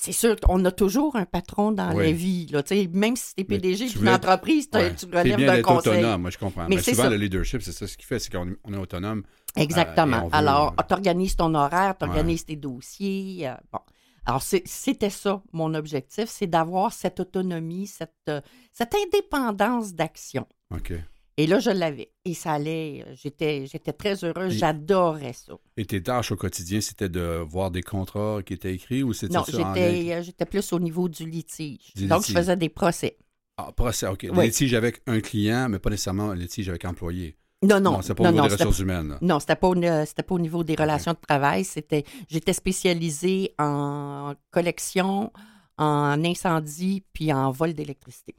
C'est 0.00 0.12
sûr 0.12 0.36
qu'on 0.38 0.64
a 0.64 0.70
toujours 0.70 1.16
un 1.16 1.24
patron 1.24 1.72
dans 1.72 1.92
Oui. 1.92 2.04
la 2.06 2.12
vie. 2.12 2.46
Là, 2.52 2.62
même 2.92 3.16
si 3.16 3.34
tu 3.34 3.40
es 3.40 3.46
Mais 3.48 3.56
PDG 3.58 3.88
d'une 3.88 4.08
entreprise, 4.08 4.68
Ouais. 4.72 4.94
tu 4.94 5.06
relèves 5.06 5.44
d'un 5.44 5.60
conseil. 5.60 5.94
autonome, 5.94 6.20
moi 6.22 6.30
je 6.30 6.38
comprends. 6.38 6.68
Mais 6.68 6.78
souvent, 6.80 7.02
ça. 7.04 7.10
le 7.10 7.16
leadership, 7.16 7.62
c'est 7.62 7.72
ça 7.72 7.86
ce 7.88 7.96
qui 7.96 8.06
fait, 8.06 8.20
c'est 8.20 8.30
qu'on 8.32 8.54
on 8.62 8.72
est 8.74 8.78
autonome. 8.78 9.24
Exactement. 9.56 10.18
Euh, 10.18 10.20
veut- 10.28 10.28
Alors, 10.34 10.74
tu 10.86 10.94
organises 10.94 11.34
ton 11.34 11.52
horaire, 11.56 11.96
tu 11.98 12.04
organises 12.06 12.44
tes 12.44 12.54
dossiers. 12.54 13.48
euh, 13.48 13.54
bon. 13.72 13.80
Alors, 14.24 14.42
c'était 14.42 15.10
ça, 15.10 15.42
mon 15.52 15.74
objectif, 15.74 16.26
c'est 16.28 16.46
d'avoir 16.46 16.92
cette 16.92 17.18
autonomie, 17.18 17.86
cette, 17.88 18.12
euh, 18.28 18.40
cette 18.72 18.94
indépendance 18.94 19.94
d'action. 19.94 20.46
OK. 20.72 20.92
Et 21.40 21.46
là, 21.46 21.60
je 21.60 21.70
l'avais. 21.70 22.10
Et 22.24 22.34
ça 22.34 22.52
allait, 22.54 23.04
euh, 23.06 23.14
j'étais, 23.14 23.64
j'étais 23.66 23.92
très 23.92 24.24
heureuse, 24.24 24.52
j'adorais 24.54 25.32
ça. 25.32 25.52
Et 25.76 25.84
tes 25.84 26.02
tâches 26.02 26.32
au 26.32 26.36
quotidien, 26.36 26.80
c'était 26.80 27.08
de 27.08 27.42
voir 27.48 27.70
des 27.70 27.82
contrats 27.82 28.40
qui 28.44 28.54
étaient 28.54 28.74
écrits 28.74 29.04
ou 29.04 29.12
c'était 29.12 29.34
Non, 29.34 29.44
j'étais, 29.46 30.12
euh, 30.14 30.22
j'étais 30.22 30.44
plus 30.46 30.72
au 30.72 30.80
niveau 30.80 31.08
du 31.08 31.24
litige. 31.24 31.92
Du 31.94 32.06
Donc, 32.08 32.26
je 32.26 32.32
faisais 32.32 32.56
des 32.56 32.68
procès. 32.68 33.16
Ah, 33.56 33.70
procès, 33.70 34.08
OK. 34.08 34.26
Oui. 34.32 34.46
Litige 34.46 34.74
avec 34.74 35.00
un 35.06 35.20
client, 35.20 35.68
mais 35.68 35.78
pas 35.78 35.90
nécessairement 35.90 36.30
un 36.30 36.34
litige 36.34 36.68
avec 36.68 36.84
employé. 36.84 37.36
Non, 37.62 37.80
non. 37.80 38.02
c'est 38.02 38.14
pas 38.14 38.22
au 38.22 38.26
non, 38.26 38.32
niveau 38.32 38.42
non, 38.42 38.46
des 38.48 38.50
c'était- 38.52 38.64
ressources 38.64 38.78
humaines. 38.80 39.18
Non, 39.20 39.38
c'était 39.40 39.56
pas, 39.56 39.68
au- 39.68 39.76
euh, 39.76 40.04
c'était 40.06 40.22
pas 40.24 40.34
au 40.34 40.38
niveau 40.40 40.62
des 40.64 40.74
relations 40.74 41.12
de 41.12 41.18
travail. 41.24 41.64
C'était, 41.64 42.04
j'étais 42.28 42.52
spécialisée 42.52 43.54
en 43.58 44.34
collection, 44.50 45.32
en 45.76 46.24
incendie, 46.24 47.04
puis 47.12 47.32
en 47.32 47.50
vol 47.52 47.74
d'électricité. 47.74 48.34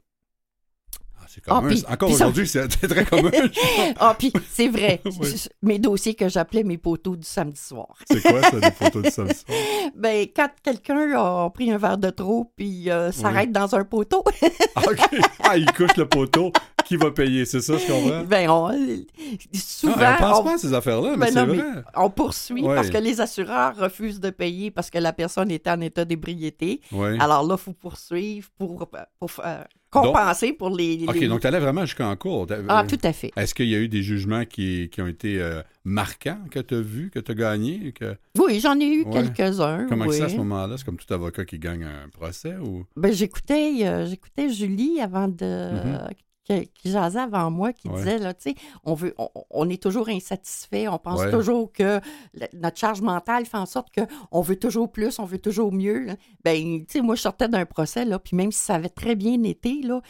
C'est 1.32 1.40
commun. 1.44 1.70
Ah, 1.86 1.92
Encore 1.92 2.08
ça- 2.08 2.14
aujourd'hui, 2.14 2.48
c'est 2.48 2.66
très 2.66 3.04
commun. 3.04 3.30
Ah, 4.00 4.16
puis 4.18 4.32
c'est 4.50 4.66
vrai, 4.68 5.00
Oui. 5.20 5.44
mes 5.62 5.78
dossiers 5.78 6.14
que 6.14 6.28
j'appelais 6.28 6.64
mes 6.64 6.76
poteaux 6.76 7.14
du 7.14 7.26
samedi 7.26 7.60
soir. 7.60 7.94
c'est 8.10 8.20
quoi 8.20 8.42
ça, 8.42 8.58
des 8.58 8.70
photos 8.72 9.02
de 9.04 9.10
samedi 9.10 9.34
soir? 9.34 9.58
Ben, 9.96 10.26
quand 10.34 10.48
quelqu'un 10.62 11.12
a 11.16 11.48
pris 11.50 11.70
un 11.70 11.78
verre 11.78 11.98
de 11.98 12.10
trop, 12.10 12.50
puis 12.56 12.90
euh, 12.90 13.12
s'arrête 13.12 13.52
dans 13.52 13.72
un 13.76 13.84
poteau, 13.84 14.24
Ah, 14.74 14.82
OK. 14.90 15.20
Ah, 15.44 15.56
il 15.56 15.70
couche 15.72 15.96
le 15.96 16.06
poteau. 16.08 16.52
Qui 16.84 16.96
va 16.96 17.12
payer? 17.12 17.44
C'est 17.44 17.60
ça, 17.60 17.74
je 17.78 17.86
comprends? 17.86 18.24
ben, 18.24 18.50
on, 18.50 18.70
souvent, 19.54 19.94
Ah, 20.00 20.16
on 20.18 20.22
pense 20.22 20.38
on- 20.38 20.42
pas 20.44 20.54
à 20.54 20.58
ces 20.58 20.74
affaires-là, 20.74 21.10
mais 21.16 21.26
Ben 21.26 21.32
c'est 21.32 21.44
vrai. 21.46 21.82
on 21.96 22.10
poursuit 22.10 22.62
parce 22.64 22.90
que 22.90 22.98
les 22.98 23.20
assureurs 23.20 23.76
refusent 23.76 24.18
de 24.18 24.30
payer 24.30 24.70
parce 24.72 24.90
que 24.90 24.98
la 24.98 25.12
personne 25.12 25.50
était 25.52 25.70
en 25.70 25.80
état 25.80 26.04
d'ébriété. 26.04 26.80
Alors 27.20 27.46
là, 27.46 27.54
il 27.58 27.62
faut 27.62 27.72
poursuivre 27.74 28.48
pour, 28.58 28.88
pour 29.20 29.30
euh, 29.44 29.62
compenser 29.90 30.52
pour 30.52 30.70
les. 30.70 31.04
OK, 31.06 31.24
donc 31.26 31.40
tu 31.40 31.46
allais 31.46 31.58
vraiment 31.60 31.82
jusqu'en 31.82 32.14
cours. 32.16 32.46
Ah, 32.68 32.82
euh, 32.82 32.86
tout 32.86 32.98
à 33.02 33.12
fait. 33.12 33.32
Est-ce 33.36 33.54
qu'il 33.54 33.68
y 33.68 33.74
a 33.74 33.78
eu 33.78 33.88
des 33.88 34.02
jugements 34.02 34.44
qui, 34.44 34.88
qui 34.90 35.02
ont 35.02 35.06
été 35.06 35.40
euh, 35.40 35.62
marquants 35.84 36.38
que 36.50 36.60
tu 36.60 36.74
as 36.74 36.80
vus, 36.80 37.10
que 37.12 37.18
tu 37.18 37.32
as 37.32 37.34
gagnés? 37.34 37.92
Que... 37.92 38.16
Oui, 38.38 38.60
j'en 38.60 38.78
ai 38.78 38.86
eu 38.86 39.04
Ouais. 39.04 39.12
quelques-uns. 39.12 39.86
Comment 39.88 40.04
oui. 40.04 40.10
que 40.10 40.14
c'est 40.16 40.22
à 40.22 40.28
ce 40.28 40.36
moment-là? 40.36 40.76
C'est 40.76 40.84
comme 40.84 40.96
tout 40.98 41.12
avocat 41.12 41.44
qui 41.44 41.58
gagne 41.58 41.84
un 41.84 42.08
procès 42.08 42.56
ou? 42.56 42.84
Ben, 42.96 43.12
j'écoutais, 43.12 43.72
euh, 43.82 44.06
j'écoutais 44.06 44.48
Julie 44.50 45.00
avant 45.00 45.28
de. 45.28 45.72
Mhm. 45.72 46.08
Qui, 46.58 46.68
qui 46.74 46.90
jasait 46.90 47.20
avant 47.20 47.50
moi, 47.50 47.72
qui 47.72 47.88
Ouais. 47.88 47.96
disait, 47.96 48.18
là, 48.18 48.34
tu 48.34 48.50
sais, 48.50 48.54
on, 48.84 48.94
veut, 48.94 49.14
on, 49.18 49.28
on 49.50 49.68
est 49.68 49.82
toujours 49.82 50.08
insatisfait, 50.08 50.88
on 50.88 50.98
pense 50.98 51.20
Ouais. 51.20 51.30
toujours 51.30 51.72
que 51.72 52.00
notre 52.54 52.78
charge 52.78 53.00
mentale 53.00 53.46
fait 53.46 53.56
en 53.56 53.66
sorte 53.66 53.88
qu'on 53.94 54.40
veut 54.40 54.56
toujours 54.56 54.90
plus, 54.90 55.18
on 55.18 55.24
veut 55.24 55.38
toujours 55.38 55.72
mieux. 55.72 56.00
là. 56.00 56.14
Ben, 56.44 56.80
tu 56.80 56.84
sais, 56.88 57.00
moi, 57.00 57.14
je 57.14 57.20
sortais 57.22 57.48
d'un 57.48 57.64
procès, 57.66 58.04
là, 58.04 58.18
puis 58.18 58.36
même 58.36 58.52
si 58.52 58.60
ça 58.60 58.74
avait 58.74 58.88
très 58.88 59.14
bien 59.14 59.42
été, 59.44 59.80
là, 59.82 60.00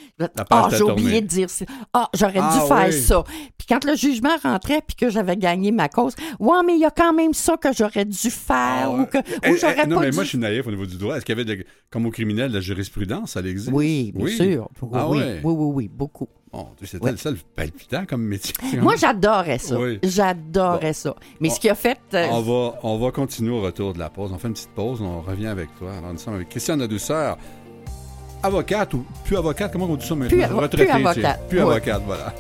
ah, 0.51 0.69
j'ai 0.71 0.83
oublié 0.83 1.21
de 1.21 1.27
dire 1.27 1.51
ça. 1.51 1.65
Ah, 1.93 2.09
j'aurais 2.15 2.39
Ah, 2.41 2.53
dû 2.61 2.69
faire 2.69 2.87
oui. 2.89 3.03
ça. 3.03 3.25
Puis 3.59 3.67
quand 3.69 3.85
le 3.85 3.95
jugement 3.97 4.37
rentrait, 4.43 4.83
puis 4.87 4.97
que 4.97 5.11
j'avais 5.11 5.37
gagné 5.37 5.71
ma 5.73 5.89
cause, 5.89 6.15
ouais, 6.39 6.59
mais 6.67 6.75
il 6.75 6.81
y 6.81 6.85
a 6.85 6.91
quand 6.91 7.13
même 7.13 7.35
ça 7.35 7.57
que 7.57 7.73
j'aurais 7.73 8.05
dû 8.05 8.31
faire, 8.31 8.89
Ah, 8.91 8.91
ou 8.91 9.07
que 9.07 9.19
Eh, 9.19 9.51
ou 9.51 9.55
eh, 9.55 9.59
j'aurais 9.59 9.87
non, 9.87 9.97
pas 9.97 10.03
mais 10.03 10.11
dû 10.11 10.15
moi, 10.17 10.25
je 10.25 10.29
suis 10.31 10.39
naïf 10.39 10.67
au 10.67 10.71
niveau 10.71 10.87
du 10.87 10.97
droit. 10.97 11.17
Est-ce 11.17 11.25
qu'il 11.25 11.37
y 11.37 11.41
avait, 11.41 11.57
de- 11.57 11.65
comme 11.91 12.07
au 12.07 12.11
criminel, 12.11 12.49
de 12.51 12.55
la 12.55 12.61
jurisprudence, 12.61 13.33
ça 13.33 13.41
existe? 13.41 13.71
Oui, 13.73 14.13
bien 14.15 14.25
Oui. 14.25 14.37
sûr. 14.37 14.69
Ah 14.93 15.09
oui, 15.09 15.19
oui, 15.45 15.53
oui, 15.53 15.73
oui, 15.75 15.89
beaucoup. 15.89 16.29
Bon, 16.53 16.67
c'était 16.85 17.05
Ouais. 17.05 17.13
le 17.13 17.17
seul 17.17 17.37
palpitant 17.55 18.05
comme 18.09 18.23
métier. 18.23 18.55
Moi, 18.81 18.97
j'adorais 18.97 19.59
ça. 19.59 19.79
Oui. 19.79 20.01
J'adorais 20.03 20.93
ça. 20.95 21.15
Mais 21.39 21.49
ce 21.49 21.61
qui 21.61 21.69
a 21.69 21.77
fait. 21.77 21.99
euh, 22.15 22.27
On 22.33 22.41
va, 22.41 22.79
on 22.83 22.99
va 22.99 23.11
continuer 23.13 23.53
au 23.53 23.61
retour 23.61 23.93
de 23.93 24.01
la 24.01 24.11
pause. 24.11 24.33
On 24.35 24.39
fait 24.39 24.49
une 24.49 24.55
petite 24.55 24.71
pause, 24.75 25.01
on 25.01 25.21
revient 25.21 25.47
avec 25.47 25.69
toi. 25.79 25.93
Alors, 25.99 26.13
nous 26.13 26.19
sommes 26.19 26.35
avec 26.35 26.49
Christiane 26.49 26.85
Douceur, 26.89 27.39
avocate 28.43 28.95
ou 28.95 29.05
plus 29.25 29.37
avocate, 29.37 29.73
comment 29.73 29.85
on 29.87 29.97
dit 29.97 30.07
ça 30.07 30.15
maintenant? 30.15 30.29
Plus 30.37 30.43
avo- 30.45 30.61
Retraitée, 30.61 30.91
plus 30.93 31.07
avocate. 31.07 31.49
Plus 31.49 31.59
Ouais. 31.59 31.71
avocate, 31.71 32.03
voilà. 32.07 32.35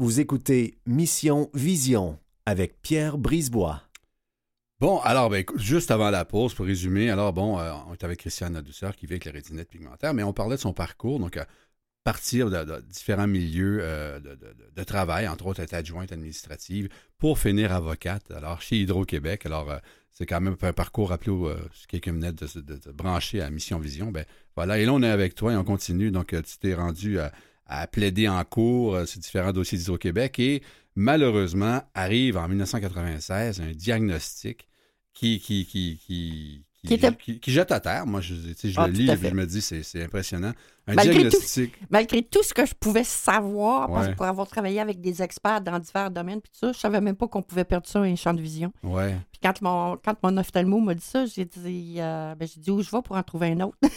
Vous 0.00 0.18
écoutez 0.18 0.78
Mission 0.86 1.50
Vision 1.52 2.18
avec 2.46 2.80
Pierre 2.80 3.18
Brisebois. 3.18 3.82
Bon, 4.78 4.98
alors, 5.00 5.28
ben, 5.28 5.44
juste 5.56 5.90
avant 5.90 6.08
la 6.08 6.24
pause, 6.24 6.54
pour 6.54 6.64
résumer, 6.64 7.10
alors, 7.10 7.34
bon, 7.34 7.58
euh, 7.58 7.70
on 7.86 7.92
est 7.92 8.02
avec 8.02 8.20
Christiane 8.20 8.62
Douceur 8.62 8.96
qui 8.96 9.04
vit 9.04 9.12
avec 9.12 9.26
la 9.26 9.32
rétinite 9.32 9.68
pigmentaire, 9.68 10.14
mais 10.14 10.22
on 10.22 10.32
parlait 10.32 10.56
de 10.56 10.60
son 10.62 10.72
parcours, 10.72 11.20
donc 11.20 11.36
à 11.36 11.46
partir 12.02 12.48
de, 12.48 12.80
différents 12.80 13.26
milieux 13.26 13.80
euh, 13.82 14.20
de, 14.20 14.84
travail, 14.84 15.28
entre 15.28 15.44
autres 15.48 15.60
être 15.60 15.74
adjointe 15.74 16.12
administrative, 16.12 16.88
pour 17.18 17.38
finir 17.38 17.70
avocate, 17.70 18.30
alors 18.30 18.62
chez 18.62 18.76
Hydro-Québec. 18.76 19.44
Alors, 19.44 19.70
euh, 19.70 19.76
c'est 20.20 20.26
quand 20.26 20.40
même 20.40 20.56
un 20.60 20.72
parcours, 20.74 21.08
rappelez 21.08 21.32
euh, 21.32 21.56
quelqu'un 21.88 22.12
venait 22.12 22.32
de, 22.32 22.92
brancher 22.92 23.40
à 23.40 23.48
Mission 23.48 23.78
Vision. 23.78 24.10
Ben, 24.10 24.26
voilà, 24.54 24.78
et 24.78 24.84
là, 24.84 24.92
on 24.92 25.02
est 25.02 25.08
avec 25.08 25.34
toi 25.34 25.52
et 25.52 25.56
on 25.56 25.64
continue. 25.64 26.10
Donc, 26.10 26.34
euh, 26.34 26.42
tu 26.42 26.58
t'es 26.58 26.74
rendu 26.74 27.18
à, 27.18 27.32
à 27.70 27.86
plaider 27.86 28.28
en 28.28 28.44
cours 28.44 28.94
euh, 28.96 29.06
sur 29.06 29.20
différents 29.20 29.52
dossiers 29.52 29.78
d'Hydro-Québec 29.78 30.38
et 30.38 30.62
malheureusement, 30.96 31.82
arrive 31.94 32.36
en 32.36 32.48
1996 32.48 33.60
un 33.60 33.70
diagnostic 33.72 34.68
qui, 35.14 35.38
qui, 35.40 35.64
qui, 35.66 35.98
qui, 36.04 36.64
qui, 36.80 36.86
Qui 36.88 36.94
était- 36.94 37.14
qui- 37.14 37.40
qui 37.40 37.50
jette 37.52 37.72
à 37.72 37.80
terre. 37.80 38.06
Moi, 38.06 38.20
je, 38.20 38.34
tu 38.34 38.54
sais, 38.56 38.70
je 38.70 38.80
Ah, 38.80 38.86
le 38.88 38.92
tout 38.94 38.98
lis 39.00 39.10
et 39.10 39.16
je 39.16 39.34
me 39.34 39.46
dis, 39.46 39.60
c'est, 39.60 39.82
c'est 39.82 40.02
impressionnant. 40.04 40.52
Un 40.86 40.94
Malgré 40.94 41.14
tout- 41.14 41.20
diagnostic. 41.28 41.74
malgré 41.90 42.22
tout 42.22 42.42
ce 42.42 42.52
que 42.54 42.64
je 42.66 42.74
pouvais 42.74 43.04
savoir, 43.04 43.88
parce 43.88 44.08
que 44.08 44.14
pour 44.14 44.26
avoir 44.26 44.48
travaillé 44.48 44.80
avec 44.80 45.00
des 45.00 45.22
experts 45.22 45.60
dans 45.60 45.78
divers 45.78 46.10
domaines, 46.10 46.40
puis 46.40 46.50
tout 46.52 46.58
ça, 46.66 46.72
je 46.72 46.78
savais 46.78 47.00
même 47.00 47.14
pas 47.16 47.28
qu'on 47.28 47.42
pouvait 47.42 47.64
perdre 47.64 47.86
ça 47.86 48.00
un 48.00 48.16
champ 48.16 48.34
de 48.34 48.40
vision. 48.42 48.72
Ouais. 48.82 49.14
Puis 49.30 49.40
quand 49.42 49.60
mon, 49.62 49.96
quand 50.04 50.16
mon 50.24 50.36
ophtalmo 50.38 50.80
m'a 50.80 50.94
dit 50.94 51.04
ça, 51.04 51.26
j'ai 51.26 51.44
dit, 51.44 51.96
euh, 51.98 52.34
ben, 52.34 52.48
j'ai 52.52 52.60
dit 52.60 52.70
où 52.70 52.82
je 52.82 52.90
vais 52.90 53.02
pour 53.02 53.14
en 53.14 53.22
trouver 53.22 53.48
un 53.52 53.60
autre? 53.60 53.76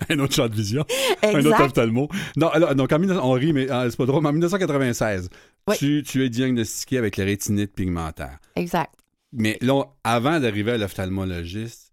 un 0.08 0.18
autre 0.18 0.34
champ 0.34 0.48
de 0.48 0.54
vision. 0.54 0.84
Un 1.22 1.44
autre 1.44 1.62
ophtalmo. 1.62 2.08
Non, 2.36 2.48
alors, 2.48 2.74
donc 2.74 2.92
en 2.92 2.98
19... 2.98 3.18
on 3.22 3.32
rit, 3.32 3.52
mais 3.52 3.68
ah, 3.70 3.86
c'est 3.90 3.96
pas 3.96 4.06
drôle. 4.06 4.22
mais 4.22 4.28
En 4.28 4.32
1996, 4.32 5.28
Oui. 5.68 5.76
tu, 5.78 6.02
tu 6.06 6.24
es 6.24 6.28
diagnostiqué 6.30 6.98
avec 6.98 7.16
la 7.16 7.24
rétinite 7.24 7.74
pigmentaire. 7.74 8.38
Exact. 8.56 8.92
Mais 9.32 9.58
là, 9.60 9.84
avant 10.02 10.40
d'arriver 10.40 10.72
à 10.72 10.78
l'ophtalmologiste, 10.78 11.92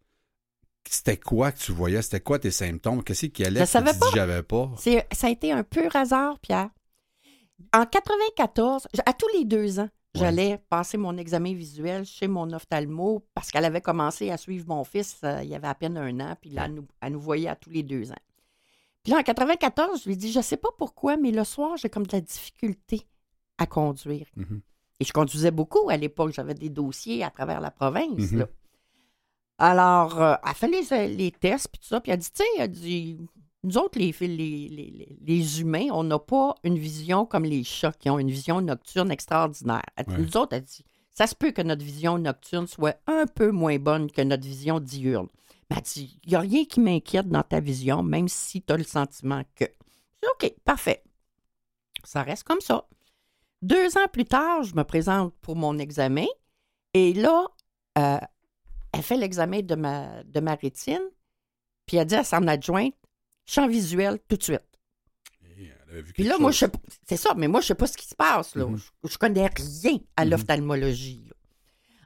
c'était 0.90 1.18
quoi 1.18 1.52
que 1.52 1.60
tu 1.60 1.72
voyais? 1.72 2.02
C'était 2.02 2.22
quoi 2.22 2.40
tes 2.40 2.50
symptômes? 2.52 3.04
Qu'est-ce 3.04 3.26
qui 3.28 3.44
allait? 3.44 3.60
Je 3.60 3.66
que 3.66 3.70
savais 3.70 3.94
pas. 3.94 4.08
J'avais 4.16 4.42
pas? 4.42 4.72
Ça 5.12 5.28
a 5.28 5.30
été 5.30 5.52
un 5.52 5.64
pur 5.64 5.96
hasard, 5.96 6.40
Pierre. 6.40 6.70
En 7.74 7.86
94, 7.86 8.88
j- 8.94 9.02
à 9.06 9.14
tous 9.14 9.28
les 9.38 9.44
deux 9.46 9.80
ans, 9.80 9.90
Ouais. 10.18 10.26
j'allais 10.26 10.58
passer 10.70 10.98
mon 10.98 11.18
examen 11.18 11.54
visuel 11.54 12.06
chez 12.06 12.28
mon 12.28 12.52
ophtalmo 12.52 13.24
parce 13.34 13.52
qu'elle 13.52 13.66
avait 13.66 13.82
commencé 13.82 14.30
à 14.30 14.38
suivre 14.38 14.68
mon 14.68 14.84
fils 14.84 15.20
euh, 15.24 15.42
il 15.44 15.50
y 15.50 15.56
avait 15.56 15.68
à 15.68 15.76
peine 15.76 15.98
un 15.98 16.20
an, 16.20 16.36
puis 16.40 16.50
là, 16.50 16.66
elle 16.66 16.74
nous, 16.74 16.88
elle 17.02 17.14
nous 17.14 17.20
voyait 17.20 17.50
à 17.50 17.56
tous 17.56 17.70
les 17.70 17.84
deux 17.84 18.12
ans. 18.12 18.24
Puis 19.04 19.14
là, 19.14 19.20
en 19.20 19.24
94, 19.24 20.02
je 20.02 20.06
lui 20.06 20.14
ai 20.14 20.18
dit, 20.18 20.32
je 20.32 20.42
sais 20.42 20.58
pas 20.58 20.70
pourquoi, 20.78 21.16
mais 21.16 21.32
le 21.32 21.44
soir, 21.46 21.78
j'ai 21.78 21.90
comme 21.90 22.06
de 22.06 22.12
la 22.12 22.22
difficulté 22.22 23.08
à 23.58 23.66
conduire. 23.66 24.28
Mhm. 24.36 24.62
Et 25.00 25.06
je 25.06 25.14
conduisais 25.14 25.52
beaucoup 25.52 25.90
à 25.90 25.96
l'époque. 25.96 26.34
J'avais 26.34 26.56
des 26.56 26.70
dossiers 26.70 27.24
à 27.24 27.30
travers 27.30 27.62
la 27.62 27.72
province. 27.72 28.32
Là. 28.34 28.48
Alors, 29.60 30.22
euh, 30.22 30.36
elle 30.46 30.54
fait 30.56 30.68
les, 30.68 31.16
les 31.16 31.32
tests, 31.32 31.70
puis 31.70 31.80
tout 31.80 31.88
ça. 31.88 32.02
Puis 32.02 32.12
elle 32.12 32.20
dit, 32.20 32.32
tu 32.32 32.44
sais, 32.44 32.50
elle 32.60 32.72
dit, 32.72 33.18
nous 33.68 33.78
autres, 33.78 34.00
les, 34.00 34.12
les, 34.20 34.28
les, 34.28 34.70
les- 34.70 35.18
les 35.22 35.62
humains, 35.62 35.88
on 35.92 36.04
n'a 36.04 36.20
pas 36.20 36.56
une 36.64 36.78
vision 36.78 37.26
comme 37.26 37.44
les 37.46 37.64
chats 37.64 37.92
qui 37.92 38.10
ont 38.10 38.20
une 38.20 38.30
vision 38.32 38.62
nocturne 38.62 39.12
extraordinaire. 39.12 39.82
Elle 39.96 40.08
Ouais. 40.10 40.18
Nous 40.20 40.38
autres, 40.38 40.54
elle 40.56 40.64
dit, 40.64 40.84
ça 41.12 41.28
se 41.28 41.36
peut 41.36 41.52
que 41.52 41.62
notre 41.62 41.84
vision 41.84 42.18
nocturne 42.18 42.68
soit 42.68 42.98
un 43.08 43.26
peu 43.26 43.52
moins 43.52 43.78
bonne 43.78 44.10
que 44.12 44.22
notre 44.22 44.44
vision 44.46 44.80
diurne. 44.80 45.28
Elle 45.70 45.78
m'a 45.78 45.82
dit, 45.82 46.20
il 46.24 46.30
n'y 46.30 46.36
a 46.36 46.40
rien 46.40 46.66
qui 46.66 46.80
m'inquiète 46.80 47.28
dans 47.28 47.44
ta 47.44 47.60
vision, 47.60 48.04
même 48.04 48.28
si 48.28 48.62
tu 48.62 48.72
as 48.74 48.78
le 48.78 48.84
sentiment 48.84 49.44
que. 49.56 49.66
OK, 50.34 50.54
parfait. 50.64 51.04
Ça 52.04 52.24
reste 52.24 52.44
comme 52.44 52.62
ça. 52.62 52.88
Deux 53.62 53.98
ans 53.98 54.08
plus 54.12 54.26
tard, 54.26 54.64
je 54.64 54.76
me 54.76 54.84
présente 54.84 55.34
pour 55.42 55.56
mon 55.56 55.78
examen. 55.78 56.26
Et 56.94 57.14
là, 57.14 57.48
euh, 57.98 58.20
elle 58.94 59.02
fait 59.02 59.18
l'examen 59.18 59.62
de 59.62 59.76
ma, 59.76 60.24
de 60.24 60.40
ma 60.40 60.56
rétine. 60.56 61.02
Puis 61.86 61.98
elle 61.98 62.06
dit 62.08 62.16
à 62.16 62.24
son 62.24 62.48
adjointe, 62.48 62.94
champ 63.48 63.68
visuel 63.68 64.20
tout 64.28 64.38
de 64.38 64.44
suite. 64.44 64.62
Vu 65.90 66.14
Puis 66.14 66.24
là, 66.26 66.38
moi, 66.38 66.52
je 66.52 66.58
sais. 66.60 66.72
C'est 67.08 67.16
ça, 67.18 67.34
mais 67.36 67.48
moi, 67.48 67.62
je 67.62 67.68
sais 67.68 67.76
pas 67.76 67.88
ce 67.88 67.96
qui 67.98 68.06
se 68.06 68.14
passe. 68.16 68.56
Là. 68.56 68.66
Mhm. 68.66 68.78
je, 68.78 69.10
je 69.10 69.18
connais 69.18 69.48
rien 69.48 69.98
à 70.18 70.26
Mhm. 70.26 70.32
l'ophtalmologie. 70.32 71.24
là. 71.28 71.34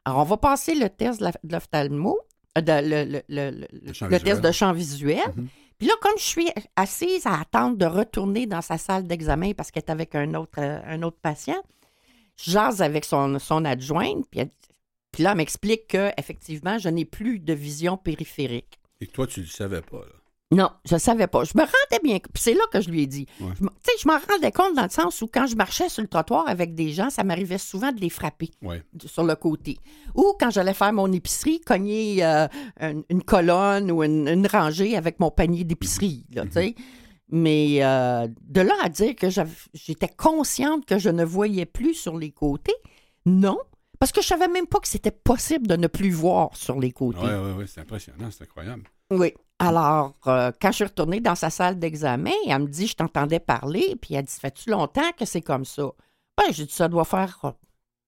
Alors, 0.06 0.20
on 0.20 0.24
va 0.24 0.38
passer 0.38 0.76
le 0.76 0.88
test 0.90 1.20
de 1.20 1.26
la- 1.26 1.32
de 1.44 1.52
l'ophtalmo, 1.52 2.20
euh, 2.58 2.62
de- 2.62 2.72
le, 2.90 3.04
le- 3.06 3.24
le- 3.28 3.68
le- 3.72 3.92
test 3.92 4.04
visuel. 4.14 4.42
de 4.42 4.52
champ 4.52 4.72
visuel. 4.72 5.22
Mhm. 5.36 5.48
Puis 5.80 5.88
là, 5.88 5.94
comme 6.00 6.14
je 6.18 6.24
suis 6.24 6.48
assise 6.76 7.26
à 7.26 7.40
attendre 7.42 7.76
de 7.76 7.86
retourner 7.86 8.46
dans 8.46 8.62
sa 8.62 8.78
salle 8.78 9.08
d'examen 9.08 9.54
parce 9.54 9.72
qu'elle 9.72 9.84
est 9.84 9.92
avec 9.92 10.14
un 10.14 10.36
autre, 10.36 10.60
euh, 10.62 10.80
un 10.86 11.02
autre 11.02 11.18
patient, 11.20 11.62
je 12.38 12.52
jase 12.52 12.84
avec 12.84 13.04
son, 13.04 13.40
son 13.40 13.66
adjointe. 13.66 14.26
Puis, 14.30 14.42
elle- 14.42 14.52
puis 15.12 15.24
là, 15.24 15.32
elle 15.32 15.38
m'explique 15.38 15.88
que 15.88 16.12
effectivement, 16.18 16.78
je 16.78 16.88
n'ai 16.90 17.06
plus 17.06 17.40
de 17.40 17.54
vision 17.54 17.98
périphérique. 17.98 18.80
Et 19.02 19.08
toi, 19.08 19.26
tu 19.26 19.42
le 19.42 19.48
savais 19.48 19.82
pas, 19.82 19.98
là. 20.06 20.21
Non, 20.52 20.70
je 20.84 20.98
savais 20.98 21.28
pas. 21.28 21.46
Je 21.46 21.52
me 21.56 21.62
rendais 21.62 22.00
bien. 22.04 22.18
Puis 22.20 22.44
c'est 22.44 22.54
là 22.54 22.64
que 22.74 22.82
je 22.82 22.90
lui 22.90 23.04
ai 23.04 23.08
dit. 23.08 23.26
Ouais. 23.40 23.54
Tu 23.58 23.64
sais, 23.84 23.92
je 24.02 24.08
m'en 24.08 24.18
rendais 24.30 24.52
compte 24.52 24.76
dans 24.76 24.84
le 24.84 24.90
sens 24.90 25.22
où 25.22 25.28
quand 25.28 25.48
je 25.48 25.56
marchais 25.56 25.88
sur 25.88 26.02
le 26.02 26.10
trottoir 26.10 26.48
avec 26.50 26.76
des 26.76 26.90
gens, 26.92 27.10
ça 27.10 27.24
m'arrivait 27.24 27.58
souvent 27.58 27.92
de 27.94 28.02
les 28.02 28.10
frapper 28.10 28.52
Ouais. 28.62 28.84
sur 29.06 29.24
le 29.24 29.36
côté. 29.36 29.78
Ou 30.14 30.34
quand 30.40 30.50
j'allais 30.50 30.74
faire 30.74 30.92
mon 30.92 31.10
épicerie, 31.12 31.62
cogner 31.62 32.24
euh, 32.26 32.48
une, 32.82 33.04
une 33.10 33.24
colonne 33.24 33.90
ou 33.92 34.04
une, 34.04 34.28
une 34.28 34.46
rangée 34.46 34.98
avec 34.98 35.20
mon 35.22 35.32
panier 35.32 35.64
d'épicerie, 35.64 36.26
là, 36.34 36.46
tu 36.46 36.52
sais. 36.52 36.76
Mais 37.30 37.78
euh, 37.82 38.28
de 38.42 38.60
là 38.60 38.74
à 38.84 38.90
dire 38.90 39.16
que 39.16 39.28
j'étais 39.74 40.10
consciente 40.10 40.86
que 40.86 41.00
je 41.00 41.08
ne 41.08 41.24
voyais 41.24 41.66
plus 41.66 41.94
sur 41.94 42.18
les 42.18 42.32
côtés, 42.32 42.76
non. 43.26 43.58
Parce 44.00 44.12
que 44.12 44.22
je 44.22 44.28
savais 44.28 44.50
même 44.50 44.68
pas 44.68 44.80
que 44.80 44.88
c'était 44.90 45.12
possible 45.12 45.68
de 45.68 45.76
ne 45.78 45.88
plus 45.88 46.10
voir 46.10 46.50
sur 46.58 46.78
les 46.80 46.92
côtés. 46.92 47.20
Ouais, 47.20 47.38
ouais, 47.40 47.54
ouais, 47.54 47.66
c'est 47.68 47.80
impressionnant, 47.82 48.28
c'est 48.32 48.44
incroyable. 48.44 48.84
Oui. 49.12 49.34
Alors, 49.64 50.16
euh, 50.26 50.52
quand 50.60 50.70
je 50.72 50.78
suis 50.78 50.86
retournée 50.86 51.20
dans 51.20 51.36
sa 51.36 51.52
salle 51.52 51.78
d'examen, 51.78 52.32
elle 52.48 52.64
me 52.64 52.68
dit 52.68 52.88
Je 52.88 52.96
t'entendais 52.96 53.40
parler, 53.40 53.96
puis 54.02 54.16
elle 54.16 54.26
dit 54.26 54.34
Fais-tu 54.34 54.72
longtemps 54.72 55.12
que 55.16 55.24
c'est 55.24 55.44
comme 55.44 55.66
ça? 55.66 55.84
Ben, 56.36 56.52
j'ai 56.52 56.66
dit 56.66 56.74
Ça 56.74 56.88
doit 56.88 57.06
faire 57.06 57.38
euh, 57.44 57.52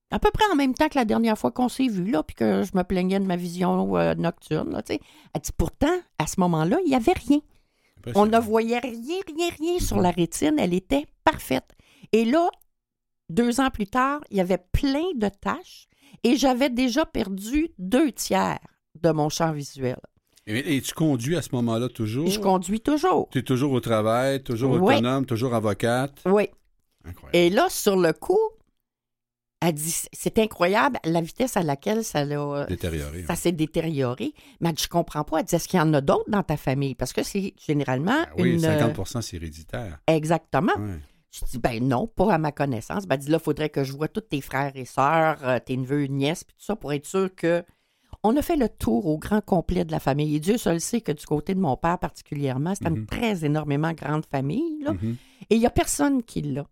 à 0.10 0.18
peu 0.18 0.32
près 0.32 0.46
en 0.52 0.56
même 0.56 0.74
temps 0.74 0.90
que 0.90 0.98
la 0.98 1.06
dernière 1.06 1.38
fois 1.38 1.52
qu'on 1.52 1.70
s'est 1.70 1.90
vu, 1.90 2.10
là, 2.10 2.24
puis 2.24 2.36
que 2.36 2.64
je 2.64 2.76
me 2.76 2.82
plaignais 2.82 3.20
de 3.20 3.26
ma 3.26 3.36
vision 3.36 3.96
euh, 3.96 4.16
nocturne, 4.16 4.72
là, 4.72 4.82
tu 4.82 4.96
sais. 4.96 5.00
Elle 5.36 5.42
dit 5.42 5.52
Pourtant, 5.56 5.96
à 6.18 6.26
ce 6.26 6.40
moment-là, 6.40 6.80
il 6.84 6.90
n'y 6.90 6.96
avait 6.96 7.14
rien. 7.14 7.40
On 8.16 8.26
ne 8.26 8.40
voyait 8.40 8.80
rien, 8.80 9.20
rien, 9.28 9.50
rien 9.60 9.80
sur 9.80 10.02
la 10.02 10.10
rétine. 10.10 10.58
Elle 10.58 10.74
était 10.74 11.06
parfaite. 11.24 11.76
Et 12.14 12.26
là, 12.26 12.50
deux 13.30 13.62
ans 13.62 13.70
plus 13.70 13.88
tard, 13.88 14.22
il 14.32 14.38
y 14.38 14.42
avait 14.42 14.58
plein 14.58 15.14
de 15.14 15.30
taches 15.30 15.86
et 16.24 16.36
j'avais 16.36 16.72
déjà 16.72 17.06
perdu 17.06 17.70
deux 17.78 18.12
tiers 18.12 18.60
de 19.00 19.12
mon 19.12 19.30
champ 19.30 19.52
visuel. 19.52 20.00
Et, 20.46 20.76
et 20.76 20.82
tu 20.82 20.94
conduis 20.94 21.36
à 21.38 21.42
ce 21.42 21.50
moment-là 21.54 21.88
toujours? 21.90 22.28
Je 22.28 22.40
conduis 22.40 22.82
toujours. 22.82 23.30
Tu 23.32 23.40
es 23.40 23.44
toujours 23.44 23.72
au 23.72 23.80
travail, 23.80 24.44
toujours 24.44 24.74
autonome, 24.82 25.26
toujours 25.26 25.54
avocate? 25.54 26.14
Oui. 26.26 26.50
Incroyable. 27.06 27.36
Et 27.38 27.50
là, 27.50 27.68
sur 27.70 27.96
le 27.98 28.12
coup, 28.14 28.40
elle 29.62 29.74
dit 29.74 29.96
c'est 30.12 30.40
incroyable 30.40 31.00
la 31.06 31.22
vitesse 31.22 31.56
à 31.56 31.64
laquelle 31.64 32.04
ça, 32.04 32.26
l'a- 32.26 32.66
Détérioré. 32.66 33.24
ça 33.26 33.36
s'est 33.36 33.54
détérioré. 33.54 34.34
Mais 34.60 34.70
elle 34.70 34.76
dit, 34.76 34.84
je 34.84 34.90
comprends 34.90 35.24
pas. 35.24 35.40
Elle 35.40 35.46
dit 35.46 35.56
est-ce 35.56 35.68
qu'il 35.70 35.80
y 35.80 35.82
en 35.82 35.94
a 35.94 36.02
d'autres 36.02 36.30
dans 36.30 36.44
ta 36.44 36.58
famille? 36.58 36.96
Parce 36.96 37.14
que 37.14 37.24
c'est 37.24 37.54
généralement 37.66 38.24
Ben 38.36 38.44
oui, 38.44 38.54
une. 38.56 38.60
50% 38.60 39.22
c'est 39.22 39.38
héréditaire. 39.38 40.00
Exactement. 40.08 40.74
Je 41.32 41.46
dis, 41.46 41.58
ben 41.58 41.82
non, 41.88 42.06
pas 42.08 42.34
à 42.34 42.38
ma 42.38 42.52
connaissance. 42.52 43.08
Ben, 43.08 43.16
elle 43.16 43.22
dit, 43.22 43.32
là, 43.32 43.38
il 43.42 43.44
faudrait 43.44 43.70
que 43.70 43.84
je 43.84 43.92
vois 43.94 44.08
tous 44.08 44.22
tes 44.22 44.42
frères 44.42 44.74
et 44.76 44.86
sœurs, 44.86 45.40
euh, 45.44 45.58
tes 45.66 45.78
neveux, 45.78 46.06
nièces, 46.06 46.44
puis 46.44 46.56
tout 46.56 46.64
ça, 46.64 46.76
pour 46.76 46.94
être 46.94 47.06
sûr 47.08 47.34
que. 47.34 47.64
On 48.24 48.36
a 48.38 48.42
fait 48.42 48.56
le 48.56 48.70
tour 48.70 49.06
au 49.08 49.18
grand 49.18 49.42
complet 49.42 49.84
de 49.84 49.92
la 49.92 50.00
famille. 50.00 50.36
Et 50.36 50.40
Dieu 50.40 50.58
seul 50.58 50.80
sait 50.80 51.02
que 51.02 51.12
du 51.12 51.26
côté 51.26 51.54
de 51.56 51.60
mon 51.60 51.76
père 51.76 52.00
particulièrement, 52.00 52.74
c'était 52.74 52.90
Mhm. 52.90 52.96
une 52.98 53.06
très 53.06 53.44
énormément 53.46 53.92
grande 53.94 54.26
famille. 54.26 54.82
là. 54.84 54.94
Mhm. 54.94 55.18
Et 55.50 55.56
il 55.56 55.60
n'y 55.60 55.66
a 55.66 55.70
personne 55.70 56.24
qui 56.24 56.42
l'a. 56.42 56.66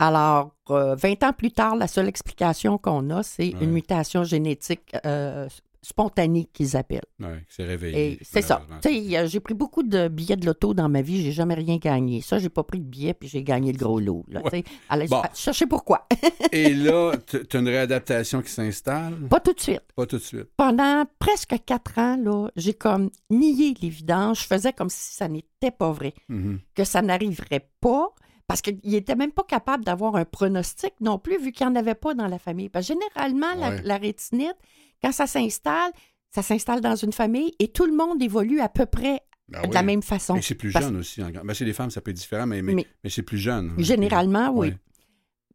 Alors, 0.00 0.54
euh, 0.70 0.94
20 0.96 1.22
ans 1.24 1.32
plus 1.32 1.52
tard, 1.52 1.76
la 1.76 1.86
seule 1.86 2.08
explication 2.08 2.78
qu'on 2.78 3.10
a, 3.10 3.22
c'est 3.22 3.54
Ouais. 3.54 3.62
une 3.64 3.70
mutation 3.70 4.24
génétique 4.24 4.94
euh, 5.06 5.46
spontanée 5.82 6.48
qu'ils 6.52 6.76
appellent. 6.76 7.00
Ouais, 7.20 7.44
c'est 7.48 7.64
réveillé. 7.64 8.18
C'est 8.22 8.42
ça. 8.42 8.62
malheureusement. 8.68 8.80
Tu 8.82 9.10
sais, 9.12 9.28
j'ai 9.28 9.40
pris 9.40 9.54
beaucoup 9.54 9.82
de 9.82 10.08
billets 10.08 10.36
de 10.36 10.44
loto 10.46 10.74
dans 10.74 10.88
ma 10.88 11.02
vie, 11.02 11.22
j'ai 11.22 11.32
jamais 11.32 11.54
rien 11.54 11.78
gagné. 11.78 12.20
Ça, 12.20 12.38
j'ai 12.38 12.48
pas 12.50 12.62
pris 12.62 12.78
de 12.80 12.84
billets 12.84 13.14
puis 13.14 13.28
j'ai 13.28 13.42
gagné 13.42 13.72
le 13.72 13.78
gros 13.78 13.98
lot. 14.00 14.24
Là, 14.28 14.42
Ouais. 14.52 14.62
Allez, 14.88 15.06
Bon. 15.08 15.22
chercher 15.34 15.66
pourquoi. 15.66 16.06
Et 16.52 16.74
là, 16.74 17.12
tu 17.26 17.38
as 17.56 17.58
une 17.58 17.68
réadaptation 17.68 18.42
qui 18.42 18.50
s'installe? 18.50 19.14
pas 19.28 19.40
tout 19.40 19.52
de 19.52 19.60
suite. 19.60 19.82
Pas 19.96 20.06
tout 20.06 20.18
de 20.18 20.22
suite. 20.22 20.48
Pendant 20.56 21.04
presque 21.18 21.54
quatre 21.64 21.98
ans, 21.98 22.16
là, 22.22 22.48
j'ai 22.56 22.74
comme 22.74 23.10
nié 23.30 23.74
l'évidence. 23.80 24.42
Je 24.42 24.46
faisais 24.46 24.72
comme 24.72 24.90
si 24.90 25.14
ça 25.14 25.28
n'était 25.28 25.70
pas 25.70 25.92
vrai, 25.92 26.14
Mhm. 26.28 26.60
que 26.74 26.84
ça 26.84 27.02
n'arriverait 27.02 27.68
pas. 27.80 28.08
Parce 28.46 28.62
qu'il 28.62 28.80
n'était 28.84 29.14
même 29.14 29.30
pas 29.30 29.44
capable 29.44 29.84
d'avoir 29.84 30.16
un 30.16 30.24
pronostic 30.24 30.92
non 31.00 31.20
plus, 31.20 31.38
vu 31.40 31.52
qu'il 31.52 31.64
n'y 31.68 31.72
en 31.72 31.76
avait 31.76 31.94
pas 31.94 32.14
dans 32.14 32.26
la 32.26 32.38
famille. 32.40 32.68
Parce 32.68 32.88
que 32.88 32.94
généralement, 32.94 33.54
la, 33.84 33.96
rétinite, 33.96 34.56
quand 35.02 35.12
ça 35.12 35.26
s'installe, 35.26 35.90
ça 36.30 36.42
s'installe 36.42 36.80
dans 36.80 36.96
une 36.96 37.12
famille 37.12 37.52
et 37.58 37.68
tout 37.68 37.86
le 37.86 37.92
monde 37.94 38.22
évolue 38.22 38.60
à 38.60 38.68
peu 38.68 38.86
près 38.86 39.20
Ben 39.48 39.62
de 39.62 39.66
oui. 39.68 39.74
la 39.74 39.82
même 39.82 40.02
façon. 40.02 40.36
Et 40.36 40.42
c'est 40.42 40.54
plus 40.54 40.72
Parce- 40.72 40.84
jeune 40.84 40.96
aussi. 40.96 41.22
en- 41.22 41.30
Ben, 41.30 41.52
chez 41.54 41.64
les 41.64 41.72
femmes, 41.72 41.90
ça 41.90 42.00
peut 42.00 42.10
être 42.12 42.16
différent, 42.16 42.46
mais, 42.46 42.62
mais, 42.62 42.74
Mais- 42.74 42.86
mais 43.02 43.10
c'est 43.10 43.22
plus 43.22 43.38
jeune. 43.38 43.74
Généralement, 43.78 44.50
oui. 44.50 44.72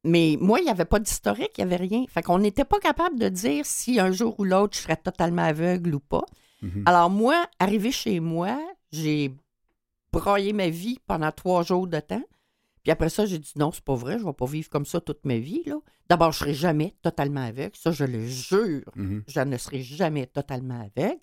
Mais 0.04 0.38
moi, 0.40 0.60
il 0.60 0.66
n'y 0.66 0.70
avait 0.70 0.86
pas 0.86 1.00
d'historique, 1.00 1.52
il 1.58 1.66
n'y 1.66 1.74
avait 1.74 1.84
rien. 1.84 2.06
Fait 2.10 2.22
qu'on 2.22 2.38
n'était 2.38 2.66
pas 2.66 2.80
capable 2.80 3.18
de 3.18 3.28
dire 3.30 3.66
si 3.66 4.00
un 4.00 4.12
jour 4.12 4.36
ou 4.40 4.44
l'autre, 4.44 4.76
je 4.78 4.82
serais 4.84 4.98
totalement 4.98 5.42
aveugle 5.44 5.96
ou 5.96 6.00
pas. 6.00 6.26
Mhm. 6.62 6.84
Alors 6.86 7.10
moi, 7.10 7.46
arrivé 7.60 7.92
chez 7.92 8.20
moi, 8.20 8.60
j'ai 8.92 9.32
broyé 10.12 10.54
ma 10.54 10.70
vie 10.70 11.00
pendant 11.08 11.32
trois 11.32 11.64
jours 11.64 11.88
de 11.88 12.00
temps. 12.00 12.22
Puis 12.86 12.92
après 12.92 13.10
ça, 13.10 13.26
j'ai 13.26 13.40
dit 13.40 13.52
non, 13.58 13.72
c'est 13.74 13.84
pas 13.84 13.96
vrai, 13.96 14.18
je 14.20 14.24
vais 14.24 14.32
pas 14.32 14.46
vivre 14.46 14.70
comme 14.70 14.86
ça 14.86 15.02
toute 15.02 15.26
ma 15.26 15.38
vie. 15.38 15.64
là. 15.66 15.76
D'abord, 16.08 16.32
je 16.32 16.38
serai 16.38 16.54
jamais 16.54 16.94
totalement 17.02 17.42
aveugle. 17.42 17.72
Ça, 17.74 17.92
je 17.92 18.06
le 18.06 18.26
jure. 18.28 18.84
Je 19.28 19.40
ne 19.42 19.58
serai 19.58 19.82
jamais 19.82 20.28
totalement 20.28 20.80
aveugle. 20.96 21.20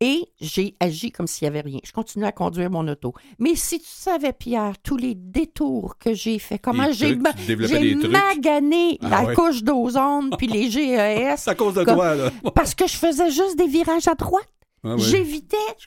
Et 0.00 0.24
j'ai 0.40 0.76
agi 0.80 1.10
comme 1.10 1.26
s'il 1.26 1.44
n'y 1.44 1.48
avait 1.48 1.60
rien. 1.68 1.80
Je 1.84 1.92
continue 1.92 2.24
à 2.24 2.30
conduire 2.32 2.70
mon 2.70 2.86
auto. 2.88 3.12
Mais 3.40 3.54
si 3.56 3.80
tu 3.80 3.86
savais, 3.88 4.32
Pierre, 4.32 4.74
tous 4.82 4.96
les 4.96 5.14
détours 5.16 5.98
que 5.98 6.14
j'ai 6.14 6.38
fait, 6.38 6.58
comment 6.58 6.90
j'ai 6.92 7.16
ma- 7.16 7.32
magané 8.08 8.98
Ah 9.02 9.08
la 9.08 9.24
ouais. 9.24 9.34
couche 9.34 9.62
d'ozone 9.62 10.30
puis 10.38 10.46
les 10.46 10.70
GES 10.70 11.46
à 11.48 11.54
cause 11.54 11.74
de 11.74 11.84
Comme- 11.84 11.96
toi, 11.96 12.14
là. 12.14 12.30
parce 12.54 12.74
que 12.74 12.86
je 12.86 12.96
faisais 12.96 13.30
juste 13.30 13.58
des 13.58 13.66
virages 13.66 14.08
à 14.08 14.14
droite. 14.14 14.46
Ah. 14.84 14.94
J'évitais 14.98 15.56
Je 15.78 15.86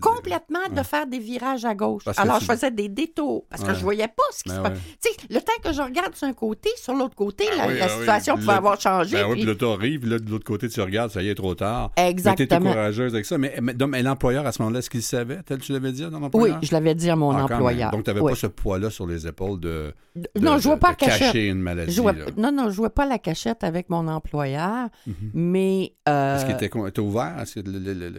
complètement 0.00 0.58
de 0.74 0.82
faire 0.82 1.06
des 1.06 1.18
virages 1.18 1.64
à 1.64 1.74
gauche. 1.74 2.04
Alors, 2.16 2.38
tu- 2.38 2.44
je 2.46 2.52
faisais 2.52 2.70
des 2.70 2.88
détours 2.88 3.44
parce 3.50 3.62
que 3.64 3.74
je 3.74 3.80
voyais 3.82 4.08
pas 4.08 4.22
ce 4.32 4.42
qui 4.44 4.48
Ben 4.50 4.56
se 4.56 4.60
ouais. 4.60 4.70
passait. 4.70 5.16
Le 5.30 5.40
temps 5.40 5.52
que 5.62 5.72
je 5.72 5.82
regarde 5.82 6.14
sur 6.14 6.26
un 6.28 6.32
côté, 6.32 6.70
sur 6.76 6.94
l'autre 6.94 7.14
côté, 7.14 7.44
Ah 7.52 7.56
la, 7.56 7.66
oui, 7.68 7.78
la 7.78 7.84
ah 7.84 7.88
oui. 7.90 7.98
situation 7.98 8.34
pouvait 8.36 8.46
Le- 8.46 8.52
avoir 8.58 8.80
changé. 8.80 9.16
Ben 9.16 9.26
oui, 9.30 9.44
puis- 9.44 9.56
tu 9.56 9.64
arrives, 9.64 10.06
là, 10.08 10.18
de 10.18 10.30
l'autre 10.30 10.44
côté, 10.44 10.68
tu 10.68 10.80
regardes, 10.80 11.10
ça 11.10 11.22
y 11.22 11.28
est, 11.28 11.34
trop 11.34 11.54
tard. 11.54 11.90
Mais 11.96 12.08
Exactement. 12.10 12.70
courageuse 12.72 13.14
avec 13.14 13.26
ça. 13.26 13.36
Mais, 13.38 13.54
mais, 13.60 13.74
mais 13.88 14.02
l'employeur, 14.02 14.46
à 14.46 14.52
ce 14.52 14.62
moment-là, 14.62 14.78
est-ce 14.78 14.90
qu'il 14.90 15.02
savait, 15.02 15.42
tel 15.42 15.58
que 15.58 15.64
tu 15.64 15.72
l'avais 15.72 15.92
dit 15.92 16.02
dans 16.02 16.08
Oui, 16.14 16.20
l'employeur? 16.20 16.58
je 16.62 16.72
l'avais 16.72 16.94
dit 16.94 17.10
à 17.10 17.16
mon 17.16 17.30
Ah, 17.32 17.44
employeur. 17.44 17.90
Donc, 17.90 18.04
tu 18.04 18.10
n'avais 18.10 18.20
Oui. 18.20 18.32
pas 18.32 18.36
ce 18.38 18.46
poids-là 18.46 18.90
sur 18.90 19.06
les 19.06 19.26
épaules 19.26 19.60
de, 19.60 19.92
de, 20.16 20.28
non, 20.40 20.58
je 20.58 20.68
pas 20.76 20.90
à 20.90 20.92
de 20.92 20.96
cachette. 20.98 21.18
cacher 21.18 21.48
une 21.48 21.60
maladie. 21.60 21.92
Je. 21.92 22.00
Non, 22.40 22.52
non, 22.52 22.66
je 22.70 22.74
jouais 22.74 22.90
pas 22.90 23.02
à 23.04 23.06
la 23.06 23.18
cachette 23.18 23.64
avec 23.64 23.90
mon 23.90 24.06
employeur, 24.08 24.88
Mhm. 25.06 25.14
mais 25.34 25.92
euh, 26.08 26.36
Est-ce 26.36 26.46
qu'il 26.46 26.54
était 26.54 27.00
ouvert? 27.00 27.34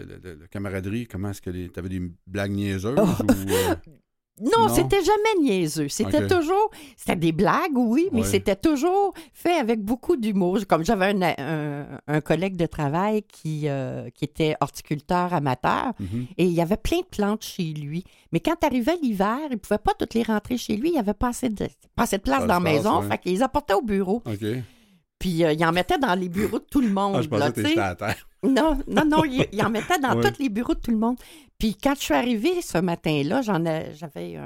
Le 0.06 0.48
camaraderie, 0.48 1.08
comment 1.08 1.30
est-ce 1.32 1.42
que 1.42 1.50
tu 1.50 1.72
avais 1.78 1.90
des 1.90 2.02
blagues 2.28 2.52
niaiseuses? 2.52 2.96
Oh. 2.98 3.02
ou, 3.02 3.06
euh, 3.54 3.76
non, 4.42 4.68
Non? 4.68 4.70
c'était 4.74 5.04
jamais 5.04 5.42
niaiseux. 5.50 5.88
C'était 5.90 6.28
toujours, 6.28 6.72
c'était 6.98 7.16
des 7.18 7.32
blagues, 7.32 7.76
oui, 7.76 8.08
mais 8.12 8.22
Ouais. 8.22 8.26
c'était 8.26 8.56
toujours 8.56 9.14
fait 9.34 9.54
avec 9.58 9.82
beaucoup 9.82 10.16
d'humour. 10.16 10.58
Comme 10.68 10.84
j'avais 10.84 11.08
un, 11.14 11.22
un- 11.38 12.00
un 12.08 12.22
collègue 12.22 12.56
de 12.56 12.66
travail 12.66 13.22
qui, 13.24 13.68
euh, 13.68 14.10
qui 14.16 14.26
était 14.26 14.56
horticulteur 14.62 15.34
amateur, 15.34 15.94
mhm. 16.00 16.26
Et 16.38 16.46
il 16.46 16.54
y 16.54 16.62
avait 16.62 16.78
plein 16.78 17.00
de 17.02 17.06
plantes 17.06 17.44
chez 17.44 17.74
lui. 17.74 18.04
Mais 18.32 18.40
quand 18.40 18.64
arrivait 18.64 18.98
l'hiver, 19.04 19.38
il 19.50 19.54
ne 19.54 19.58
pouvait 19.58 19.78
pas 19.78 19.94
toutes 19.94 20.14
les 20.16 20.24
rentrer 20.24 20.58
chez 20.58 20.76
lui. 20.76 20.90
Il 20.90 20.94
n'y 20.94 21.00
avait 21.00 21.14
pas 21.14 21.28
assez 21.30 21.50
de, 21.50 21.68
pas 21.96 22.04
assez 22.04 22.18
de 22.18 22.24
place 22.24 22.42
dans 22.48 22.56
la 22.56 22.60
maison. 22.60 23.02
ouais. 23.02 23.08
Fait 23.10 23.18
qu'il 23.20 23.34
les 23.34 23.42
apportait 23.44 23.74
au 23.76 23.82
bureau. 23.84 24.24
Puis 25.20 25.44
euh, 25.44 25.52
il 25.54 25.64
en 25.64 25.72
mettait 25.72 26.00
dans 26.00 26.16
les 26.16 26.30
bureaux 26.30 26.58
de 26.58 26.66
tout 26.66 26.82
le 26.82 26.90
monde. 26.90 27.18
Ah, 27.18 27.22
je 27.22 27.28
pensais 27.28 27.44
là, 27.44 27.52
que 27.52 27.80
à 27.80 27.96
terre. 27.96 28.28
Non, 28.44 28.80
non, 28.88 29.06
non, 29.06 29.24
il, 29.26 29.46
il 29.52 29.64
en 29.64 29.70
mettait 29.70 30.00
dans 30.00 30.16
Ouais. 30.20 30.32
tous 30.32 30.42
les 30.42 30.50
bureaux 30.50 30.74
de 30.74 30.80
tout 30.80 30.92
le 30.92 30.98
monde. 30.98 31.18
Puis 31.60 31.76
quand 31.76 31.94
je 31.96 32.02
suis 32.02 32.14
arrivée 32.14 32.62
ce 32.62 32.78
matin-là, 32.80 33.42
j'en 33.44 33.64
ai- 33.66 33.94
j'avais 33.96 34.40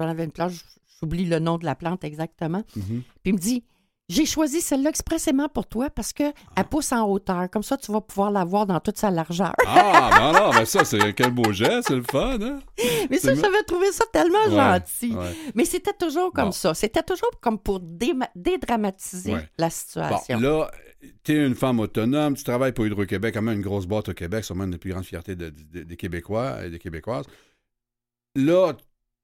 j'en 0.00 0.06
avais 0.08 0.24
une 0.24 0.30
plante, 0.32 0.52
j'oublie 1.00 1.24
le 1.24 1.38
nom 1.40 1.58
de 1.58 1.64
la 1.64 1.74
plante 1.74 2.04
exactement. 2.04 2.62
Mhm. 2.76 3.02
Puis 3.02 3.02
il 3.24 3.32
me 3.34 3.38
dit 3.38 3.64
J'ai 4.08 4.24
choisi 4.26 4.60
celle-là 4.60 4.90
expressément 4.90 5.48
pour 5.48 5.66
toi 5.66 5.90
parce 5.90 6.12
qu'elle 6.12 6.32
pousse 6.70 6.92
en 6.92 7.08
hauteur. 7.10 7.50
Comme 7.50 7.64
ça, 7.64 7.76
tu 7.76 7.90
vas 7.90 8.00
pouvoir 8.00 8.30
la 8.30 8.44
voir 8.44 8.64
dans 8.64 8.78
toute 8.78 8.96
sa 8.98 9.10
largeur. 9.10 9.52
Ah, 9.66 10.10
ben 10.16 10.32
non, 10.32 10.50
ben 10.50 10.64
ça, 10.64 10.84
c'est 10.84 11.12
quel 11.12 11.32
beau 11.32 11.50
geste, 11.50 11.88
c'est 11.88 11.96
le 11.96 12.04
fun, 12.08 12.38
hein? 12.40 12.60
Mais 13.10 13.18
ça, 13.18 13.34
j'avais 13.34 13.64
trouvé 13.66 13.90
ça 13.90 14.04
tellement 14.12 14.44
Ouais, 14.46 14.50
gentil. 14.78 15.12
ouais. 15.16 15.34
Mais 15.56 15.64
c'était 15.64 15.92
toujours 15.92 16.32
comme 16.32 16.44
Bon. 16.46 16.52
ça. 16.52 16.72
C'était 16.74 17.02
toujours 17.02 17.32
comme 17.40 17.58
pour 17.58 17.80
dédramatiser 18.36 19.34
la 19.58 19.66
Bon, 19.66 19.70
situation. 19.70 20.38
là, 20.40 20.70
tu 21.24 21.32
es 21.32 21.46
une 21.46 21.54
femme 21.54 21.80
autonome, 21.80 22.34
tu 22.34 22.44
travailles 22.44 22.72
pour 22.72 22.86
Hydro-Québec, 22.86 23.34
quand 23.34 23.42
même 23.42 23.56
une 23.56 23.62
grosse 23.62 23.86
boîte 23.86 24.08
au 24.08 24.14
Québec, 24.14 24.44
sûrement 24.44 24.64
une 24.64 24.70
des 24.72 24.78
plus 24.78 24.90
grandes 24.90 25.04
fiertés 25.04 25.36
de- 25.36 25.50
de- 25.50 25.82
des 25.82 25.96
Québécois 25.96 26.64
et 26.64 26.70
des 26.70 26.78
Québécoises. 26.78 27.26
Là, 28.34 28.74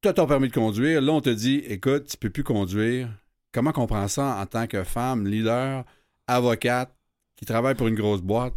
tu 0.03 0.09
as 0.09 0.13
ton 0.13 0.27
permis 0.27 0.49
de 0.49 0.55
conduire. 0.55 1.01
Là, 1.01 1.13
on 1.13 1.21
te 1.21 1.31
dit, 1.31 1.57
écoute, 1.67 2.07
tu 2.07 2.17
peux 2.17 2.31
plus 2.31 2.45
conduire. 2.45 3.09
Comment 3.53 3.73
qu'on 3.73 3.87
prend 3.87 4.09
ça 4.09 4.37
en 4.41 4.47
tant 4.47 4.67
que 4.67 4.83
femme, 4.85 5.27
leader, 5.27 5.85
avocate, 6.27 6.95
qui 7.37 7.45
travaille 7.45 7.75
pour 7.75 7.89
une 7.89 7.95
grosse 7.95 8.23
boîte? 8.23 8.55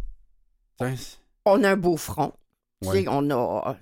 On 1.44 1.62
a 1.64 1.70
un 1.70 1.76
beau 1.76 1.96
front. 1.96 2.32
Ouais. 2.82 3.04
on 3.08 3.30
a. 3.30 3.76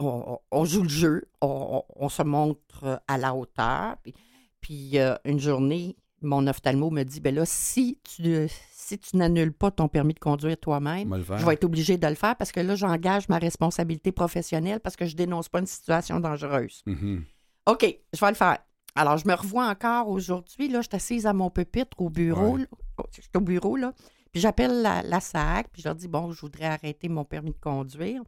On, 0.00 0.38
on 0.52 0.64
joue 0.64 0.84
le 0.84 0.88
jeu, 0.88 1.24
on, 1.40 1.82
on- 1.88 2.04
on 2.04 2.08
se 2.08 2.22
montre 2.22 3.02
à 3.08 3.18
la 3.18 3.34
hauteur. 3.34 3.96
Puis, 4.02 4.14
puis, 4.60 4.98
euh, 4.98 5.16
une 5.24 5.40
journée, 5.40 5.96
mon 6.22 6.46
ophtalmo 6.46 6.90
me 6.90 7.02
dit 7.04 7.20
ben 7.20 7.34
là, 7.34 7.44
si 7.46 7.98
tu, 8.02 8.48
si 8.70 8.98
tu 8.98 9.16
n'annules 9.16 9.52
pas 9.52 9.70
ton 9.70 9.88
permis 9.88 10.14
de 10.14 10.18
conduire 10.18 10.56
on 10.56 10.56
toi-même, 10.56 11.22
je 11.22 11.46
vais 11.46 11.54
être 11.54 11.64
obligé 11.64 11.96
de 11.96 12.06
le 12.06 12.14
faire 12.14 12.36
parce 12.36 12.52
que 12.52 12.60
là, 12.60 12.74
j'engage 12.74 13.28
ma 13.28 13.38
responsabilité 13.38 14.12
professionnelle 14.12 14.80
parce 14.80 14.96
que 14.96 15.06
je 15.06 15.16
dénonce 15.16 15.48
pas 15.48 15.60
une 15.60 15.66
situation 15.66 16.20
dangereuse. 16.20 16.82
Mhm. 16.86 17.24
OK, 17.66 17.98
je 18.12 18.20
vais 18.20 18.30
le 18.30 18.36
faire. 18.36 18.58
Alors, 18.94 19.18
je 19.18 19.28
me 19.28 19.34
revois 19.34 19.68
encore 19.68 20.08
aujourd'hui. 20.08 20.68
Là, 20.68 20.80
je 20.80 20.88
suis 20.88 20.96
assise 20.96 21.26
à 21.26 21.32
mon 21.32 21.50
pupitre 21.50 22.00
au 22.00 22.10
bureau. 22.10 22.56
Ouais. 22.56 22.62
là. 22.62 23.04
Je 23.12 23.20
suis 23.20 23.30
au 23.36 23.40
bureau, 23.40 23.76
là. 23.76 23.92
Puis 24.32 24.40
j'appelle 24.40 24.82
la, 24.82 25.02
la 25.02 25.20
SAC, 25.20 25.68
puis 25.70 25.82
je 25.82 25.88
leur 25.88 25.94
dis, 25.94 26.08
bon, 26.08 26.32
je 26.32 26.40
voudrais 26.40 26.66
arrêter 26.66 27.08
mon 27.08 27.24
permis 27.24 27.52
de 27.52 27.60
conduire. 27.60 28.22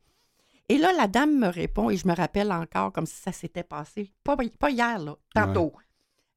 Et 0.68 0.78
là, 0.78 0.93
la 0.93 1.09
dame 1.09 1.36
me 1.36 1.49
répond, 1.49 1.91
et 1.91 1.97
je 1.97 2.07
me 2.07 2.14
rappelle 2.14 2.53
encore 2.53 2.93
comme 2.93 3.07
si 3.07 3.20
ça 3.20 3.32
s'était 3.32 3.64
passé, 3.64 4.12
pas, 4.22 4.36
pas 4.59 4.70
hier, 4.70 4.99
là, 5.01 5.16
tantôt. 5.34 5.72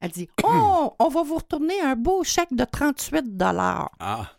Elle 0.03 0.11
dit, 0.11 0.27
oh, 0.43 0.93
on 0.99 1.07
va 1.07 1.23
vous 1.23 1.35
retourner 1.37 1.79
un 1.79 1.95
beau 1.95 2.23
chèque 2.25 2.53
de 2.53 2.65
38 2.65 3.25
Ah! 3.41 4.29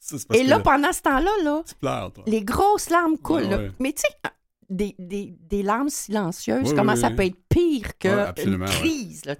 Ça, 0.00 0.18
c'est 0.18 0.26
parce 0.26 0.40
Et 0.40 0.42
là, 0.44 0.58
que 0.58 0.62
pendant 0.64 0.92
ce 0.92 1.00
temps-là, 1.02 1.30
là, 1.44 1.62
pleures, 1.80 2.12
les 2.26 2.42
grosses 2.42 2.90
larmes 2.90 3.16
coulent. 3.16 3.44
Ouais, 3.44 3.48
là. 3.50 3.56
ouais. 3.58 3.70
Mais 3.78 3.92
tu 3.92 4.02
sais, 4.02 4.30
des, 4.68 4.96
des- 4.98 5.36
des 5.40 5.62
larmes 5.62 5.88
silencieuses, 5.90 6.70
Oui, 6.70 6.74
comment 6.76 6.94
oui, 6.94 6.98
ça 7.00 7.08
oui. 7.08 7.14
peut 7.14 7.24
être 7.26 7.38
pire 7.48 7.96
qu'une 7.98 8.56
ouais. 8.60 8.66
crise. 8.66 9.24
Là. 9.26 9.36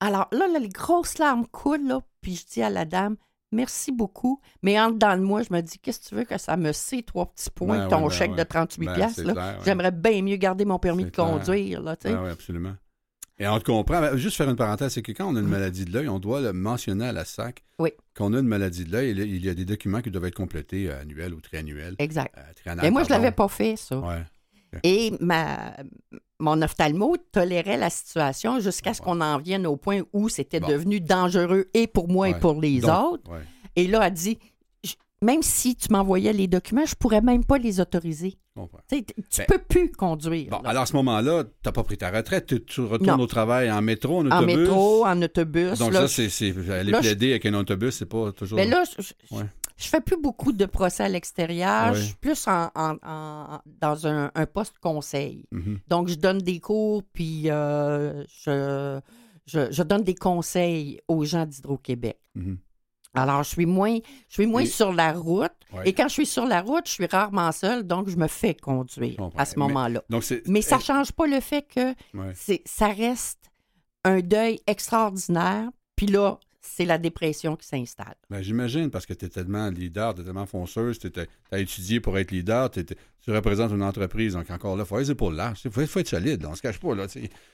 Alors 0.00 0.28
là, 0.30 0.46
là, 0.46 0.58
les 0.58 0.68
grosses 0.68 1.16
larmes 1.18 1.46
coulent, 1.46 1.86
là, 1.88 2.00
puis 2.20 2.36
je 2.36 2.44
dis 2.46 2.62
à 2.62 2.68
la 2.68 2.84
dame, 2.84 3.16
merci 3.50 3.92
beaucoup. 3.92 4.40
Mais 4.62 4.78
en 4.78 4.90
dedans 4.90 5.16
de 5.16 5.22
moi, 5.22 5.42
je 5.42 5.52
me 5.52 5.60
dis, 5.62 5.78
qu'est-ce 5.78 6.00
que 6.00 6.08
tu 6.10 6.14
veux 6.16 6.24
que 6.24 6.36
ça 6.38 6.56
me 6.58 6.72
sait, 6.72 7.02
trois 7.02 7.26
petits 7.26 7.50
points, 7.50 7.78
Ben 7.78 7.88
ton 7.88 8.02
ben 8.02 8.10
chèque 8.10 8.34
de 8.36 8.42
38 8.42 8.86
Ben, 8.86 8.94
piastres, 8.94 9.22
là? 9.22 9.56
J'aimerais 9.64 9.92
bien 9.92 10.20
mieux 10.22 10.36
garder 10.36 10.64
mon 10.66 10.78
permis 10.78 11.04
de 11.06 11.10
clair. 11.10 11.26
conduire, 11.26 11.80
là. 11.80 11.96
Oui, 12.04 12.12
absolument. 12.30 12.74
Et 13.38 13.48
on 13.48 13.58
te 13.58 13.64
comprend. 13.64 14.00
Ben, 14.00 14.16
Juste 14.16 14.36
faire 14.36 14.48
une 14.48 14.56
parenthèse, 14.56 14.92
c'est 14.92 15.02
que 15.02 15.10
quand 15.12 15.26
on 15.26 15.34
a 15.36 15.40
une 15.40 15.48
maladie 15.48 15.84
de 15.84 15.92
l'œil, 15.92 16.08
on 16.08 16.20
doit 16.20 16.40
le 16.40 16.52
mentionner 16.52 17.06
à 17.06 17.12
la 17.12 17.24
SAC 17.24 17.64
Oui. 17.80 17.90
qu'on 18.16 18.32
a 18.32 18.38
une 18.38 18.46
maladie 18.46 18.84
de 18.84 18.92
l'œil. 18.92 19.10
Il 19.10 19.44
y 19.44 19.48
a 19.48 19.54
des 19.54 19.64
documents 19.64 20.00
qui 20.02 20.10
doivent 20.10 20.26
être 20.26 20.36
complétés 20.36 20.88
euh, 20.88 21.00
annuels 21.00 21.34
ou 21.34 21.40
triannuels. 21.40 21.96
Exact. 21.98 22.32
Euh, 22.38 22.76
Et 22.82 22.90
moi, 22.90 23.02
je 23.02 23.08
pardon. 23.08 23.22
l'avais 23.24 23.34
pas 23.34 23.48
fait, 23.48 23.74
ça. 23.76 23.98
Ouais. 23.98 24.22
Et 24.84 25.12
ma, 25.20 25.74
mon 26.40 26.60
ophtalmo 26.62 27.16
tolérait 27.32 27.76
la 27.76 27.90
situation 27.90 28.58
jusqu'à 28.60 28.92
ce 28.94 29.00
qu'on 29.00 29.20
en 29.20 29.38
vienne 29.38 29.66
au 29.66 29.76
point 29.76 30.02
où 30.12 30.28
c'était 30.28 30.60
Bon. 30.60 30.68
devenu 30.68 31.00
dangereux 31.00 31.66
et 31.74 31.86
pour 31.86 32.08
moi 32.08 32.28
et 32.28 32.34
pour 32.38 32.60
les 32.60 32.80
Donc, 32.80 33.14
autres. 33.14 33.30
ouais. 33.32 33.40
Et 33.76 33.86
là, 33.88 34.06
elle 34.06 34.12
dit, 34.14 34.38
même 35.22 35.42
si 35.42 35.74
tu 35.76 35.90
m'envoyais 35.92 36.32
les 36.32 36.46
documents, 36.48 36.84
je 36.86 36.94
pourrais 36.94 37.20
même 37.22 37.44
pas 37.44 37.58
les 37.58 37.80
autoriser. 37.80 38.36
Tu 38.88 39.02
Ben, 39.38 39.46
peux 39.48 39.58
plus 39.58 39.90
conduire. 39.90 40.50
Bon, 40.50 40.58
alors 40.58 40.82
à 40.82 40.86
ce 40.86 40.92
moment-là, 40.96 41.42
tu 41.44 41.50
n'as 41.64 41.72
pas 41.72 41.82
pris 41.82 41.96
ta 41.98 42.10
retraite. 42.10 42.46
Tu, 42.46 42.64
tu 42.64 42.82
retournes 42.82 43.16
Non. 43.18 43.24
au 43.24 43.26
travail 43.26 43.70
en 43.72 43.82
métro, 43.82 44.20
en 44.20 44.30
en 44.30 44.36
autobus. 44.42 44.56
métro, 44.56 45.04
en 45.06 45.22
autobus. 45.22 45.78
Donc 45.78 45.92
là, 45.92 46.06
ça, 46.06 46.28
c'est, 46.28 46.50
aller 46.70 46.92
là, 46.92 46.98
je- 47.00 47.08
plaider 47.08 47.30
avec 47.30 47.46
un 47.46 47.54
autobus, 47.54 47.96
c'est 47.96 48.06
pas 48.06 48.30
toujours... 48.32 48.56
Mais 48.56 48.66
là, 48.66 48.84
je, 48.96 49.34
Ouais. 49.34 49.42
je 49.76 49.88
fais 49.88 50.00
plus 50.00 50.20
beaucoup 50.20 50.52
de 50.52 50.66
procès 50.66 51.02
à 51.02 51.08
l'extérieur. 51.08 51.92
Ouais. 51.92 51.98
Je 51.98 52.02
suis 52.04 52.14
plus 52.14 52.46
en, 52.46 52.70
en- 52.76 52.96
en- 53.02 53.60
dans 53.80 54.06
un, 54.06 54.30
un 54.34 54.46
poste 54.46 54.78
conseil. 54.80 55.46
Mhm. 55.50 55.80
Donc, 55.88 56.06
je 56.08 56.14
donne 56.14 56.38
des 56.38 56.60
cours, 56.60 57.02
puis 57.12 57.50
euh, 57.50 58.22
je, 58.44 59.00
je, 59.46 59.72
je 59.72 59.82
donne 59.82 60.02
des 60.04 60.14
conseils 60.14 61.00
aux 61.08 61.24
gens 61.24 61.44
d'Hydro-Québec. 61.46 62.18
Mhm. 62.36 62.58
Alors, 63.14 63.42
je 63.42 63.48
suis 63.50 63.66
moins, 63.66 63.98
je 64.28 64.34
suis 64.34 64.46
moins 64.46 64.62
Et- 64.62 64.66
sur 64.66 64.92
la 64.92 65.12
route. 65.12 65.52
Ouais. 65.72 65.82
Et 65.88 65.92
quand 65.92 66.08
je 66.08 66.12
suis 66.14 66.26
sur 66.26 66.46
la 66.46 66.60
route, 66.62 66.86
je 66.86 66.92
suis 66.92 67.06
rarement 67.06 67.50
seule, 67.52 67.84
donc 67.84 68.08
je 68.08 68.16
me 68.16 68.26
fais 68.28 68.54
conduire 68.54 69.16
à 69.36 69.44
ce 69.44 69.58
moment-là. 69.58 70.02
Mais 70.46 70.62
ça 70.62 70.78
eh, 70.80 70.84
change 70.84 71.12
pas 71.12 71.26
le 71.26 71.40
fait 71.40 71.62
que 71.62 71.90
ouais. 72.16 72.32
ça 72.66 72.88
reste 72.88 73.50
un 74.04 74.20
deuil 74.20 74.60
extraordinaire. 74.66 75.68
Puis 75.96 76.06
là, 76.06 76.38
c'est 76.66 76.84
la 76.86 76.98
dépression 76.98 77.56
qui 77.56 77.66
s'installe. 77.66 78.14
Ben, 78.30 78.40
j'imagine, 78.42 78.90
parce 78.90 79.04
que 79.06 79.12
tu 79.12 79.26
es 79.26 79.28
tellement 79.28 79.68
leader, 79.70 80.14
tu 80.14 80.22
es 80.22 80.24
tellement 80.24 80.46
fonceuse, 80.46 80.98
tu 80.98 81.10
as 81.52 81.58
étudié 81.58 82.00
pour 82.00 82.16
être 82.18 82.30
leader, 82.30 82.70
t'es- 82.70 82.84
tu 82.84 83.30
représentes 83.30 83.70
une 83.72 83.82
entreprise. 83.82 84.32
Donc, 84.34 84.50
encore 84.50 84.76
là, 84.76 84.84
il 84.84 84.86
faut 84.86 84.98
les 84.98 85.10
épaules 85.10 85.34
larges. 85.34 85.60
Il 85.64 85.70
faut, 85.70 85.84
faut 85.86 85.98
être 86.00 86.08
solide, 86.08 86.42
là, 86.42 86.48
on 86.50 86.54
se 86.54 86.62
cache 86.62 86.78
pas. 86.80 86.94
Là. 86.94 87.06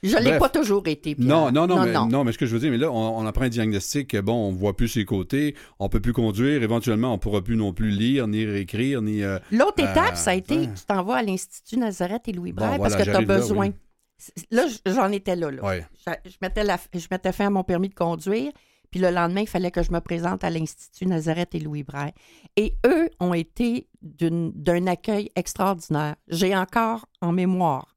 Je 0.03 0.17
l'ai 0.17 0.23
Bref. 0.23 0.39
pas 0.39 0.49
toujours 0.49 0.87
été. 0.87 1.15
Pierre. 1.15 1.27
non, 1.27 1.51
non, 1.51 1.67
non, 1.67 1.75
non, 1.77 1.85
mais, 1.85 1.91
non. 1.93 2.05
non, 2.07 2.23
mais 2.23 2.31
ce 2.31 2.37
que 2.37 2.45
je 2.45 2.53
veux 2.53 2.59
dire, 2.59 2.71
mais 2.71 2.77
là, 2.77 2.91
on, 2.91 3.17
on 3.19 3.25
apprend 3.25 3.43
un 3.45 3.49
diagnostic 3.49 4.09
que, 4.09 4.17
bon, 4.21 4.33
on 4.49 4.51
voit 4.51 4.75
plus 4.75 4.87
ses 4.89 5.05
côtés, 5.05 5.55
on 5.79 5.87
peut 5.89 5.99
plus 5.99 6.13
conduire, 6.13 6.63
éventuellement, 6.63 7.13
on 7.13 7.17
pourra 7.17 7.41
plus 7.43 7.55
non 7.55 7.73
plus 7.73 7.89
lire, 7.91 8.27
ni 8.27 8.45
réécrire, 8.45 9.01
ni... 9.01 9.23
euh, 9.23 9.39
L'autre 9.51 9.83
Euh, 9.83 9.91
étape, 9.91 10.15
ça 10.17 10.31
a 10.31 10.33
été, 10.35 10.57
ouais. 10.57 10.67
tu 10.73 10.85
t'en 10.87 11.03
vas 11.03 11.15
à 11.17 11.23
l'Institut 11.23 11.77
Nazareth 11.77 12.27
et 12.27 12.33
Louis 12.33 12.51
Bon, 12.53 12.65
Braille 12.65 12.77
voilà, 12.77 12.95
parce 12.95 13.05
que 13.07 13.09
tu 13.11 13.15
as 13.15 13.21
là, 13.21 13.25
besoin. 13.25 13.67
oui. 13.67 13.73
Là, 14.51 14.65
j'en 14.85 15.11
étais 15.11 15.35
là. 15.35 15.49
là. 15.51 15.63
Ouais. 15.63 15.85
Je, 16.05 16.29
je 16.29 16.35
mettais 16.43 16.63
la- 16.63 16.77
je 16.93 17.07
mettais 17.09 17.31
fin 17.31 17.47
à 17.47 17.49
mon 17.49 17.63
permis 17.63 17.89
de 17.89 17.95
conduire. 17.95 18.51
Puis 18.91 18.99
le 18.99 19.09
lendemain, 19.09 19.41
il 19.41 19.47
fallait 19.47 19.71
que 19.71 19.81
je 19.83 19.91
me 19.91 19.99
présente 20.01 20.43
à 20.43 20.49
l'Institut 20.49 21.05
Nazareth 21.07 21.55
et 21.55 21.59
Louis 21.59 21.83
Braille. 21.83 22.13
Et 22.57 22.75
eux 22.85 23.09
ont 23.21 23.33
été 23.33 23.87
d'un 24.01 24.85
accueil 24.87 25.29
extraordinaire. 25.35 26.15
J'ai 26.27 26.55
encore 26.55 27.05
en 27.21 27.31
mémoire 27.31 27.95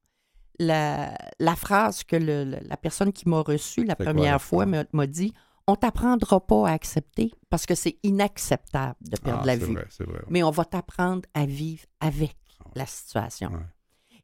la, 0.61 1.17
la 1.41 1.57
phrase 1.57 2.05
que 2.05 2.15
le- 2.17 2.59
la 2.63 2.77
personne 2.77 3.13
qui 3.13 3.29
m'a 3.29 3.41
reçu 3.41 3.85
la 3.85 3.97
quoi, 3.97 4.07
première 4.07 4.41
fois 4.41 4.67
m'a 4.67 5.07
dit 5.09 5.33
On 5.67 5.75
t'apprendra 5.77 6.47
pas 6.47 6.69
à 6.69 6.73
accepter 6.73 7.33
parce 7.51 7.67
que 7.67 7.75
c'est 7.75 7.99
inacceptable 8.05 8.95
de 9.01 9.17
perdre 9.17 9.41
Ah, 9.43 9.47
la 9.47 9.57
vue. 9.57 9.73
vrai, 9.73 9.87
c'est 9.91 10.05
vrai. 10.05 10.19
ouais. 10.19 10.25
Mais 10.29 10.43
on 10.43 10.51
va 10.51 10.65
t'apprendre 10.65 11.23
à 11.35 11.47
vivre 11.47 11.85
avec 12.01 12.37
Ah 12.65 12.71
la 12.77 12.87
situation. 12.87 13.51
Ouais. 13.51 13.59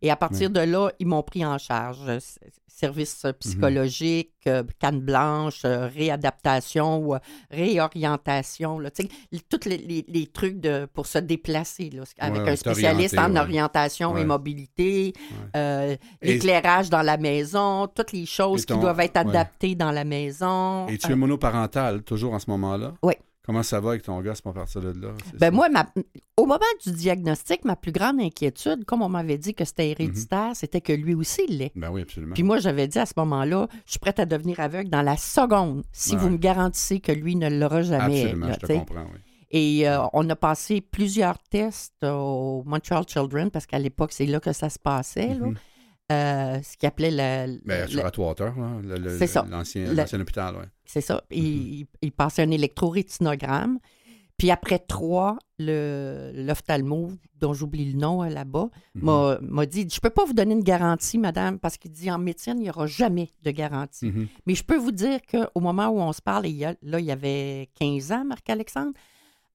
Et 0.02 0.10
à 0.10 0.16
partir 0.16 0.48
de 0.50 0.60
là, 0.60 0.90
ils 0.98 1.06
m'ont 1.06 1.22
pris 1.22 1.44
en 1.44 1.58
charge. 1.58 1.98
euh, 2.08 2.18
Service 2.72 3.26
psychologique, 3.40 4.32
euh, 4.46 4.62
canne 4.78 5.00
blanche, 5.00 5.62
euh, 5.66 5.86
réadaptation 5.88 6.98
ou 7.06 7.14
réorientation. 7.50 8.78
Là, 8.78 8.90
tous 8.90 9.68
les, 9.68 9.76
les- 9.76 10.04
les 10.08 10.26
trucs 10.26 10.60
de, 10.60 10.86
pour 10.86 11.06
se 11.06 11.18
déplacer 11.18 11.90
là, 11.90 12.04
avec 12.18 12.42
Ouais, 12.42 12.50
un 12.50 12.56
spécialiste 12.56 13.18
en 13.18 13.32
ouais. 13.34 13.40
orientation 13.40 14.16
et 14.16 14.24
mobilité, 14.24 15.12
euh, 15.56 15.96
l'éclairage 16.22 16.88
dans 16.90 17.02
la 17.02 17.16
maison, 17.18 17.86
toutes 17.88 18.12
les 18.12 18.26
choses 18.26 18.64
ton- 18.66 18.74
qui 18.76 18.80
doivent 18.80 19.00
être 19.00 19.16
adaptées 19.18 19.74
dans 19.74 19.90
la 19.92 20.04
maison. 20.04 20.86
Et 20.88 20.98
tu 20.98 21.12
es 21.12 21.16
monoparental, 21.16 22.02
toujours 22.02 22.32
en 22.34 22.38
ce 22.38 22.48
moment-là? 22.50 22.94
Oui. 23.02 23.14
Comment 23.50 23.62
ça 23.64 23.80
va 23.80 23.90
avec 23.90 24.02
ton 24.02 24.20
gars, 24.20 24.34
pas 24.44 24.52
partir 24.52 24.80
de 24.80 24.92
là? 25.00 25.12
Ben 25.38 25.52
moi, 25.52 25.68
ma- 25.68 25.92
au 26.36 26.46
moment 26.46 26.60
du 26.84 26.92
diagnostic, 26.92 27.64
ma 27.64 27.74
plus 27.74 27.90
grande 27.90 28.20
inquiétude, 28.20 28.84
comme 28.84 29.02
on 29.02 29.08
m'avait 29.08 29.38
dit 29.38 29.54
que 29.54 29.64
c'était 29.64 29.90
héréditaire, 29.90 30.52
c'était 30.54 30.80
que 30.80 30.92
lui 30.92 31.14
aussi 31.14 31.42
il 31.48 31.58
l'est. 31.58 31.72
Ben 31.74 31.90
oui, 31.90 32.02
absolument. 32.02 32.34
Puis 32.34 32.44
moi, 32.44 32.58
j'avais 32.58 32.86
dit 32.86 32.98
à 33.00 33.06
ce 33.06 33.14
moment-là, 33.16 33.66
je 33.86 33.90
suis 33.90 33.98
prête 33.98 34.20
à 34.20 34.24
devenir 34.26 34.60
aveugle 34.60 34.88
dans 34.88 35.02
la 35.02 35.16
seconde 35.16 35.82
si 35.90 36.12
Ouais. 36.12 36.18
vous 36.18 36.30
me 36.30 36.36
garantissez 36.36 37.00
que 37.00 37.10
lui 37.10 37.34
ne 37.34 37.48
l'aura 37.50 37.82
jamais. 37.82 38.22
Absolument, 38.22 38.46
là, 38.46 38.56
je 38.62 38.66
te 38.68 38.72
comprends, 38.72 39.06
oui. 39.12 39.18
Et 39.50 39.88
euh, 39.88 39.98
on 40.12 40.30
a 40.30 40.36
passé 40.36 40.80
plusieurs 40.80 41.38
tests 41.40 42.04
au 42.04 42.62
Montreal 42.66 43.02
Children, 43.08 43.50
parce 43.50 43.66
qu'à 43.66 43.80
l'époque, 43.80 44.12
c'est 44.12 44.26
là 44.26 44.38
que 44.38 44.52
ça 44.52 44.70
se 44.70 44.78
passait, 44.78 45.34
là. 45.34 45.46
Mhm. 45.46 45.54
Euh, 46.12 46.58
ce 46.62 46.76
qu'ils 46.76 46.88
appelait 46.88 47.10
le... 47.12 47.60
Ben, 47.64 47.88
le- 47.88 48.96
le- 48.98 49.18
C'est 49.18 49.28
ça. 49.28 49.46
l'ancien 49.48 50.20
hôpital, 50.20 50.54
oui. 50.58 50.64
C'est 50.92 51.00
ça. 51.00 51.22
Il, 51.30 51.80
Mhm. 51.80 51.86
il 52.02 52.12
passait 52.12 52.42
un 52.42 52.50
électrorétinogramme. 52.50 53.78
Puis 54.36 54.50
après 54.50 54.78
trois, 54.78 55.36
l'ophtalmo, 56.34 57.12
dont 57.38 57.52
j'oublie 57.52 57.92
le 57.92 57.98
nom 57.98 58.22
euh, 58.22 58.28
là-bas, 58.28 58.68
Mhm. 58.94 59.38
m'a 59.42 59.66
dit 59.66 59.86
Je 59.92 60.00
peux 60.00 60.10
pas 60.10 60.24
vous 60.24 60.32
donner 60.32 60.54
une 60.54 60.62
garantie, 60.64 61.18
madame, 61.18 61.58
parce 61.58 61.76
qu'il 61.76 61.90
dit 61.92 62.10
en 62.10 62.18
médecine, 62.18 62.54
il 62.58 62.62
n'y 62.62 62.70
aura 62.70 62.86
jamais 62.86 63.30
de 63.42 63.50
garantie. 63.50 64.06
Mhm. 64.06 64.28
Mais 64.46 64.54
je 64.54 64.64
peux 64.64 64.76
vous 64.76 64.92
dire 64.92 65.20
qu'au 65.30 65.60
moment 65.60 65.88
où 65.88 65.98
on 66.00 66.12
se 66.12 66.22
parle, 66.22 66.46
il 66.46 66.56
y 66.56 66.64
a- 66.64 66.74
là, 66.82 67.00
il 67.00 67.06
y 67.06 67.10
avait 67.12 67.68
15 67.78 68.12
ans, 68.12 68.24
Marc-Alexandre, 68.24 68.92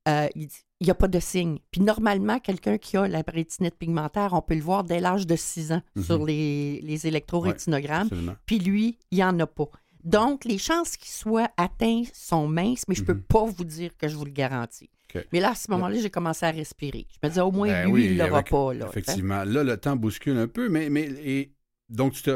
euh, 0.08 0.28
il 0.36 0.48
dit 0.48 0.56
il 0.82 0.88
n'y 0.88 0.92
a 0.92 0.96
pas 0.96 1.08
de 1.08 1.20
signe. 1.20 1.58
Puis 1.72 1.80
normalement, 1.82 2.38
quelqu'un 2.40 2.78
qui 2.78 2.98
a 2.98 3.08
la 3.08 3.24
rétinite 3.26 3.76
pigmentaire, 3.76 4.34
on 4.34 4.42
peut 4.42 4.56
le 4.56 4.62
voir 4.62 4.84
dès 4.84 5.00
l'âge 5.00 5.26
de 5.26 5.36
6 5.38 5.72
ans 5.72 5.82
sur 6.04 6.26
les, 6.26 6.82
les 6.82 7.08
électrorétinogrammes. 7.08 8.10
Puis 8.46 8.60
lui, 8.60 9.00
il 9.10 9.16
n'y 9.18 9.24
en 9.24 9.40
a 9.40 9.48
pas. 9.48 9.70
Donc, 10.06 10.46
les 10.46 10.58
chances 10.58 10.96
qu'il 10.96 11.12
soit 11.12 11.50
atteint 11.58 12.04
sont 12.14 12.48
minces, 12.48 12.84
mais 12.88 12.96
je 12.96 13.04
peux 13.04 13.14
Mhm. 13.16 13.24
pas 13.24 13.44
vous 13.46 13.64
dire 13.66 13.92
que 13.98 14.08
je 14.08 14.16
vous 14.16 14.26
le 14.26 14.32
garantis. 14.32 14.90
Mais 15.32 15.40
là, 15.40 15.52
à 15.52 15.56
ce 15.56 15.72
moment-là, 15.72 15.98
j'ai 16.00 16.10
commencé 16.10 16.46
à 16.46 16.52
respirer. 16.52 17.08
Je 17.10 17.18
me 17.26 17.30
disais, 17.30 17.40
au 17.42 17.52
moins, 17.52 17.68
Ben 17.70 17.86
lui, 17.86 17.92
oui, 17.94 18.06
il 18.12 18.18
l'aura 18.18 18.40
avec- 18.40 18.50
pas. 18.50 18.74
Là, 18.74 18.88
Effectivement. 18.90 19.44
Là, 19.46 19.64
le 19.64 19.78
temps 19.78 19.96
bouscule 19.96 20.38
un 20.38 20.48
peu, 20.48 20.68
mais, 20.68 20.90
mais 20.90 21.04
et, 21.04 21.54
donc, 21.90 22.14
tu 22.14 22.30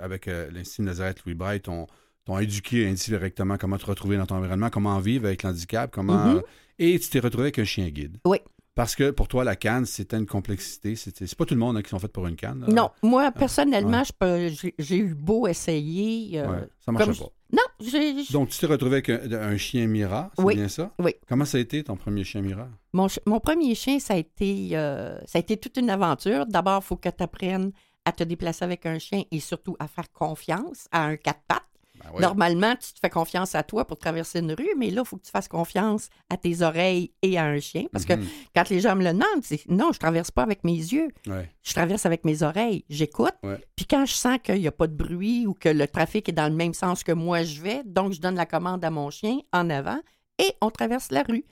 avec 0.00 0.28
euh, 0.28 0.48
l'Institut 0.52 0.82
Nazareth 0.82 1.24
Louis 1.24 1.34
Braille, 1.34 1.60
t'ont 1.60 1.86
t'ont 2.24 2.38
éduqué 2.38 2.88
indirectement 2.88 3.58
comment 3.58 3.76
te 3.76 3.84
retrouver 3.84 4.16
dans 4.16 4.24
ton 4.24 4.36
environnement, 4.36 4.70
comment 4.70 4.98
vivre 4.98 5.26
avec 5.26 5.42
l'handicap, 5.42 5.90
comment. 5.92 6.36
Mhm. 6.36 6.42
Et 6.78 6.98
tu 6.98 7.10
t'es 7.10 7.18
retrouvé 7.18 7.44
avec 7.44 7.58
un 7.58 7.64
chien 7.64 7.86
guide. 7.90 8.16
Oui. 8.24 8.38
Parce 8.74 8.96
que 8.96 9.10
pour 9.12 9.28
toi, 9.28 9.44
la 9.44 9.54
canne, 9.54 9.86
c'était 9.86 10.16
une 10.16 10.26
complexité. 10.26 10.96
C'était- 10.96 11.26
C'est 11.28 11.38
pas 11.38 11.44
tout 11.44 11.54
le 11.54 11.60
monde 11.60 11.76
hein, 11.76 11.82
qui 11.82 11.90
sont 11.90 11.98
faits 12.00 12.12
pour 12.12 12.26
une 12.26 12.34
canne. 12.34 12.64
là. 12.66 12.66
Non, 12.72 12.90
moi, 13.02 13.30
personnellement, 13.30 13.98
ouais. 13.98 14.04
je 14.04 14.12
peux- 14.58 14.72
j'ai 14.78 14.96
eu 14.96 15.14
beau 15.14 15.46
essayer. 15.46 16.40
euh, 16.40 16.48
Ouais, 16.50 16.68
ça 16.84 16.90
marchait 16.90 17.06
comme 17.12 17.16
pas. 17.16 17.32
Non, 17.52 17.62
j'ai- 17.80 18.32
Donc, 18.32 18.48
tu 18.48 18.58
t'es 18.58 18.66
retrouvé 18.66 18.96
avec 18.96 19.10
un, 19.10 19.32
un 19.32 19.56
chien 19.56 19.86
Mira, 19.86 20.32
c'est 20.36 20.42
Oui. 20.42 20.54
bien 20.56 20.66
ça? 20.68 20.90
Oui. 20.98 21.12
Comment 21.28 21.44
ça 21.44 21.58
a 21.58 21.60
été 21.60 21.84
ton 21.84 21.96
premier 21.96 22.24
chien 22.24 22.42
Mira? 22.42 22.68
mon, 22.92 23.06
mon 23.26 23.38
premier 23.38 23.76
chien, 23.76 24.00
ça 24.00 24.14
a, 24.14 24.16
été, 24.16 24.70
euh, 24.72 25.18
ça 25.24 25.38
a 25.38 25.40
été 25.40 25.56
toute 25.56 25.76
une 25.76 25.90
aventure. 25.90 26.44
D'abord, 26.46 26.80
il 26.82 26.86
faut 26.86 26.96
que 26.96 27.08
tu 27.08 27.22
apprennes 27.22 27.70
à 28.04 28.10
te 28.10 28.24
déplacer 28.24 28.64
avec 28.64 28.84
un 28.86 28.98
chien 28.98 29.22
et 29.30 29.38
surtout 29.38 29.76
à 29.78 29.86
faire 29.86 30.12
confiance 30.12 30.88
à 30.90 31.04
un 31.04 31.16
quatre 31.16 31.42
pattes. 31.46 31.62
Ben 32.04 32.12
ouais. 32.14 32.20
Normalement, 32.20 32.74
tu 32.76 32.92
te 32.92 32.98
fais 33.00 33.10
confiance 33.10 33.54
à 33.54 33.62
toi 33.62 33.86
pour 33.86 33.98
traverser 33.98 34.40
une 34.40 34.52
rue, 34.52 34.68
mais 34.76 34.90
là, 34.90 35.02
il 35.04 35.08
faut 35.08 35.16
que 35.16 35.24
tu 35.24 35.30
fasses 35.30 35.48
confiance 35.48 36.08
à 36.30 36.36
tes 36.36 36.62
oreilles 36.62 37.12
et 37.22 37.38
à 37.38 37.44
un 37.44 37.58
chien. 37.60 37.86
Parce 37.92 38.04
que 38.04 38.12
Mhm. 38.14 38.26
quand 38.54 38.68
les 38.68 38.80
gens 38.80 38.94
me 38.96 39.02
le 39.04 39.12
demandent, 39.12 39.42
c'est 39.42 39.66
non, 39.68 39.90
je 39.92 39.98
traverse 39.98 40.30
pas 40.30 40.42
avec 40.42 40.64
mes 40.64 40.76
yeux, 40.76 41.08
Ouais. 41.26 41.50
je 41.62 41.72
traverse 41.72 42.06
avec 42.06 42.24
mes 42.24 42.42
oreilles. 42.42 42.84
J'écoute. 42.88 43.34
Ouais. 43.42 43.58
Puis 43.76 43.86
quand 43.86 44.04
je 44.06 44.12
sens 44.14 44.38
qu'il 44.42 44.56
n'y 44.60 44.68
a 44.68 44.72
pas 44.72 44.86
de 44.86 44.94
bruit 44.94 45.46
ou 45.46 45.54
que 45.54 45.68
le 45.68 45.86
trafic 45.88 46.28
est 46.28 46.32
dans 46.32 46.48
le 46.48 46.54
même 46.56 46.74
sens 46.74 47.02
que 47.02 47.12
moi 47.12 47.42
je 47.42 47.60
vais, 47.62 47.82
donc 47.84 48.12
je 48.12 48.20
donne 48.20 48.36
la 48.36 48.46
commande 48.46 48.84
à 48.84 48.90
mon 48.90 49.10
chien 49.10 49.38
en 49.52 49.70
avant 49.70 50.00
et 50.38 50.52
on 50.60 50.70
traverse 50.70 51.10
la 51.10 51.22
rue. 51.22 51.44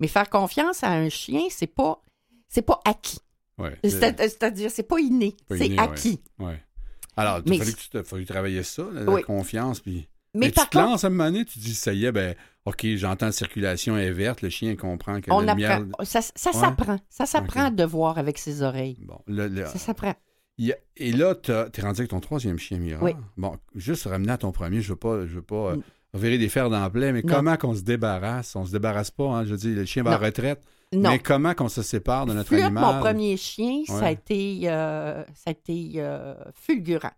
Mais 0.00 0.08
faire 0.08 0.28
confiance 0.30 0.82
à 0.82 0.90
un 0.90 1.08
chien, 1.08 1.42
c'est 1.50 1.66
pas 1.66 2.02
c'est 2.48 2.62
pas 2.62 2.80
acquis. 2.84 3.18
Ouais. 3.58 3.78
C'est-à-dire, 3.84 4.70
c'est 4.70 4.82
pas 4.82 4.98
inné, 4.98 5.36
c'est 5.50 5.78
acquis. 5.78 6.20
Ouais. 6.38 6.60
Alors, 7.16 7.38
il 7.38 7.52
tu 7.76 7.98
fallu 8.04 8.24
travailler 8.24 8.62
ça, 8.62 8.84
la, 8.92 9.04
confiance, 9.22 9.80
puis... 9.80 10.08
Mais, 10.34 10.46
Mais 10.46 10.50
par 10.52 10.64
tu 10.64 10.70
te 10.70 10.76
contre, 10.78 10.90
lances 10.92 11.04
à 11.04 11.08
un 11.08 11.10
moment 11.10 11.24
donné, 11.30 11.44
tu 11.44 11.58
te 11.58 11.64
dis, 11.64 11.74
ça 11.74 11.92
y 11.92 12.06
est, 12.06 12.12
ben, 12.12 12.34
OK, 12.64 12.86
j'entends 12.96 13.26
la 13.26 13.32
circulation 13.32 13.98
est 13.98 14.10
verte, 14.12 14.40
le 14.40 14.48
chien 14.48 14.76
comprend 14.76 15.20
que 15.20 15.30
on 15.30 15.40
la 15.40 15.52
apprend. 15.52 15.56
lumière... 15.80 15.82
Ça, 16.04 16.22
ça 16.22 16.50
Ouais. 16.50 16.56
s'apprend. 16.58 16.98
Ça 17.10 17.26
s'apprend 17.26 17.66
Ok. 17.68 17.74
de 17.74 17.84
voir 17.84 18.16
avec 18.16 18.38
ses 18.38 18.62
oreilles. 18.62 18.96
Bon, 19.02 19.18
le- 19.26 19.48
le- 19.48 19.66
Ça 19.66 19.78
s'apprend. 19.78 20.14
a- 20.72 20.76
et 20.96 21.12
là, 21.12 21.34
t'as- 21.34 21.68
t'es 21.68 21.82
rendu 21.82 22.00
avec 22.00 22.10
ton 22.10 22.20
troisième 22.20 22.58
chien 22.58 22.78
Mira. 22.78 23.02
Oui. 23.04 23.12
Bon, 23.36 23.58
juste 23.74 24.04
ramener 24.04 24.32
à 24.32 24.38
ton 24.38 24.52
premier, 24.52 24.80
je 24.80 24.88
veux 24.90 24.96
pas, 24.96 25.26
je 25.26 25.34
veux 25.34 25.42
pas 25.42 25.72
euh, 25.72 25.76
Revirer 26.14 26.36
des 26.38 26.48
fers 26.50 26.68
dans 26.68 26.80
la 26.80 26.90
plaie, 26.90 27.10
mais 27.12 27.22
Non. 27.22 27.34
comment 27.34 27.56
qu'on 27.56 27.74
se 27.74 27.82
débarrasse? 27.82 28.54
On 28.54 28.66
se 28.66 28.72
débarrasse 28.72 29.10
pas, 29.10 29.24
hein, 29.28 29.44
je 29.46 29.52
veux 29.52 29.56
dire, 29.56 29.76
le 29.76 29.84
chien 29.86 30.02
va 30.02 30.10
à 30.10 30.14
Non. 30.16 30.20
la 30.20 30.26
retraite, 30.26 30.62
Non. 30.92 31.10
mais 31.10 31.18
comment 31.18 31.54
qu'on 31.54 31.68
se 31.70 31.80
sépare 31.82 32.26
de 32.26 32.34
notre 32.34 32.52
animal? 32.54 32.94
mon 32.96 33.00
premier 33.00 33.36
chien, 33.38 33.82
ça 33.86 34.06
a 34.06 34.10
été, 34.10 34.60
euh, 34.64 35.22
ça 35.34 35.48
a 35.48 35.50
été 35.52 35.92
euh, 35.96 36.34
fulgurant. 36.54 37.12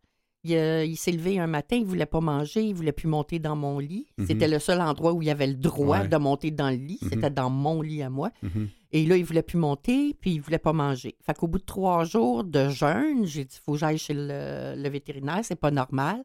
Il, 0.46 0.54
euh, 0.54 0.84
il 0.84 0.96
s'est 0.96 1.10
levé 1.10 1.40
un 1.40 1.46
matin, 1.48 1.74
il 1.76 1.86
voulait 1.86 2.04
pas 2.06 2.20
manger, 2.20 2.62
il 2.62 2.74
voulait 2.74 2.92
plus 2.92 3.08
monter 3.08 3.38
dans 3.40 3.56
mon 3.56 3.78
lit. 3.80 4.06
Mhm. 4.18 4.26
C'était 4.26 4.46
le 4.46 4.58
seul 4.60 4.80
endroit 4.80 5.12
où 5.14 5.22
il 5.22 5.30
avait 5.30 5.46
le 5.46 5.54
droit 5.54 6.00
Ouais. 6.00 6.08
de 6.08 6.16
monter 6.18 6.50
dans 6.52 6.68
le 6.70 6.76
lit. 6.76 6.98
Mhm. 7.02 7.08
C'était 7.10 7.30
dans 7.30 7.48
mon 7.50 7.80
lit 7.82 8.02
à 8.02 8.10
moi. 8.10 8.30
Mhm. 8.42 8.68
Et 8.92 9.06
là, 9.06 9.16
il 9.16 9.24
voulait 9.24 9.42
plus 9.42 9.58
monter, 9.58 10.14
puis 10.20 10.34
il 10.34 10.40
voulait 10.40 10.58
pas 10.58 10.72
manger. 10.74 11.16
Fait 11.26 11.34
qu'au 11.36 11.48
bout 11.48 11.58
de 11.58 11.64
trois 11.64 12.04
jours 12.04 12.44
de 12.44 12.68
jeûne, 12.68 13.24
j'ai 13.24 13.44
dit, 13.46 13.58
faut 13.64 13.72
que 13.72 13.78
j'aille 13.78 13.98
chez 13.98 14.14
le, 14.14 14.74
le 14.80 14.88
vétérinaire, 14.88 15.40
c'est 15.42 15.58
pas 15.58 15.72
normal. 15.72 16.22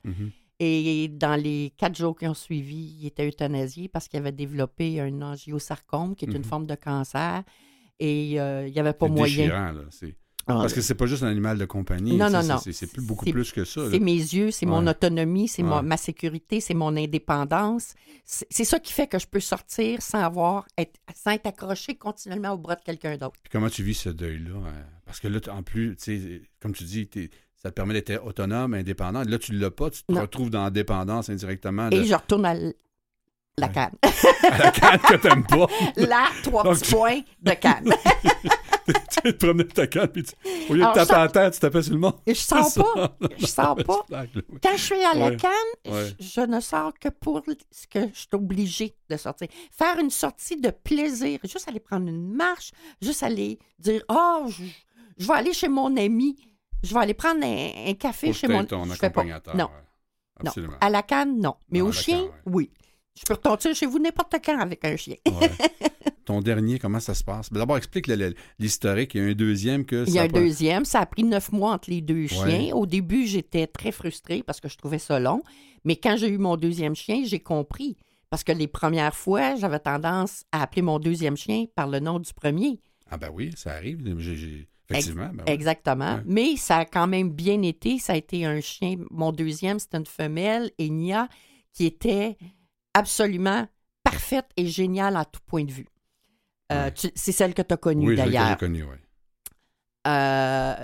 Et 0.59 1.07
dans 1.07 1.41
les 1.41 1.71
quatre 1.77 1.95
jours 1.97 2.17
qui 2.17 2.27
ont 2.27 2.33
suivi, 2.33 2.97
il 2.99 3.07
était 3.07 3.27
euthanasié 3.27 3.87
parce 3.87 4.07
qu'il 4.09 4.19
avait 4.19 4.33
développé 4.33 4.99
un 4.99 5.21
angiosarcome, 5.21 6.15
qui 6.15 6.25
est 6.25 6.31
une 6.31 6.39
Mhm. 6.39 6.43
forme 6.43 6.65
de 6.67 6.75
cancer. 6.75 7.43
Et 7.99 8.39
euh, 8.41 8.67
il 8.67 8.73
n'y 8.73 8.79
avait 8.79 8.93
pas 8.93 9.05
C'est 9.07 9.11
moyen. 9.13 9.35
déchirant, 9.37 9.71
là. 9.71 9.81
C'est- 9.89 10.15
Ah, 10.47 10.53
Parce 10.55 10.73
que 10.73 10.81
c'est 10.81 10.95
pas 10.95 11.05
juste 11.05 11.21
un 11.21 11.27
animal 11.27 11.59
de 11.59 11.65
compagnie. 11.65 12.17
Non, 12.17 12.25
tu 12.25 12.31
non, 12.33 12.41
non. 12.43 12.57
C'est 12.57 12.91
plus- 12.91 13.03
beaucoup 13.03 13.25
plus 13.25 13.51
que 13.51 13.63
ça. 13.65 13.81
C'est 13.91 13.99
mes 13.99 14.15
yeux, 14.15 14.49
c'est 14.49 14.65
mon 14.65 14.87
autonomie, 14.87 15.47
c'est 15.47 15.61
Ouais. 15.61 15.83
ma 15.83 15.95
sécurité, 15.95 16.59
c'est 16.59 16.73
mon 16.73 16.95
indépendance. 16.97 17.93
C'est 18.25 18.63
ça 18.63 18.79
qui 18.79 18.91
fait 18.91 19.05
que 19.05 19.19
je 19.19 19.27
peux 19.27 19.41
sortir 19.41 20.01
sans 20.01 20.19
avoir 20.23 20.65
être, 20.75 20.99
sans 21.13 21.31
être 21.31 21.45
accroché 21.45 21.95
continuellement 21.95 22.53
au 22.53 22.57
bras 22.57 22.75
de 22.77 22.81
quelqu'un 22.81 23.15
d'autre. 23.17 23.35
Comment 23.51 23.69
tu 23.69 23.83
vis 23.83 23.93
ce 23.93 24.09
deuil-là? 24.09 24.55
hein? 24.65 24.85
Parce 25.05 25.19
que 25.19 25.27
là, 25.27 25.39
en 25.51 25.61
plus, 25.61 25.95
tu 25.97 26.41
comme 26.59 26.73
tu 26.73 26.83
dis, 26.83 27.05
t'es- 27.07 27.29
ça 27.61 27.69
te 27.69 27.75
permet 27.75 27.93
d'être 27.93 28.25
autonome, 28.25 28.73
indépendant. 28.73 29.23
Là, 29.23 29.37
tu 29.37 29.53
l'as 29.53 29.71
pas, 29.71 29.89
tu 29.89 30.03
te 30.03 30.11
Non. 30.11 30.21
retrouves 30.21 30.49
dans 30.49 30.63
la 30.63 30.69
dépendance 30.69 31.29
indirectement 31.29 31.89
de, 31.89 31.97
Et 31.97 32.05
je 32.05 32.15
retourne 32.15 32.45
à 32.45 32.53
la 32.55 33.67
canne. 33.67 33.91
à 34.49 34.57
la 34.57 34.71
canne 34.71 34.99
que 34.99 35.15
t'aimes 35.15 35.45
pas. 35.45 35.67
Là, 35.97 36.27
trois 36.43 36.63
Donc, 36.63 36.79
petits 36.79 36.93
points 36.95 37.19
de 37.41 37.51
canne. 37.51 37.93
tu 39.11 39.21
te 39.21 39.31
promener 39.45 39.67
ta 39.67 39.85
canne, 39.87 40.07
puis 40.07 40.23
tu- 40.23 40.33
au 40.69 40.73
lieu 40.73 40.79
de 40.85 40.93
taper 40.93 41.13
à 41.13 41.19
la 41.19 41.27
tête, 41.27 41.53
tu 41.53 41.59
tapais 41.59 41.81
sur 41.83 41.93
le 41.93 41.99
monde. 41.99 42.15
Je 42.25 42.33
sors 42.33 42.73
pas. 42.95 43.17
Je 43.37 43.45
sors 43.45 43.75
pas. 43.75 44.05
Quand 44.63 44.77
je 44.77 44.81
suis 44.81 45.03
à 45.03 45.13
la 45.13 45.25
Ouais. 45.27 45.35
canne, 45.37 45.93
Ouais. 45.93 46.13
je, 46.19 46.25
je 46.25 46.41
ne 46.41 46.59
sors 46.61 46.93
que 46.97 47.09
pour 47.09 47.43
ce 47.71 47.85
que 47.87 48.07
je 48.13 48.19
suis 48.19 48.27
obligée 48.33 48.95
de 49.09 49.17
sortir. 49.17 49.47
Faire 49.77 49.99
une 49.99 50.09
sortie 50.09 50.55
de 50.57 50.69
plaisir, 50.71 51.39
juste 51.43 51.67
aller 51.67 51.79
prendre 51.81 52.07
une 52.07 52.33
marche, 52.33 52.71
juste 53.01 53.21
aller 53.23 53.59
dire 53.77 54.01
Oh, 54.09 54.45
je, 54.47 54.63
je 55.17 55.27
vais 55.27 55.33
aller 55.33 55.53
chez 55.53 55.67
mon 55.67 55.95
ami, 55.97 56.37
je 56.83 56.93
vais 56.93 56.99
aller 56.99 57.13
prendre 57.13 57.43
un, 57.43 57.69
un 57.87 57.93
café 57.93 58.27
Faut 58.27 58.33
chez 58.33 58.47
mon 58.47 58.63
ton 58.65 58.85
je 58.85 58.91
fais 58.91 58.99
pas. 58.99 59.05
accompagnateur. 59.21 59.55
Non, 59.55 59.69
non. 60.43 60.51
À 60.81 60.89
la 60.89 61.03
canne, 61.03 61.39
non. 61.39 61.55
Mais 61.69 61.79
Non, 61.79 61.87
au 61.87 61.91
chien, 61.91 62.17
canne, 62.19 62.25
ouais. 62.25 62.31
oui. 62.45 62.71
Je 63.19 63.23
peux 63.25 63.33
retomber 63.33 63.73
chez 63.75 63.85
vous 63.85 63.99
n'importe 63.99 64.35
quand 64.43 64.57
avec 64.59 64.85
un 64.85 64.95
chien. 64.95 65.15
Ouais. 65.27 65.51
Ton 66.25 66.39
dernier, 66.41 66.79
comment 66.79 66.99
ça 66.99 67.13
se 67.15 67.23
passe? 67.23 67.51
D'abord, 67.51 67.75
explique 67.77 68.07
l'historique. 68.59 69.15
Il 69.15 69.21
y 69.21 69.25
a 69.25 69.27
un 69.29 69.33
deuxième 69.33 69.83
que 69.85 70.05
Il 70.07 70.13
y 70.13 70.19
a 70.19 70.23
un 70.23 70.27
deuxième. 70.27 70.85
Ça 70.85 70.99
a 71.01 71.05
pris 71.05 71.23
neuf 71.23 71.51
mois 71.51 71.73
entre 71.73 71.89
les 71.89 72.01
deux 72.01 72.21
Ouais. 72.21 72.27
chiens. 72.27 72.73
Au 72.75 72.85
début, 72.85 73.25
j'étais 73.25 73.67
très 73.67 73.91
frustrée 73.91 74.43
parce 74.43 74.59
que 74.61 74.69
je 74.69 74.77
trouvais 74.77 74.99
ça 74.99 75.19
long. 75.19 75.41
Mais 75.83 75.95
quand 75.95 76.15
j'ai 76.17 76.29
eu 76.29 76.37
mon 76.37 76.55
deuxième 76.55 76.95
chien, 76.95 77.23
j'ai 77.25 77.39
compris. 77.39 77.97
Parce 78.29 78.43
que 78.43 78.51
les 78.51 78.67
premières 78.67 79.15
fois, 79.15 79.55
j'avais 79.55 79.79
tendance 79.79 80.43
à 80.51 80.61
appeler 80.61 80.83
mon 80.83 80.99
deuxième 80.99 81.35
chien 81.35 81.65
par 81.75 81.87
le 81.87 81.99
nom 81.99 82.19
du 82.19 82.31
premier. 82.33 82.79
Ah 83.09 83.17
ben 83.17 83.31
oui, 83.33 83.51
ça 83.57 83.71
arrive. 83.73 83.99
J'ai- 84.19 84.67
Effectivement. 84.89 85.29
ben 85.33 85.43
oui. 85.47 85.53
Exactement. 85.53 86.19
Mais 86.25 86.55
ça 86.57 86.77
a 86.77 86.85
quand 86.85 87.07
même 87.07 87.29
bien 87.31 87.61
été. 87.61 87.99
Ça 87.99 88.13
a 88.13 88.15
été 88.15 88.45
un 88.45 88.59
chien. 88.61 88.95
Mon 89.11 89.31
deuxième, 89.31 89.79
c'était 89.79 89.97
une 89.97 90.05
femelle, 90.05 90.71
Enya, 90.79 91.27
qui 91.73 91.85
était 91.85 92.37
absolument 92.93 93.67
parfaite 94.03 94.47
et 94.57 94.65
géniale 94.67 95.15
à 95.15 95.25
tout 95.25 95.41
point 95.45 95.63
de 95.63 95.71
vue. 95.71 95.87
Euh, 96.71 96.89
C'est 97.15 97.31
celle 97.31 97.53
que 97.53 97.61
tu 97.61 97.73
as 97.73 97.77
connue 97.77 98.09
Oui, 98.09 98.15
d'ailleurs. 98.15 98.47
j'ai 98.49 98.55
connu, 98.55 98.83
oui. 98.83 98.95
Euh, 100.07 100.75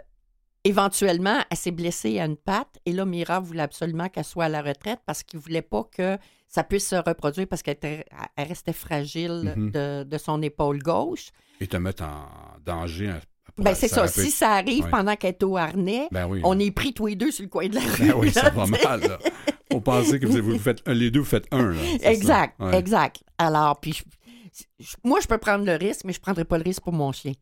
éventuellement, 0.64 1.40
elle 1.50 1.58
s'est 1.58 1.72
blessée 1.72 2.20
à 2.20 2.26
une 2.26 2.38
patte 2.38 2.80
et 2.86 2.92
là, 2.92 3.06
Mira 3.06 3.40
voulait 3.40 3.62
absolument 3.64 4.10
qu'elle 4.10 4.24
soit 4.26 4.46
à 4.46 4.50
la 4.50 4.62
retraite 4.62 5.00
parce 5.06 5.24
qu'il 5.24 5.40
voulait 5.40 5.62
pas 5.62 5.84
que 5.84 6.18
ça 6.48 6.64
puisse 6.64 6.88
se 6.90 6.96
reproduire 6.96 7.48
parce 7.48 7.62
qu'elle 7.64 8.04
restait 8.38 8.74
fragile 8.74 9.54
Mhm. 9.56 9.72
de, 9.72 10.04
de 10.04 10.18
son 10.18 10.42
épaule 10.42 10.80
gauche. 10.80 11.30
Et 11.60 11.68
te 11.68 11.78
mettre 11.78 12.04
en 12.04 12.28
danger. 12.66 13.14
Ben, 13.58 13.74
c'est 13.74 13.88
ça. 13.88 14.08
Si 14.08 14.32
ça 14.32 14.52
arrive 14.54 14.84
Ouais. 14.86 14.90
pendant 14.92 15.16
qu'elle 15.16 15.32
est 15.32 15.44
au 15.44 15.56
harnais, 15.58 16.08
Ben 16.12 16.28
oui. 16.28 16.42
on 16.44 16.60
est 16.60 16.72
pris 16.72 16.94
tous 16.94 17.08
les 17.08 17.16
deux 17.16 17.32
sur 17.32 17.44
le 17.44 17.50
coin 17.50 17.68
de 17.68 17.76
la 17.76 17.82
rue. 17.82 18.08
Ben 18.08 18.14
oui, 18.18 18.32
ça 18.32 18.50
va 18.50 18.66
mal. 18.66 19.02
Là. 19.02 19.18
On 19.72 19.80
pensait 19.82 20.20
que 20.20 20.28
vous, 20.28 20.42
vous 20.42 20.60
faites 20.60 20.82
un, 20.88 20.94
les 20.94 21.10
deux, 21.12 21.20
vous 21.22 21.26
faites 21.26 21.48
un. 21.52 21.72
là. 21.72 21.80
Exact, 22.04 22.60
Ouais. 22.60 22.78
exact. 22.78 23.24
Alors, 23.38 23.80
puis, 23.80 23.94
je- 24.80 24.96
moi, 25.04 25.20
je 25.22 25.28
peux 25.28 25.38
prendre 25.38 25.66
le 25.66 25.74
risque, 25.76 26.02
mais 26.06 26.14
je 26.14 26.20
ne 26.20 26.24
prendrai 26.24 26.46
pas 26.46 26.58
le 26.58 26.64
risque 26.64 26.82
pour 26.84 26.94
mon 26.94 27.12
chien. 27.12 27.34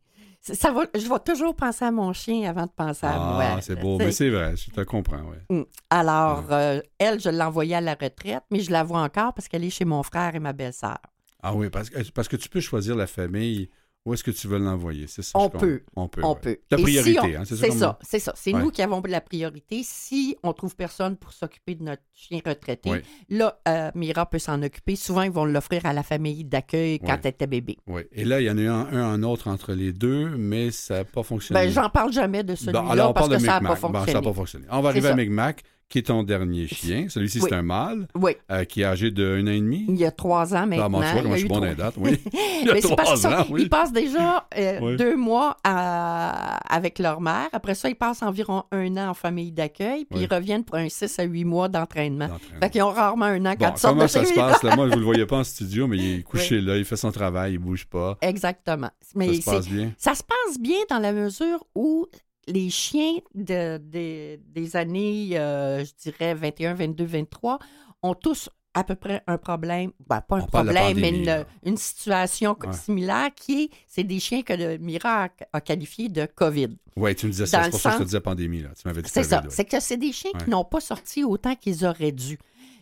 Ça 0.41 0.72
va, 0.72 0.82
je 0.93 1.07
vais 1.07 1.20
toujours 1.26 1.55
penser 1.55 1.86
à 1.86 1.91
mon 1.91 2.11
chien 2.11 2.49
avant 2.49 2.66
de 2.66 2.72
penser 2.76 3.05
à 3.05 3.18
moi. 3.18 3.43
Ah, 3.57 3.61
c'est 3.61 3.80
beau. 3.80 3.97
Mais 3.97 4.11
c'est 4.11 4.30
vrai, 4.30 4.55
je 4.57 4.72
te 4.72 4.82
comprends. 4.82 5.22
Mm. 5.49 5.61
Alors, 5.89 6.43
euh, 6.51 6.82
elle, 6.99 7.20
je 7.22 7.30
l'ai 7.30 7.41
envoyée 7.41 7.76
à 7.76 7.82
la 7.82 7.93
retraite, 7.93 8.43
mais 8.51 8.59
je 8.59 8.70
la 8.72 8.84
vois 8.84 9.01
encore 9.01 9.34
parce 9.34 9.47
qu'elle 9.47 9.64
est 9.64 9.70
chez 9.70 9.86
mon 9.86 10.03
frère 10.03 10.36
et 10.36 10.39
ma 10.39 10.51
belle-sœur. 10.51 10.97
Ah 11.41 11.53
oui, 11.53 11.70
parce 11.70 11.89
que, 11.89 11.99
parce 12.11 12.28
que 12.28 12.36
tu 12.36 12.49
peux 12.49 12.59
choisir 12.59 12.95
la 12.95 13.07
famille. 13.07 13.70
Où 14.06 14.14
est-ce 14.14 14.24
que 14.24 14.32
tu 14.32 14.49
veux 14.49 14.58
l'envoyer? 14.58 15.08
C'est 15.08 15.22
ça. 15.22 15.39
On 15.39 15.49
peut. 15.49 15.82
On 15.95 16.10
peut. 16.10 16.20
On 16.26 16.34
ouais. 16.34 16.39
peut. 16.41 16.58
La 16.72 16.78
si 16.78 16.84
priorité, 16.84 17.20
on- 17.38 17.39
hein, 17.41 17.43
c'est 17.45 17.56
ça 17.56 17.62
C'est 17.66 17.72
ça, 17.72 17.99
c'est 18.01 18.20
ça. 18.20 18.34
C'est 18.36 18.54
Ouais. 18.54 18.62
nous 18.62 18.70
qui 18.70 18.82
avons 18.82 19.01
la 19.08 19.22
priorité. 19.22 19.80
Si 19.84 20.36
on 20.43 20.51
trouve 20.51 20.76
personne 20.76 21.16
pour 21.16 21.32
s'occuper 21.32 21.76
de 21.76 21.84
notre 21.84 22.01
chien 22.14 22.41
retraité, 22.45 22.91
là, 23.30 23.58
euh, 23.66 23.91
Mira 23.95 24.26
peut 24.30 24.39
s'en 24.39 24.62
occuper. 24.62 24.97
Souvent, 24.97 25.22
ils 25.22 25.32
vont 25.32 25.45
l'offrir 25.45 25.86
à 25.86 25.93
la 25.93 26.04
famille 26.04 26.43
d'accueil 26.43 26.99
quand 26.99 27.18
elle 27.24 27.30
était 27.30 27.47
bébé. 27.47 27.78
Oui. 27.88 28.01
Et 28.12 28.26
là, 28.26 28.41
il 28.41 28.43
y 28.45 28.49
en 28.51 28.58
a 28.58 28.62
eu 28.62 28.68
un, 28.68 28.88
un 28.93 29.24
autre 29.24 29.47
entre 29.47 29.72
les 29.72 29.93
deux, 29.93 30.36
mais 30.36 30.72
ça 30.72 30.95
n'a 30.97 31.04
pas 31.06 31.24
fonctionné. 31.24 31.62
Ben, 31.62 31.72
j'en 31.72 31.89
parle 31.89 32.12
jamais 32.12 32.43
de 32.43 32.56
celui-là 32.56 32.82
Bon, 32.82 32.89
alors, 32.89 33.12
on 33.12 33.14
parce 33.14 33.30
parle 33.30 33.39
que 33.39 33.45
ça 33.45 33.54
n'a 33.54 33.60
pas 33.62 33.68
Bon, 33.76 33.76
ça 33.76 33.80
fonctionné. 33.99 34.14
n'a 34.14 34.22
pas 34.22 34.34
fonctionné. 34.34 34.66
On 34.70 34.82
va 34.82 34.89
arriver 34.89 35.01
C'est 35.08 35.14
à 35.14 35.16
ça. 35.16 35.16
Micmac, 35.16 35.64
qui 35.93 35.99
est 35.99 36.07
ton 36.07 36.23
dernier 36.23 36.65
chien. 36.67 37.05
Celui-ci, 37.07 37.39
Oui. 37.39 37.49
c'est 37.51 37.55
un 37.55 37.61
mâle 37.61 38.07
Oui, 38.15 38.31
euh, 38.49 38.63
qui 38.65 38.81
est 38.81 38.85
âgé 38.85 39.11
de 39.11 39.37
un 39.39 39.43
an 39.45 39.51
et 39.51 39.59
demi. 39.59 39.85
il 39.87 39.95
y 39.95 40.05
a 40.05 40.09
trois 40.09 40.55
ans 40.55 40.65
maintenant. 40.65 40.85
Ah, 40.85 40.87
Il 40.87 40.87
y 40.87 40.89
moi, 40.89 41.33
a 41.33 41.33
je 41.35 41.37
suis 41.37 41.47
bon 41.47 41.55
trois- 41.57 41.59
dans 41.67 41.69
les 41.71 41.75
dates, 41.75 41.93
oui. 41.99 42.19
Il 42.33 42.67
y 42.67 42.71
a 42.71 42.73
Mais 42.73 42.81
parce 42.81 42.95
trois 42.95 43.15
sont- 43.15 43.27
ans, 43.31 43.45
oui. 43.51 43.61
ils 43.61 43.69
passent 43.69 43.91
déjà 43.93 44.47
euh, 44.57 44.79
Oui. 44.81 44.95
deux 44.97 45.15
mois 45.15 45.55
à- 45.63 46.57
avec 46.73 46.97
leur 46.97 47.21
mère. 47.21 47.47
Après 47.53 47.75
ça, 47.75 47.89
ils 47.89 47.95
passent 47.95 48.23
environ 48.23 48.63
un 48.71 48.97
an 48.97 49.09
en 49.09 49.13
famille 49.13 49.51
d'accueil, 49.51 50.05
puis 50.05 50.21
ils 50.21 50.33
reviennent 50.33 50.63
pour 50.63 50.77
un 50.77 50.89
six 50.89 51.19
à 51.19 51.23
huit 51.25 51.45
mois 51.45 51.69
d'entraînement. 51.69 52.29
Fait 52.59 52.71
qu'ils 52.71 52.81
ont 52.81 52.89
rarement 52.89 53.25
un 53.25 53.45
an 53.45 53.53
Bon, 53.53 53.65
quand 53.67 53.75
ils 53.77 53.81
comment 53.87 54.07
ça 54.07 54.25
se 54.25 54.33
passe? 54.33 54.63
Là? 54.63 54.75
Moi, 54.75 54.87
je 54.89 54.93
ne 54.93 54.99
le 54.99 55.05
voyais 55.05 55.27
pas 55.27 55.37
en 55.37 55.43
studio, 55.43 55.85
mais 55.87 55.97
il 55.97 56.19
est 56.19 56.23
couché 56.23 56.59
là, 56.59 56.75
il 56.75 56.85
fait 56.85 56.97
son 56.97 57.11
travail, 57.11 57.53
il 57.53 57.59
bouge 57.59 57.85
pas. 57.85 58.17
Exactement. 58.21 58.89
Ça 59.01 59.21
se 59.33 59.45
passe 59.45 59.67
bien? 59.69 59.91
ça 59.97 60.15
se 60.15 60.23
passe 60.23 60.59
bien 60.59 60.77
dans 60.89 60.97
la 60.99 61.13
mesure 61.13 61.63
où 61.75 62.07
les 62.47 62.69
chiens 62.69 63.15
de, 63.35 63.77
de- 63.77 64.39
des 64.47 64.75
années, 64.75 65.29
euh, 65.37 65.83
je 65.85 65.91
dirais 66.11 66.33
21, 66.33 66.73
22, 66.73 67.05
23, 67.05 67.59
ont 68.01 68.13
tous 68.15 68.49
à 68.75 68.83
peu 68.83 68.95
près 68.95 69.21
un 69.27 69.37
problème, 69.37 69.91
ben, 70.07 70.19
pas 70.21 70.37
un 70.37 70.41
On 70.41 70.45
problème, 70.47 70.99
mais 70.99 71.09
une, 71.09 71.45
une 71.63 71.77
situation 71.77 72.57
Ouais. 72.65 72.73
similaire 72.73 73.29
qui 73.35 73.63
est, 73.65 73.69
c'est 73.87 74.03
des 74.03 74.19
chiens 74.19 74.41
que 74.41 74.53
le 74.53 74.77
Mira 74.79 75.25
a, 75.25 75.29
a 75.53 75.61
qualifié 75.61 76.09
de 76.09 76.25
COVID. 76.25 76.69
Oui, 76.95 77.15
tu 77.15 77.27
me 77.27 77.31
disais 77.31 77.45
ça, 77.45 77.65
c'est 77.65 77.69
pour 77.69 77.79
ça 77.79 77.89
que 77.91 77.93
je 77.93 77.97
te 77.99 78.03
sens- 78.03 78.07
disais 78.09 78.19
pandémie. 78.19 78.63
Là. 78.63 78.69
Tu 78.75 78.87
m'avais 78.87 79.03
dit 79.03 79.09
C'est 79.13 79.23
ça. 79.23 79.41
ouais. 79.41 79.47
C'est 79.49 79.65
que 79.65 79.79
c'est 79.79 79.97
des 79.97 80.11
chiens 80.11 80.31
Ouais. 80.33 80.43
qui 80.43 80.49
n'ont 80.49 80.65
pas 80.65 80.79
sorti 80.79 81.23
autant 81.23 81.55
qu'ils 81.55 81.85
auraient 81.85 82.11
dû. 82.11 82.39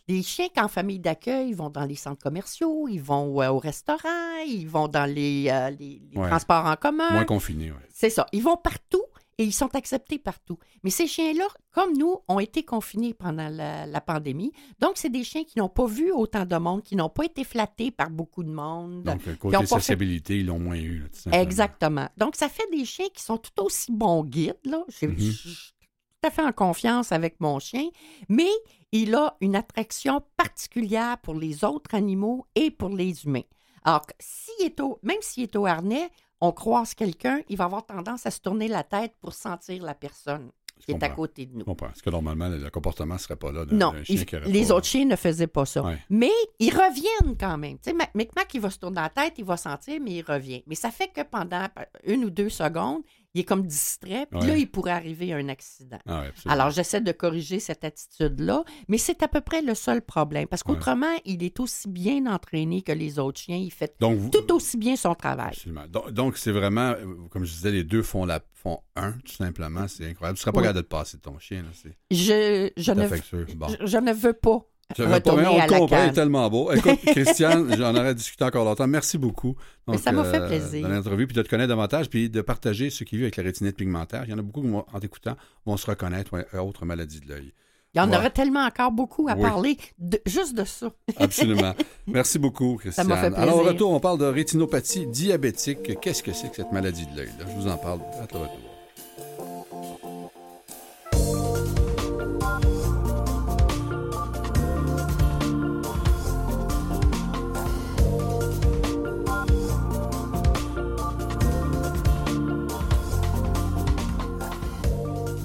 Les 0.08 0.24
chiens 0.24 0.48
qu'en 0.56 0.68
famille 0.70 1.00
d'accueil, 1.00 1.50
ils 1.50 1.56
vont 1.56 1.70
dans 1.70 1.86
les 1.86 1.96
centres 1.96 2.24
commerciaux, 2.24 2.88
ils 2.90 3.02
vont 3.02 3.42
euh, 3.42 3.50
au 3.50 3.60
restaurant, 3.60 4.38
ils 4.48 4.68
vont 4.68 4.88
dans 4.88 5.06
les, 5.06 5.48
euh, 5.50 5.70
les- 5.72 6.02
les 6.14 6.22
transports 6.22 6.66
en 6.66 6.76
commun. 6.78 7.12
Moins 7.12 7.26
confiné, 7.26 7.70
oui. 7.72 7.78
C'est 7.94 8.10
ça. 8.10 8.26
Ils 8.32 8.42
vont 8.44 8.56
partout 8.58 9.04
et 9.42 9.46
ils 9.46 9.52
sont 9.54 9.74
acceptés 9.76 10.20
partout. 10.20 10.58
Mais 10.84 10.92
ces 10.92 11.08
chiens-là, 11.08 11.48
comme 11.72 11.98
nous, 11.98 12.18
ont 12.28 12.40
été 12.40 12.64
confinés 12.64 13.14
pendant 13.16 13.50
la, 13.50 13.88
la 13.88 14.02
pandémie. 14.02 14.52
Donc, 14.80 14.94
c'est 14.98 15.10
des 15.10 15.24
chiens 15.24 15.44
qui 15.44 15.58
n'ont 15.58 15.70
pas 15.70 15.88
vu 15.88 16.12
autant 16.12 16.46
de 16.46 16.56
monde, 16.58 16.84
qui 16.84 16.96
n'ont 16.96 17.10
pas 17.10 17.26
été 17.26 17.44
flattés 17.44 17.90
par 17.90 18.10
beaucoup 18.12 18.44
de 18.44 18.52
monde. 18.52 19.04
Donc, 19.04 19.26
le 19.26 19.36
côté 19.36 19.58
pas 19.64 19.80
fait- 19.80 19.94
ils 20.30 20.46
l'ont 20.46 20.60
moins 20.60 20.76
eu. 20.78 21.00
là. 21.26 21.42
Exactement. 21.42 22.08
Donc, 22.18 22.36
ça 22.36 22.50
fait 22.50 22.70
des 22.72 22.86
chiens 22.86 23.08
qui 23.14 23.24
sont 23.24 23.38
tout 23.38 23.64
aussi 23.64 23.92
bons 23.92 24.24
guides. 24.24 24.58
Là. 24.64 24.84
Je 24.90 25.06
Mhm. 25.08 25.16
je 25.18 25.32
suis 25.32 25.74
tout 26.22 26.28
à 26.28 26.30
fait 26.30 26.44
en 26.44 26.52
confiance 26.52 27.12
avec 27.12 27.40
mon 27.40 27.58
chien, 27.58 27.88
mais 28.30 28.50
il 28.92 29.16
a 29.16 29.36
une 29.42 29.56
attraction 29.56 30.22
particulière 30.38 31.18
pour 31.20 31.34
les 31.34 31.64
autres 31.64 31.96
animaux 31.96 32.46
et 32.54 32.70
pour 32.70 32.90
les 32.90 33.26
humains. 33.26 33.48
Alors, 33.84 34.06
que 34.06 34.14
s'il 34.20 34.68
est 34.68 34.80
au, 34.82 35.00
même 35.02 35.18
s'il 35.22 35.44
est 35.44 35.56
au 35.56 35.66
harnais, 35.66 36.10
on 36.42 36.52
croise 36.52 36.94
quelqu'un, 36.94 37.42
il 37.50 37.58
va 37.58 37.66
avoir 37.66 37.86
tendance 37.86 38.26
à 38.26 38.32
se 38.32 38.40
tourner 38.40 38.68
la 38.68 38.84
tête 38.84 39.14
pour 39.22 39.34
sentir 39.34 39.84
la 39.84 39.94
personne 39.94 40.50
qui 40.84 40.92
est 40.94 41.04
à 41.04 41.10
côté 41.10 41.46
de 41.46 41.56
nous. 41.56 41.76
Parce 41.76 42.02
que 42.02 42.10
normalement, 42.10 42.50
le, 42.50 42.68
comportement 42.72 43.14
ne 43.14 43.20
serait 43.20 43.36
pas 43.36 43.52
là 43.52 43.66
Non, 43.72 43.94
chien 44.04 44.24
il- 44.46 44.52
les 44.52 44.66
pas- 44.68 44.74
autres 44.74 44.88
chiens 44.88 45.06
ne 45.06 45.16
faisaient 45.16 45.46
pas 45.46 45.66
ça. 45.66 45.84
Ouais. 45.84 46.00
Mais 46.10 46.32
ils 46.58 46.72
reviennent 46.74 47.38
quand 47.38 47.56
même. 47.60 47.78
Tu 47.78 47.92
sais, 47.92 47.94
Mac- 47.94 48.16
Micmac, 48.16 48.52
il 48.56 48.62
va 48.62 48.72
se 48.72 48.80
tourner 48.80 49.00
la 49.00 49.10
tête, 49.10 49.34
il 49.38 49.46
va 49.46 49.58
sentir, 49.58 50.00
mais 50.02 50.12
il 50.14 50.24
revient. 50.24 50.64
Mais 50.66 50.74
ça 50.74 50.90
fait 50.90 51.10
que 51.10 51.22
pendant 51.22 51.68
une 52.04 52.26
ou 52.26 52.32
deux 52.32 52.50
secondes, 52.50 53.04
il 53.34 53.42
est 53.42 53.44
comme 53.46 53.66
distrait, 53.66 54.28
puis 54.30 54.40
Ouais. 54.42 54.48
là, 54.48 54.58
il 54.58 54.70
pourrait 54.70 54.92
arriver 54.92 55.34
un 55.34 55.48
accident. 55.50 56.00
Ah. 56.06 56.24
Alors, 56.48 56.70
j'essaie 56.70 57.02
de 57.02 57.12
corriger 57.12 57.60
cette 57.60 57.84
attitude-là, 57.84 58.64
mais 58.88 58.98
c'est 58.98 59.24
à 59.24 59.28
peu 59.28 59.42
près 59.42 59.62
le 59.62 59.74
seul 59.76 60.02
problème. 60.02 60.48
Parce 60.48 60.64
qu'autrement, 60.64 61.14
il 61.26 61.44
est 61.44 61.60
aussi 61.60 61.88
bien 61.90 62.26
entraîné 62.26 62.82
que 62.82 62.92
les 62.92 63.20
autres 63.20 63.40
chiens. 63.40 63.58
Il 63.58 63.72
fait 63.72 63.96
Donc, 64.00 64.18
vous- 64.18 64.30
tout 64.30 64.54
aussi 64.54 64.78
bien 64.78 64.96
son 64.96 65.16
travail. 65.16 65.50
Absolument. 65.50 65.86
Donc, 66.12 66.38
c'est 66.38 66.52
vraiment, 66.52 66.94
comme 67.30 67.46
je 67.46 67.54
disais, 67.54 67.72
les 67.72 67.84
deux 67.84 68.02
font, 68.04 68.26
la, 68.26 68.42
font 68.54 68.80
un, 68.96 69.14
tout 69.14 69.32
simplement. 69.34 69.88
C'est 69.88 70.08
incroyable. 70.10 70.38
Tu 70.38 70.42
serais 70.44 70.52
pas 70.52 70.60
Oui. 70.60 70.64
capable 70.66 70.78
de 70.78 70.88
te 70.88 70.90
passer 70.90 71.18
de 71.18 71.22
ton 71.22 71.40
chien. 71.40 71.64
Là. 71.64 71.70
Ne. 72.12 73.56
Bon. 73.56 73.68
je 73.84 73.98
ne 73.98 74.14
veux 74.14 74.34
pas 74.34 74.66
Je 74.98 75.04
veux 75.04 75.20
pas, 75.20 75.32
on 75.34 75.38
le 75.38 75.68
comprend, 75.68 76.04
il 76.04 76.10
est 76.10 76.14
tellement 76.14 76.50
beau. 76.50 76.72
Écoute, 76.72 77.00
Christiane, 77.08 77.76
j'en 77.78 77.96
aurais 77.96 78.16
discuté 78.16 78.44
encore 78.44 78.66
longtemps. 78.66 78.88
Merci 78.88 79.18
beaucoup. 79.18 79.56
Mais 79.88 79.98
ça 79.98 80.12
m'a 80.12 80.24
fait 80.24 80.46
plaisir. 80.46 80.82
Dans 80.88 80.94
l'interview, 80.94 81.28
puis 81.28 81.36
de 81.36 81.42
te 81.42 81.50
connaître 81.50 81.70
davantage, 81.70 82.10
puis 82.10 82.30
de 82.30 82.42
partager 82.42 82.90
ce 82.90 83.04
qui 83.04 83.16
vivent 83.16 83.26
avec 83.26 83.38
la 83.38 83.44
rétinite 83.44 83.76
pigmentaire. 83.78 84.24
Il 84.26 84.32
y 84.32 84.34
en 84.34 84.38
a 84.40 84.42
beaucoup 84.42 84.62
qui, 84.62 84.70
en 84.74 85.00
t'écoutant, 85.00 85.36
vont 85.66 85.78
se 85.78 85.86
reconnaître 85.86 86.34
ouais, 86.34 86.46
à 86.54 86.64
autres 86.64 86.86
maladies 86.86 87.20
de 87.20 87.30
l'œil. 87.30 87.52
Il 87.94 87.98
y 87.98 88.02
en 88.02 88.10
Ouais. 88.10 88.16
aurait 88.16 88.30
tellement 88.30 88.66
encore 88.66 88.92
beaucoup 88.94 89.28
à 89.28 89.36
Oui. 89.36 89.42
parler 89.42 89.78
de- 90.00 90.22
juste 90.26 90.56
de 90.56 90.64
ça. 90.64 90.92
Absolument. 91.18 91.74
Merci 92.08 92.40
beaucoup, 92.40 92.78
Christiane. 92.78 93.06
Ça 93.06 93.14
m'a 93.16 93.20
fait 93.20 93.36
Alors, 93.36 93.56
au 93.56 93.58
plaisir. 93.60 93.74
retour, 93.74 93.92
on 93.92 94.00
parle 94.00 94.18
de 94.18 94.26
rétinopathie 94.26 95.08
diabétique. 95.08 96.00
Qu'est-ce 96.00 96.24
que 96.24 96.32
c'est 96.32 96.50
que 96.50 96.56
cette 96.56 96.72
maladie 96.72 97.06
de 97.08 97.18
l'œil? 97.18 97.30
Je 97.40 97.46
vous 97.62 97.68
en 97.68 97.76
parle 97.78 98.00
à 98.02 98.20
le 98.32 98.38
retour. 98.40 98.71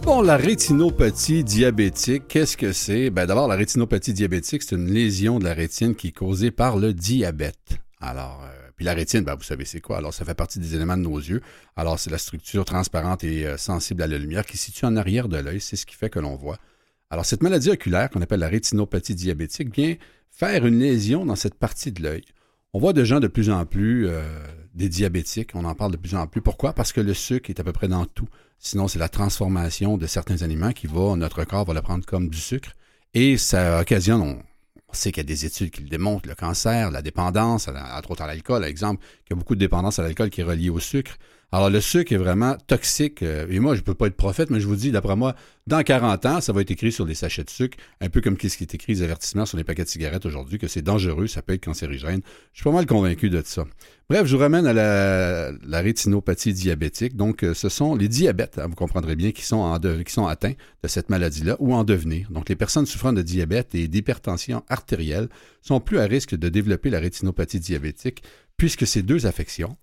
Bon, 0.07 0.23
la 0.23 0.37
rétinopathie 0.37 1.43
diabétique, 1.43 2.29
qu'est-ce 2.29 2.57
que 2.57 2.71
c'est? 2.71 3.11
Ben, 3.11 3.27
d'abord, 3.27 3.49
la 3.49 3.57
rétinopathie 3.57 4.13
diabétique, 4.13 4.63
c'est 4.63 4.77
une 4.77 4.89
lésion 4.89 5.41
de 5.41 5.45
la 5.45 5.53
rétine 5.53 5.97
qui 5.97 6.09
est 6.09 6.13
causée 6.13 6.53
par 6.53 6.77
le 6.77 6.95
diabète. 6.95 7.81
Alors, 8.01 8.41
euh, 8.45 8.71
puis 8.77 8.85
la 8.85 8.95
rétine, 8.95 9.23
ben, 9.25 9.35
vous 9.35 9.43
savez 9.43 9.65
c'est 9.65 9.81
quoi? 9.81 9.97
Alors, 9.97 10.15
ça 10.15 10.25
fait 10.25 10.37
partie 10.37 10.61
des 10.61 10.77
éléments 10.77 10.97
de 10.97 11.03
nos 11.03 11.19
yeux. 11.19 11.41
Alors, 11.75 11.99
c'est 11.99 12.11
la 12.11 12.19
structure 12.19 12.65
transparente 12.65 13.25
et 13.25 13.49
euh, 13.49 13.57
sensible 13.57 14.01
à 14.01 14.07
la 14.07 14.17
lumière 14.17 14.47
qui 14.47 14.57
se 14.57 14.67
situe 14.67 14.85
en 14.85 14.95
arrière 14.95 15.27
de 15.29 15.39
l'œil. 15.39 15.61
C'est 15.61 15.75
ce 15.75 15.85
qui 15.85 15.97
fait 15.97 16.09
que 16.09 16.21
l'on 16.21 16.37
voit. 16.37 16.59
Alors, 17.11 17.27
cette 17.27 17.43
maladie 17.43 17.71
oculaire 17.71 18.09
qu'on 18.09 18.23
appelle 18.23 18.39
la 18.39 18.49
rétinopathie 18.49 19.17
diabétique 19.17 19.75
vient 19.75 19.97
faire 20.31 20.67
une 20.67 20.79
lésion 20.79 21.27
dans 21.27 21.35
cette 21.35 21.57
partie 21.57 21.91
de 21.91 22.05
l'œil. 22.05 22.23
On 22.73 22.79
voit 22.79 22.93
de 22.93 23.03
gens 23.03 23.19
de 23.19 23.27
plus 23.27 23.51
en 23.51 23.67
plus 23.67 24.07
euh, 24.07 24.23
des 24.77 24.89
diabétiques, 24.89 25.51
on 25.55 25.65
en 25.65 25.75
parle 25.75 25.93
de 25.93 25.97
plus 25.97 26.15
en 26.15 26.27
plus. 26.27 26.43
Pourquoi? 26.43 26.73
Parce 26.73 26.93
que 26.93 27.01
le 27.01 27.15
sucre 27.15 27.51
est 27.51 27.59
à 27.59 27.65
peu 27.65 27.73
près 27.73 27.89
dans 27.89 28.05
tout. 28.05 28.29
Sinon, 28.59 28.89
c'est 28.89 28.99
la 28.99 29.09
transformation 29.09 29.97
de 29.97 30.07
certains 30.07 30.43
aliments 30.43 30.73
qui 30.73 30.87
va, 30.87 31.17
notre 31.17 31.45
corps 31.45 31.65
va 31.65 31.75
le 31.75 31.83
prendre 31.83 32.05
comme 32.05 32.29
du 32.29 32.39
sucre. 32.39 32.71
Et 33.15 33.39
ça 33.39 33.81
occasionne, 33.81 34.21
on, 34.21 34.39
sait 34.93 35.13
qu'il 35.13 35.23
y 35.23 35.27
a 35.27 35.29
des 35.29 35.45
études 35.45 35.71
qui 35.71 35.83
le 35.83 35.89
démontrent, 35.89 36.29
le 36.29 36.35
cancer, 36.35 36.91
la 36.91 37.03
dépendance, 37.03 37.69
à 37.69 37.99
entre 37.99 38.13
autres 38.13 38.23
à 38.23 38.27
l'alcool, 38.27 38.61
par 38.61 38.69
exemple, 38.69 39.03
qu'il 39.25 39.31
y 39.31 39.33
a 39.35 39.37
beaucoup 39.37 39.55
de 39.55 39.61
dépendance 39.61 39.99
à 39.99 40.03
l'alcool 40.03 40.31
qui 40.31 40.43
est 40.43 40.45
reliée 40.45 40.71
au 40.71 40.81
sucre. 40.81 41.17
Alors, 41.57 41.71
le 41.71 41.81
sucre 41.81 42.13
est 42.13 42.19
vraiment 42.19 42.55
toxique. 42.67 43.23
euh, 43.23 43.47
Et 43.49 43.61
moi, 43.61 43.75
je 43.75 43.81
ne 43.81 43.85
peux 43.85 43.95
pas 43.95 44.09
être 44.09 44.17
prophète, 44.17 44.51
mais 44.51 44.61
je 44.61 44.67
vous 44.67 44.77
dis, 44.77 44.91
d'après 44.91 45.17
moi, 45.17 45.35
dans 45.67 45.83
40 45.83 46.27
ans, 46.27 46.41
ça 46.43 46.53
va 46.53 46.61
être 46.61 46.71
écrit 46.71 46.93
sur 46.93 47.07
des 47.07 47.15
sachets 47.15 47.45
de 47.45 47.49
sucre, 47.49 47.79
un 48.03 48.11
peu 48.11 48.21
comme 48.21 48.37
ce 48.39 48.55
qui 48.59 48.65
est 48.65 48.75
écrit 48.75 48.93
les 48.93 49.01
avertissements 49.01 49.47
sur 49.47 49.57
les 49.57 49.65
paquets 49.65 49.85
de 49.85 49.89
cigarettes 49.89 50.27
aujourd'hui, 50.27 50.59
que 50.59 50.69
c'est 50.69 50.83
dangereux, 50.83 51.29
ça 51.29 51.41
peut 51.41 51.55
être 51.55 51.65
cancérigène. 51.65 52.21
Je 52.53 52.59
suis 52.59 52.65
pas 52.65 52.73
mal 52.73 52.85
convaincu 52.85 53.31
de 53.31 53.41
ça. 53.43 53.65
Bref, 54.11 54.27
je 54.27 54.37
vous 54.37 54.43
ramène 54.43 54.67
à 54.67 54.75
la, 54.75 55.81
rétinopathie 55.81 56.53
diabétique. 56.53 57.17
Donc, 57.17 57.43
euh, 57.43 57.55
ce 57.55 57.71
sont 57.71 57.95
les 57.95 58.09
diabètes, 58.09 58.59
hein, 58.59 58.67
vous 58.69 58.75
comprendrez 58.75 59.17
bien, 59.17 59.33
qui 59.33 59.47
sont, 59.47 59.81
qui 60.05 60.13
sont 60.13 60.27
atteints 60.27 60.53
de 60.83 60.89
cette 60.89 61.09
maladie-là 61.09 61.57
ou 61.59 61.73
en 61.73 61.85
devenir. 61.85 62.31
Donc, 62.31 62.51
les 62.51 62.57
personnes 62.57 62.85
souffrant 62.85 63.15
de 63.15 63.23
diabète 63.23 63.75
et 63.75 63.89
d'hypertension 63.89 64.63
artérielle 64.69 65.31
sont 65.63 65.81
plus 65.81 66.01
à 66.01 66.05
risque 66.05 66.37
de 66.37 66.51
développer 66.51 66.91
la 66.91 66.99
rétinopathie 66.99 67.61
diabétique 67.61 68.23
puisque 68.59 68.87
ces 68.87 69.03
deux 69.03 69.25
affections, 69.25 69.79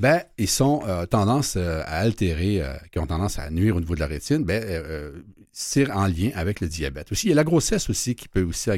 ben, 0.00 0.22
ils 0.38 0.48
sont 0.48 0.82
euh, 0.86 1.04
tendance 1.04 1.56
euh, 1.56 1.82
à 1.84 1.98
altérer, 1.98 2.62
euh, 2.62 2.72
qui 2.90 2.98
ont 2.98 3.06
tendance 3.06 3.38
à 3.38 3.50
nuire 3.50 3.76
au 3.76 3.80
niveau 3.80 3.94
de 3.94 4.00
la 4.00 4.06
rétine, 4.06 4.44
ben, 4.44 4.82
c'est 5.52 5.90
en 5.90 6.06
lien 6.06 6.30
avec 6.34 6.60
le 6.60 6.68
diabète. 6.68 7.12
Aussi, 7.12 7.26
il 7.26 7.30
y 7.30 7.32
a 7.32 7.36
la 7.36 7.44
grossesse 7.44 7.90
aussi 7.90 8.14
qui 8.14 8.26
peut 8.26 8.42
aussi 8.42 8.70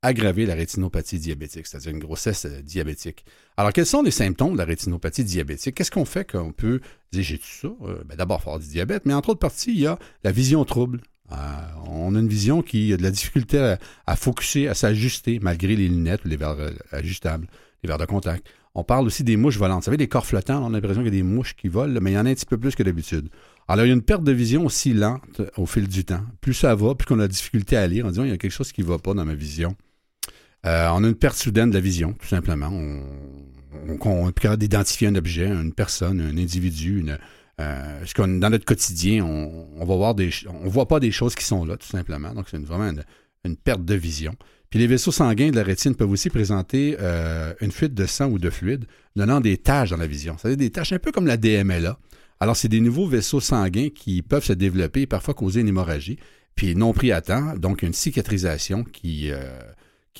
aggraver 0.00 0.46
la 0.46 0.54
rétinopathie 0.54 1.18
diabétique, 1.18 1.66
c'est-à-dire 1.66 1.90
une 1.90 1.98
grossesse 1.98 2.46
diabétique. 2.46 3.26
Alors, 3.58 3.72
quels 3.72 3.84
sont 3.86 4.02
les 4.02 4.10
symptômes 4.10 4.54
de 4.54 4.58
la 4.58 4.64
rétinopathie 4.64 5.24
diabétique? 5.24 5.74
Qu'est-ce 5.74 5.90
qu'on 5.90 6.06
fait 6.06 6.30
qu'on 6.30 6.52
peut 6.52 6.80
dire, 7.12 7.22
j'ai 7.22 7.38
tout 7.38 7.46
ça? 7.46 7.68
Ben, 8.06 8.16
D'abord, 8.16 8.40
avoir 8.40 8.58
du 8.58 8.66
diabète, 8.66 9.04
mais 9.04 9.12
entre 9.12 9.30
autres 9.30 9.40
parties, 9.40 9.72
il 9.72 9.80
y 9.80 9.86
a 9.86 9.98
la 10.24 10.32
vision 10.32 10.64
trouble. 10.64 11.02
On 11.86 12.14
a 12.14 12.18
une 12.18 12.28
vision 12.28 12.62
qui 12.62 12.94
a 12.94 12.96
de 12.96 13.02
la 13.02 13.10
difficulté 13.10 13.58
à, 13.58 13.78
à 14.06 14.16
focuser, 14.16 14.68
à 14.68 14.74
s'ajuster, 14.74 15.38
malgré 15.42 15.76
les 15.76 15.88
lunettes 15.88 16.24
ou 16.24 16.28
les 16.28 16.36
verres 16.36 16.70
ajustables, 16.92 17.46
les 17.82 17.88
verres 17.88 17.98
de 17.98 18.06
contact. 18.06 18.46
On 18.78 18.84
parle 18.84 19.06
aussi 19.06 19.24
des 19.24 19.38
mouches 19.38 19.56
volantes. 19.56 19.78
Vous 19.78 19.84
savez, 19.86 19.96
des 19.96 20.06
corps 20.06 20.26
flottants, 20.26 20.62
on 20.62 20.66
a 20.66 20.70
l'impression 20.76 21.02
qu'il 21.02 21.14
y 21.14 21.16
a 21.16 21.22
des 21.22 21.22
mouches 21.22 21.56
qui 21.56 21.68
volent, 21.68 21.98
mais 22.02 22.10
il 22.10 22.14
y 22.14 22.18
en 22.18 22.26
a 22.26 22.28
un 22.28 22.34
petit 22.34 22.44
peu 22.44 22.58
plus 22.58 22.74
que 22.74 22.82
d'habitude. 22.82 23.30
Alors, 23.68 23.86
il 23.86 23.88
y 23.88 23.90
a 23.90 23.94
une 23.94 24.02
perte 24.02 24.22
de 24.22 24.32
vision 24.32 24.66
aussi 24.66 24.92
lente 24.92 25.40
au 25.56 25.64
fil 25.64 25.88
du 25.88 26.04
temps. 26.04 26.20
Plus 26.42 26.52
ça 26.52 26.74
va, 26.74 26.94
plus 26.94 27.06
qu'on 27.06 27.18
a 27.18 27.26
de 27.26 27.32
difficulté 27.32 27.78
à 27.78 27.86
lire, 27.86 28.04
en 28.04 28.10
disant, 28.10 28.24
il 28.24 28.28
y 28.28 28.34
a 28.34 28.36
quelque 28.36 28.52
chose 28.52 28.72
qui 28.72 28.82
ne 28.82 28.86
va 28.86 28.98
pas 28.98 29.14
dans 29.14 29.24
ma 29.24 29.34
vision. 29.34 29.74
Euh, 30.66 30.90
on 30.92 31.02
a 31.04 31.08
une 31.08 31.14
perte 31.14 31.38
soudaine 31.38 31.70
de 31.70 31.74
la 31.74 31.80
vision, 31.80 32.12
tout 32.12 32.26
simplement. 32.26 32.68
On, 32.70 33.02
on, 33.88 33.98
on 34.10 34.28
est 34.28 34.38
capable 34.38 34.60
d'identifier 34.60 35.08
un 35.08 35.14
objet, 35.14 35.46
une 35.46 35.72
personne, 35.72 36.20
un 36.20 36.36
individu. 36.36 37.00
Une, 37.00 37.18
euh, 37.58 38.04
dans 38.18 38.50
notre 38.50 38.66
quotidien, 38.66 39.24
on, 39.24 39.68
on 39.80 40.68
voit 40.68 40.86
pas 40.86 41.00
des 41.00 41.10
choses 41.12 41.34
qui 41.34 41.46
sont 41.46 41.64
là, 41.64 41.78
tout 41.78 41.88
simplement. 41.88 42.34
Donc, 42.34 42.48
c'est 42.50 42.62
vraiment 42.62 42.92
une 43.42 43.56
perte 43.56 43.86
de 43.86 43.94
vision. 43.94 44.34
Puis 44.70 44.78
les 44.78 44.86
vaisseaux 44.86 45.12
sanguins 45.12 45.50
de 45.50 45.56
la 45.56 45.62
rétine 45.62 45.94
peuvent 45.94 46.10
aussi 46.10 46.30
présenter 46.30 46.96
euh, 47.00 47.54
une 47.60 47.70
fuite 47.70 47.94
de 47.94 48.06
sang 48.06 48.26
ou 48.26 48.38
de 48.38 48.50
fluide, 48.50 48.86
donnant 49.14 49.40
des 49.40 49.56
taches 49.56 49.90
dans 49.90 49.96
la 49.96 50.06
vision. 50.06 50.36
C'est-à-dire 50.38 50.58
des 50.58 50.70
taches 50.70 50.92
un 50.92 50.98
peu 50.98 51.12
comme 51.12 51.26
la 51.26 51.36
DMLA. 51.36 51.98
Alors, 52.40 52.56
c'est 52.56 52.68
des 52.68 52.80
nouveaux 52.80 53.06
vaisseaux 53.06 53.40
sanguins 53.40 53.88
qui 53.94 54.22
peuvent 54.22 54.44
se 54.44 54.52
développer 54.52 55.02
et 55.02 55.06
parfois 55.06 55.34
causer 55.34 55.60
une 55.60 55.68
hémorragie. 55.68 56.18
puis 56.54 56.74
non 56.74 56.92
pris 56.92 57.12
à 57.12 57.20
temps, 57.20 57.54
donc 57.56 57.82
une 57.82 57.92
cicatrisation 57.92 58.82
qui, 58.82 59.30
euh, 59.30 59.58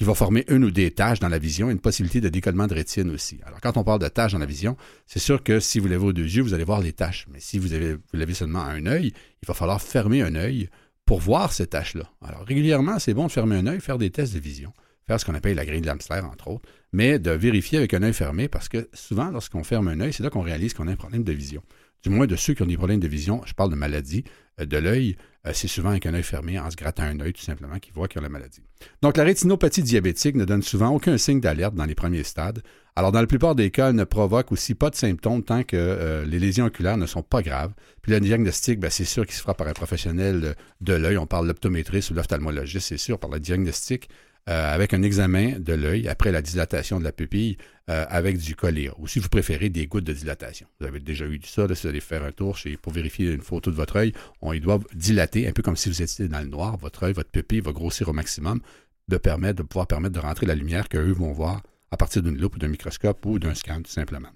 va 0.01 0.14
former 0.14 0.44
une 0.49 0.64
ou 0.64 0.70
des 0.70 0.90
taches 0.90 1.20
dans 1.20 1.28
la 1.28 1.38
vision, 1.38 1.70
une 1.70 1.80
possibilité 1.80 2.20
de 2.20 2.28
décollement 2.28 2.66
de 2.66 2.74
rétine 2.74 3.11
aussi. 3.11 3.40
Alors, 3.47 3.61
quand 3.62 3.78
on 3.78 3.84
parle 3.84 4.01
de 4.01 4.09
taches 4.09 4.32
dans 4.32 4.38
la 4.38 4.47
vision, 4.47 4.76
c'est 5.07 5.18
sûr 5.18 5.42
que 5.42 5.61
si 5.61 5.78
vous 5.78 5.88
l'avez 5.88 6.05
aux 6.05 6.12
deux 6.12 6.22
yeux, 6.22 6.42
vous 6.42 6.53
allez 6.53 6.64
voir 6.64 6.80
les 6.80 6.92
taches. 6.92 7.26
Mais 7.32 7.40
si 7.40 7.59
vous 7.59 7.68
l'avez 8.12 8.34
seulement 8.34 8.61
à 8.61 8.70
un 8.70 8.86
œil, 8.86 9.12
il 9.42 9.47
va 9.47 9.55
falloir 9.55 9.80
fermer 9.80 10.20
un 10.20 10.34
œil 10.34 10.68
pour 11.07 11.20
voir 11.20 11.52
ces 11.52 11.66
taches-là. 11.66 12.11
Alors, 12.20 12.44
régulièrement, 12.44 12.98
c'est 12.98 13.14
bon 13.14 13.28
de 13.28 13.32
fermer 13.32 13.57
un 13.57 13.66
œil, 13.66 13.80
faire 13.80 13.96
des 13.96 14.11
tests 14.11 14.34
de 14.34 14.40
vision, 14.40 14.72
faire 15.07 15.20
ce 15.20 15.24
qu'on 15.24 15.34
appelle 15.34 15.57
la 15.57 15.64
grille 15.64 15.80
de 15.80 15.88
entre 15.88 16.48
autres, 16.48 16.68
mais 16.92 17.18
de 17.18 17.30
vérifier 17.30 17.78
avec 17.78 17.94
un 17.94 18.02
œil 18.02 18.12
fermé 18.12 18.48
parce 18.48 18.68
que 18.68 18.88
souvent, 18.92 19.30
lorsqu'on 19.30 19.64
ferme 19.64 19.88
un 19.88 20.00
œil, 20.00 20.12
c'est 20.12 20.22
là 20.22 20.30
qu'on 20.30 20.42
réalise 20.42 20.74
qu'on 20.74 20.88
a 20.88 20.92
un 20.92 20.96
problème 20.96 21.22
de 21.22 21.32
vision. 21.32 21.62
Du 22.02 22.11
moins, 22.11 22.26
de 22.26 22.36
ceux 22.36 22.54
qui 22.54 22.62
ont 22.62 22.66
des 22.66 22.76
problèmes 22.76 23.00
de 23.00 23.09
vision, 23.09 23.40
je 23.46 23.54
parle 23.54 23.70
de 23.70 23.76
maladie 23.76 24.24
euh, 24.61 24.66
de 24.66 24.76
l'œil, 24.76 25.16
euh, 25.46 25.52
c'est 25.54 25.68
souvent 25.68 25.90
avec 25.90 26.07
un 26.07 26.14
œil 26.14 26.22
fermé, 26.22 26.59
en 26.59 26.70
se 26.70 26.76
grattant 26.76 27.04
un 27.04 27.20
œil 27.20 27.32
tout 27.32 27.42
simplement, 27.42 27.78
qu'ils 27.78 27.94
voient 27.94 28.09
qu'ils 28.09 28.20
ont 28.20 28.22
la 28.22 28.28
maladie. 28.28 28.62
Donc, 29.02 29.16
la 29.16 29.24
rétinopathie 29.24 29.82
diabétique 29.82 30.36
ne 30.36 30.44
donne 30.44 30.62
souvent 30.62 30.90
aucun 30.90 31.18
signe 31.18 31.40
d'alerte 31.40 31.74
dans 31.74 31.84
les 31.84 31.94
premiers 31.94 32.24
stades. 32.24 32.62
Alors, 32.99 33.12
dans 33.12 33.20
la 33.20 33.26
plupart 33.26 33.55
des 33.55 33.70
cas, 33.70 33.90
elle 33.90 33.94
ne 33.94 34.05
provoque 34.05 34.53
aussi 34.53 34.74
pas 34.74 34.88
de 34.88 34.97
symptômes 34.97 35.42
tant 35.42 35.64
que 35.64 35.76
euh, 35.76 36.24
les 36.24 36.38
lésions 36.38 36.64
oculaires 36.64 36.97
ne 36.97 37.05
sont 37.05 37.22
pas 37.22 37.42
graves. 37.42 37.74
Puis 38.01 38.11
le 38.11 38.20
diagnostic, 38.20 38.80
ben, 38.80 38.90
c'est 38.90 39.05
sûr 39.05 39.26
qu'il 39.26 39.34
se 39.34 39.42
fera 39.42 39.53
par 39.53 39.68
un 39.68 39.74
professionnel 39.74 40.57
de 40.80 40.92
l'œil. 40.94 41.18
On 41.18 41.26
parle 41.26 41.47
l'optométriste 41.47 42.11
ou 42.11 42.14
l'ophtalmologiste, 42.14 42.88
c'est 42.88 42.97
sûr, 42.97 43.18
par 43.18 43.28
le 43.28 43.38
diagnostic. 43.38 44.09
Euh, 44.49 44.72
avec 44.72 44.94
un 44.94 45.03
examen 45.03 45.59
de 45.59 45.72
l'œil 45.72 46.07
après 46.07 46.30
la 46.30 46.40
dilatation 46.40 47.01
de 47.01 47.05
la 47.05 47.11
pupille 47.11 47.57
euh, 47.90 48.07
avec 48.09 48.38
du 48.38 48.55
collier. 48.55 48.92
Ou 48.97 49.09
si 49.09 49.18
vous 49.18 49.28
préférez, 49.28 49.70
des 49.70 49.88
gouttes 49.88 50.05
de 50.05 50.12
dilatation. 50.12 50.68
Vous 50.78 50.86
avez 50.86 51.01
déjà 51.01 51.26
eu 51.26 51.40
ça, 51.44 51.66
là, 51.66 51.74
si 51.74 51.82
vous 51.82 51.88
allez 51.88 52.01
faire 52.01 52.22
un 52.22 52.30
tour 52.30 52.57
pour 52.80 52.92
vérifier 52.92 53.32
une 53.32 53.40
photo 53.40 53.72
de 53.72 53.76
votre 53.76 53.97
œil, 53.97 54.12
on, 54.42 54.53
ils 54.53 54.61
doivent 54.61 54.84
dilater, 54.94 55.49
un 55.49 55.53
peu 55.53 55.62
comme 55.62 55.74
si 55.74 55.88
vous 55.88 56.01
étiez 56.01 56.28
dans 56.28 56.38
le 56.38 56.47
noir. 56.47 56.76
Votre 56.76 57.03
œil, 57.03 57.12
votre 57.12 57.30
pupille 57.30 57.59
va 57.59 57.72
grossir 57.72 58.09
au 58.09 58.12
maximum, 58.12 58.61
de, 59.09 59.16
permettre, 59.16 59.57
de 59.57 59.62
pouvoir 59.64 59.88
permettre 59.88 60.14
de 60.14 60.20
rentrer 60.20 60.47
la 60.47 60.55
lumière 60.55 60.88
qu'eux 60.88 61.12
vont 61.12 61.32
voir 61.32 61.62
à 61.91 61.97
partir 61.97 62.22
d'une 62.22 62.39
loupe 62.39 62.57
ou 62.57 62.59
d'un 62.59 62.68
microscope 62.68 63.24
ou 63.26 63.39
d'un 63.39 63.55
scan, 63.55 63.82
tout 63.82 63.91
simplement. 63.91 64.28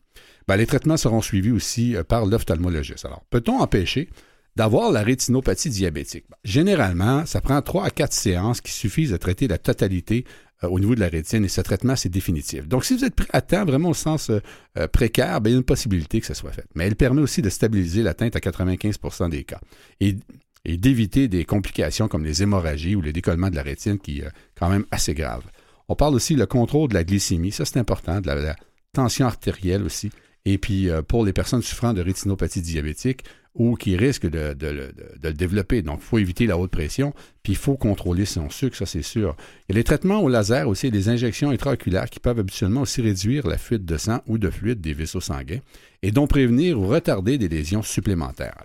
Ben, 0.48 0.56
les 0.56 0.66
traitements 0.66 0.96
seront 0.96 1.22
suivis 1.22 1.52
aussi 1.52 1.96
euh, 1.96 2.04
par 2.04 2.26
l'ophtalmologiste. 2.26 3.04
Alors, 3.04 3.24
peut-on 3.30 3.60
empêcher 3.60 4.08
d'avoir 4.56 4.90
la 4.90 5.02
rétinopathie 5.02 5.70
diabétique? 5.70 6.26
Généralement, 6.44 7.26
ça 7.26 7.40
prend 7.40 7.60
trois 7.62 7.86
à 7.86 7.90
quatre 7.90 8.12
séances 8.12 8.60
qui 8.60 8.72
suffisent 8.72 9.12
à 9.12 9.18
traiter 9.18 9.48
la 9.48 9.58
totalité 9.58 10.24
euh, 10.64 10.68
au 10.68 10.80
niveau 10.80 10.94
de 10.94 11.00
la 11.00 11.08
rétine 11.08 11.44
et 11.44 11.48
ce 11.48 11.60
traitement, 11.60 11.96
c'est 11.96 12.08
définitif. 12.08 12.66
Donc, 12.66 12.84
si 12.84 12.96
vous 12.96 13.04
êtes 13.04 13.14
à 13.32 13.40
temps, 13.40 13.64
vraiment 13.64 13.90
au 13.90 13.94
sens 13.94 14.30
euh, 14.30 14.88
précaire, 14.88 15.40
bien, 15.40 15.50
il 15.50 15.54
y 15.54 15.56
a 15.56 15.58
une 15.58 15.64
possibilité 15.64 16.20
que 16.20 16.26
ça 16.26 16.34
soit 16.34 16.52
fait. 16.52 16.66
Mais 16.74 16.86
elle 16.86 16.96
permet 16.96 17.22
aussi 17.22 17.42
de 17.42 17.48
stabiliser 17.48 18.02
l'atteinte 18.02 18.36
à 18.36 18.40
95% 18.40 19.30
des 19.30 19.44
cas 19.44 19.60
et, 20.00 20.16
d'éviter 20.64 21.26
des 21.28 21.46
complications 21.46 22.06
comme 22.06 22.22
les 22.22 22.42
hémorragies 22.42 22.94
ou 22.94 23.00
les 23.00 23.14
décollements 23.14 23.48
de 23.48 23.56
la 23.56 23.62
rétine 23.62 23.98
qui 23.98 24.20
est 24.20 24.28
quand 24.58 24.68
même 24.68 24.84
assez 24.90 25.14
grave. 25.14 25.42
On 25.90 25.96
parle 25.96 26.14
aussi 26.14 26.36
le 26.36 26.46
contrôle 26.46 26.88
de 26.88 26.94
la 26.94 27.02
glycémie, 27.02 27.50
ça 27.50 27.64
c'est 27.64 27.78
important, 27.78 28.20
de 28.20 28.28
la, 28.28 28.54
tension 28.92 29.26
artérielle 29.26 29.82
aussi. 29.82 30.10
Et 30.44 30.56
puis, 30.56 30.88
pour 31.06 31.24
les 31.24 31.32
personnes 31.32 31.62
souffrant 31.62 31.92
de 31.92 32.00
rétinopathie 32.00 32.62
diabétique, 32.62 33.24
ou 33.54 33.74
qui 33.74 33.96
risque 33.96 34.28
de, 34.28 34.56
le 34.60 35.32
développer. 35.32 35.82
Donc, 35.82 35.98
il 36.00 36.04
faut 36.04 36.18
éviter 36.18 36.46
la 36.46 36.56
haute 36.56 36.70
pression, 36.70 37.12
puis 37.42 37.54
il 37.54 37.58
faut 37.58 37.76
contrôler 37.76 38.24
son 38.24 38.48
sucre, 38.48 38.76
ça 38.76 38.86
c'est 38.86 39.02
sûr. 39.02 39.36
Il 39.68 39.72
y 39.72 39.76
a 39.76 39.78
les 39.78 39.84
traitements 39.84 40.22
au 40.22 40.28
laser 40.28 40.68
aussi, 40.68 40.90
des 40.90 41.08
injections 41.08 41.50
intraoculaires 41.50 42.08
qui 42.08 42.20
peuvent 42.20 42.38
habituellement 42.38 42.82
aussi 42.82 43.02
réduire 43.02 43.46
la 43.46 43.58
fuite 43.58 43.84
de 43.84 43.96
sang 43.96 44.20
ou 44.26 44.38
de 44.38 44.50
fluide 44.50 44.80
des 44.80 44.92
vaisseaux 44.92 45.20
sanguins 45.20 45.60
et 46.02 46.12
donc 46.12 46.30
prévenir 46.30 46.78
ou 46.78 46.86
retarder 46.86 47.38
des 47.38 47.48
lésions 47.48 47.82
supplémentaires. 47.82 48.56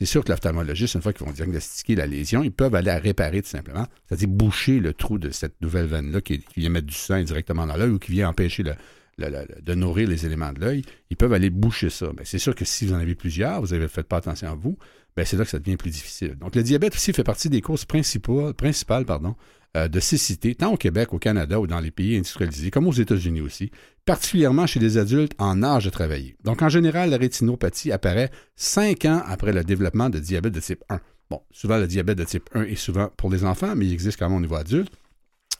C'est 0.00 0.06
sûr 0.06 0.24
que 0.24 0.30
l'ophtalmologiste, 0.30 0.94
une 0.94 1.02
fois 1.02 1.12
qu'ils 1.12 1.26
vont 1.26 1.32
diagnostiquer 1.32 1.94
la 1.94 2.06
lésion, 2.06 2.42
ils 2.42 2.52
peuvent 2.52 2.74
aller 2.74 2.86
la 2.86 2.98
réparer 2.98 3.42
tout 3.42 3.50
simplement, 3.50 3.86
c'est-à-dire 4.08 4.28
boucher 4.28 4.80
le 4.80 4.94
trou 4.94 5.18
de 5.18 5.28
cette 5.28 5.60
nouvelle 5.60 5.86
veine-là 5.86 6.22
qui, 6.22 6.38
qui, 6.38 6.60
vient 6.60 6.70
mettre 6.70 6.86
du 6.86 6.94
sang 6.94 7.22
directement 7.22 7.66
dans 7.66 7.76
l'œil 7.76 7.90
ou 7.90 7.98
qui 7.98 8.12
vient 8.12 8.30
empêcher 8.30 8.62
de 8.62 9.74
nourrir 9.74 10.08
les 10.08 10.24
éléments 10.24 10.54
de 10.54 10.60
l'œil, 10.60 10.84
ils 11.10 11.18
peuvent 11.18 11.34
aller 11.34 11.50
boucher 11.50 11.90
ça. 11.90 12.10
Mais 12.16 12.24
c'est 12.24 12.38
sûr 12.38 12.54
que 12.54 12.64
si 12.64 12.86
vous 12.86 12.94
en 12.94 12.98
avez 12.98 13.14
plusieurs, 13.14 13.60
vous 13.60 13.74
n'avez 13.74 13.88
fait 13.88 14.02
pas 14.02 14.16
attention 14.16 14.50
à 14.50 14.54
vous, 14.54 14.78
ben 15.16 15.26
c'est 15.26 15.36
là 15.36 15.44
que 15.44 15.50
ça 15.50 15.58
devient 15.58 15.76
plus 15.76 15.90
difficile. 15.90 16.36
Donc 16.36 16.56
le 16.56 16.62
diabète 16.62 16.94
aussi 16.94 17.12
fait 17.12 17.24
partie 17.24 17.50
des 17.50 17.60
causes 17.60 17.84
principales, 17.84 18.54
principales 18.54 19.04
pardon, 19.04 19.36
euh, 19.76 19.88
de 19.88 20.00
cécité, 20.00 20.54
tant 20.54 20.72
au 20.72 20.76
Québec, 20.76 21.12
au 21.12 21.18
Canada 21.18 21.60
ou 21.60 21.66
dans 21.66 21.78
les 21.78 21.90
pays 21.90 22.16
industrialisés, 22.16 22.70
comme 22.70 22.88
aux 22.88 22.92
États-Unis 22.92 23.40
aussi, 23.40 23.70
particulièrement 24.04 24.66
chez 24.66 24.80
les 24.80 24.98
adultes 24.98 25.34
en 25.38 25.62
âge 25.62 25.84
de 25.84 25.90
travailler. 25.90 26.36
Donc 26.42 26.62
en 26.62 26.68
général, 26.68 27.10
la 27.10 27.16
rétinopathie 27.16 27.92
apparaît 27.92 28.30
cinq 28.56 29.04
ans 29.04 29.22
après 29.26 29.52
le 29.52 29.62
développement 29.62 30.10
de 30.10 30.18
diabète 30.18 30.54
de 30.54 30.60
type 30.60 30.82
1. 30.88 31.00
Bon, 31.30 31.40
souvent 31.52 31.78
le 31.78 31.86
diabète 31.86 32.18
de 32.18 32.24
type 32.24 32.50
1 32.52 32.64
est 32.64 32.74
souvent 32.74 33.10
pour 33.16 33.30
les 33.30 33.44
enfants, 33.44 33.74
mais 33.76 33.86
il 33.86 33.92
existe 33.92 34.18
quand 34.18 34.28
même 34.28 34.38
au 34.38 34.40
niveau 34.40 34.56
adulte. 34.56 34.92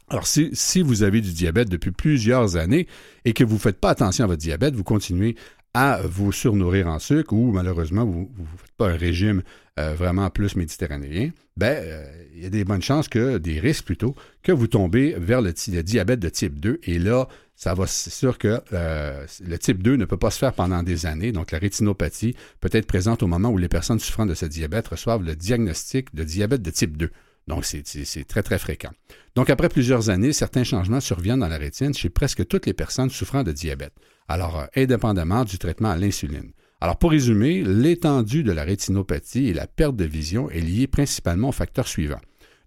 Alors, 0.08 0.26
si, 0.26 0.50
si, 0.54 0.82
vous 0.82 1.04
avez 1.04 1.20
du 1.20 1.32
diabète 1.32 1.68
depuis 1.68 1.92
plusieurs 1.92 2.56
années 2.56 2.88
et 3.24 3.32
que 3.32 3.44
vous 3.44 3.54
ne 3.54 3.60
faites 3.60 3.78
pas 3.78 3.90
attention 3.90 4.24
à 4.24 4.26
votre 4.26 4.40
diabète, 4.40 4.74
vous 4.74 4.82
continuez 4.82 5.36
à 5.72 6.00
vous 6.02 6.32
surnourrir 6.32 6.88
en 6.88 6.98
sucre 6.98 7.32
ou 7.32 7.52
malheureusement 7.52 8.04
vous 8.04 8.28
ne 8.36 8.58
faites 8.58 8.76
pas 8.76 8.90
un 8.90 8.96
régime 8.96 9.42
euh, 9.80 9.94
vraiment 9.94 10.28
plus 10.30 10.56
méditerranéen, 10.56 11.30
ben 11.56 11.76
euh, 11.78 12.04
il 12.34 12.42
y 12.42 12.46
a 12.46 12.50
des 12.50 12.64
bonnes 12.64 12.82
chances 12.82 13.08
que, 13.08 13.38
des 13.38 13.58
risques 13.58 13.84
plutôt, 13.84 14.14
que 14.42 14.52
vous 14.52 14.66
tombez 14.66 15.14
vers 15.16 15.40
le, 15.40 15.52
diabète 15.82 16.20
de 16.20 16.28
type 16.28 16.60
2 16.60 16.80
et 16.82 16.98
là, 16.98 17.28
ça 17.56 17.72
va, 17.72 17.86
c'est 17.86 18.10
sûr 18.10 18.36
que 18.36 18.60
euh, 18.72 19.26
le 19.42 19.58
type 19.58 19.82
2 19.82 19.96
ne 19.96 20.04
peut 20.04 20.16
pas 20.16 20.30
se 20.30 20.38
faire 20.38 20.52
pendant 20.52 20.82
des 20.82 21.06
années, 21.06 21.32
donc 21.32 21.50
la 21.50 21.58
rétinopathie 21.58 22.36
peut 22.60 22.68
être 22.72 22.86
présente 22.86 23.22
au 23.22 23.26
moment 23.26 23.48
où 23.48 23.56
les 23.56 23.68
personnes 23.68 23.98
souffrant 23.98 24.26
de 24.26 24.34
ce 24.34 24.44
diabète 24.44 24.88
reçoivent 24.88 25.22
le 25.22 25.34
diagnostic 25.34 26.14
de 26.14 26.24
diabète 26.24 26.62
de 26.62 26.70
type 26.70 26.96
2. 26.96 27.10
Donc, 27.46 27.64
c'est 27.64 28.24
très, 28.28 28.42
très 28.42 28.58
fréquent. 28.58 28.90
Donc, 29.34 29.50
après 29.50 29.68
plusieurs 29.68 30.10
années, 30.10 30.32
certains 30.32 30.62
changements 30.62 31.00
surviennent 31.00 31.40
dans 31.40 31.48
la 31.48 31.56
rétine 31.56 31.94
chez 31.94 32.10
presque 32.10 32.46
toutes 32.46 32.66
les 32.66 32.74
personnes 32.74 33.10
souffrant 33.10 33.42
de 33.42 33.50
diabète, 33.50 33.94
alors 34.28 34.66
indépendamment 34.76 35.44
du 35.44 35.58
traitement 35.58 35.90
à 35.90 35.96
l'insuline. 35.96 36.52
Alors, 36.80 36.96
pour 36.96 37.10
résumer, 37.10 37.62
l'étendue 37.62 38.42
de 38.42 38.52
la 38.52 38.64
rétinopathie 38.64 39.48
et 39.48 39.52
la 39.52 39.66
perte 39.66 39.96
de 39.96 40.04
vision 40.04 40.48
est 40.50 40.60
liée 40.60 40.86
principalement 40.86 41.50
aux 41.50 41.52
facteurs 41.52 41.88
suivants. 41.88 42.20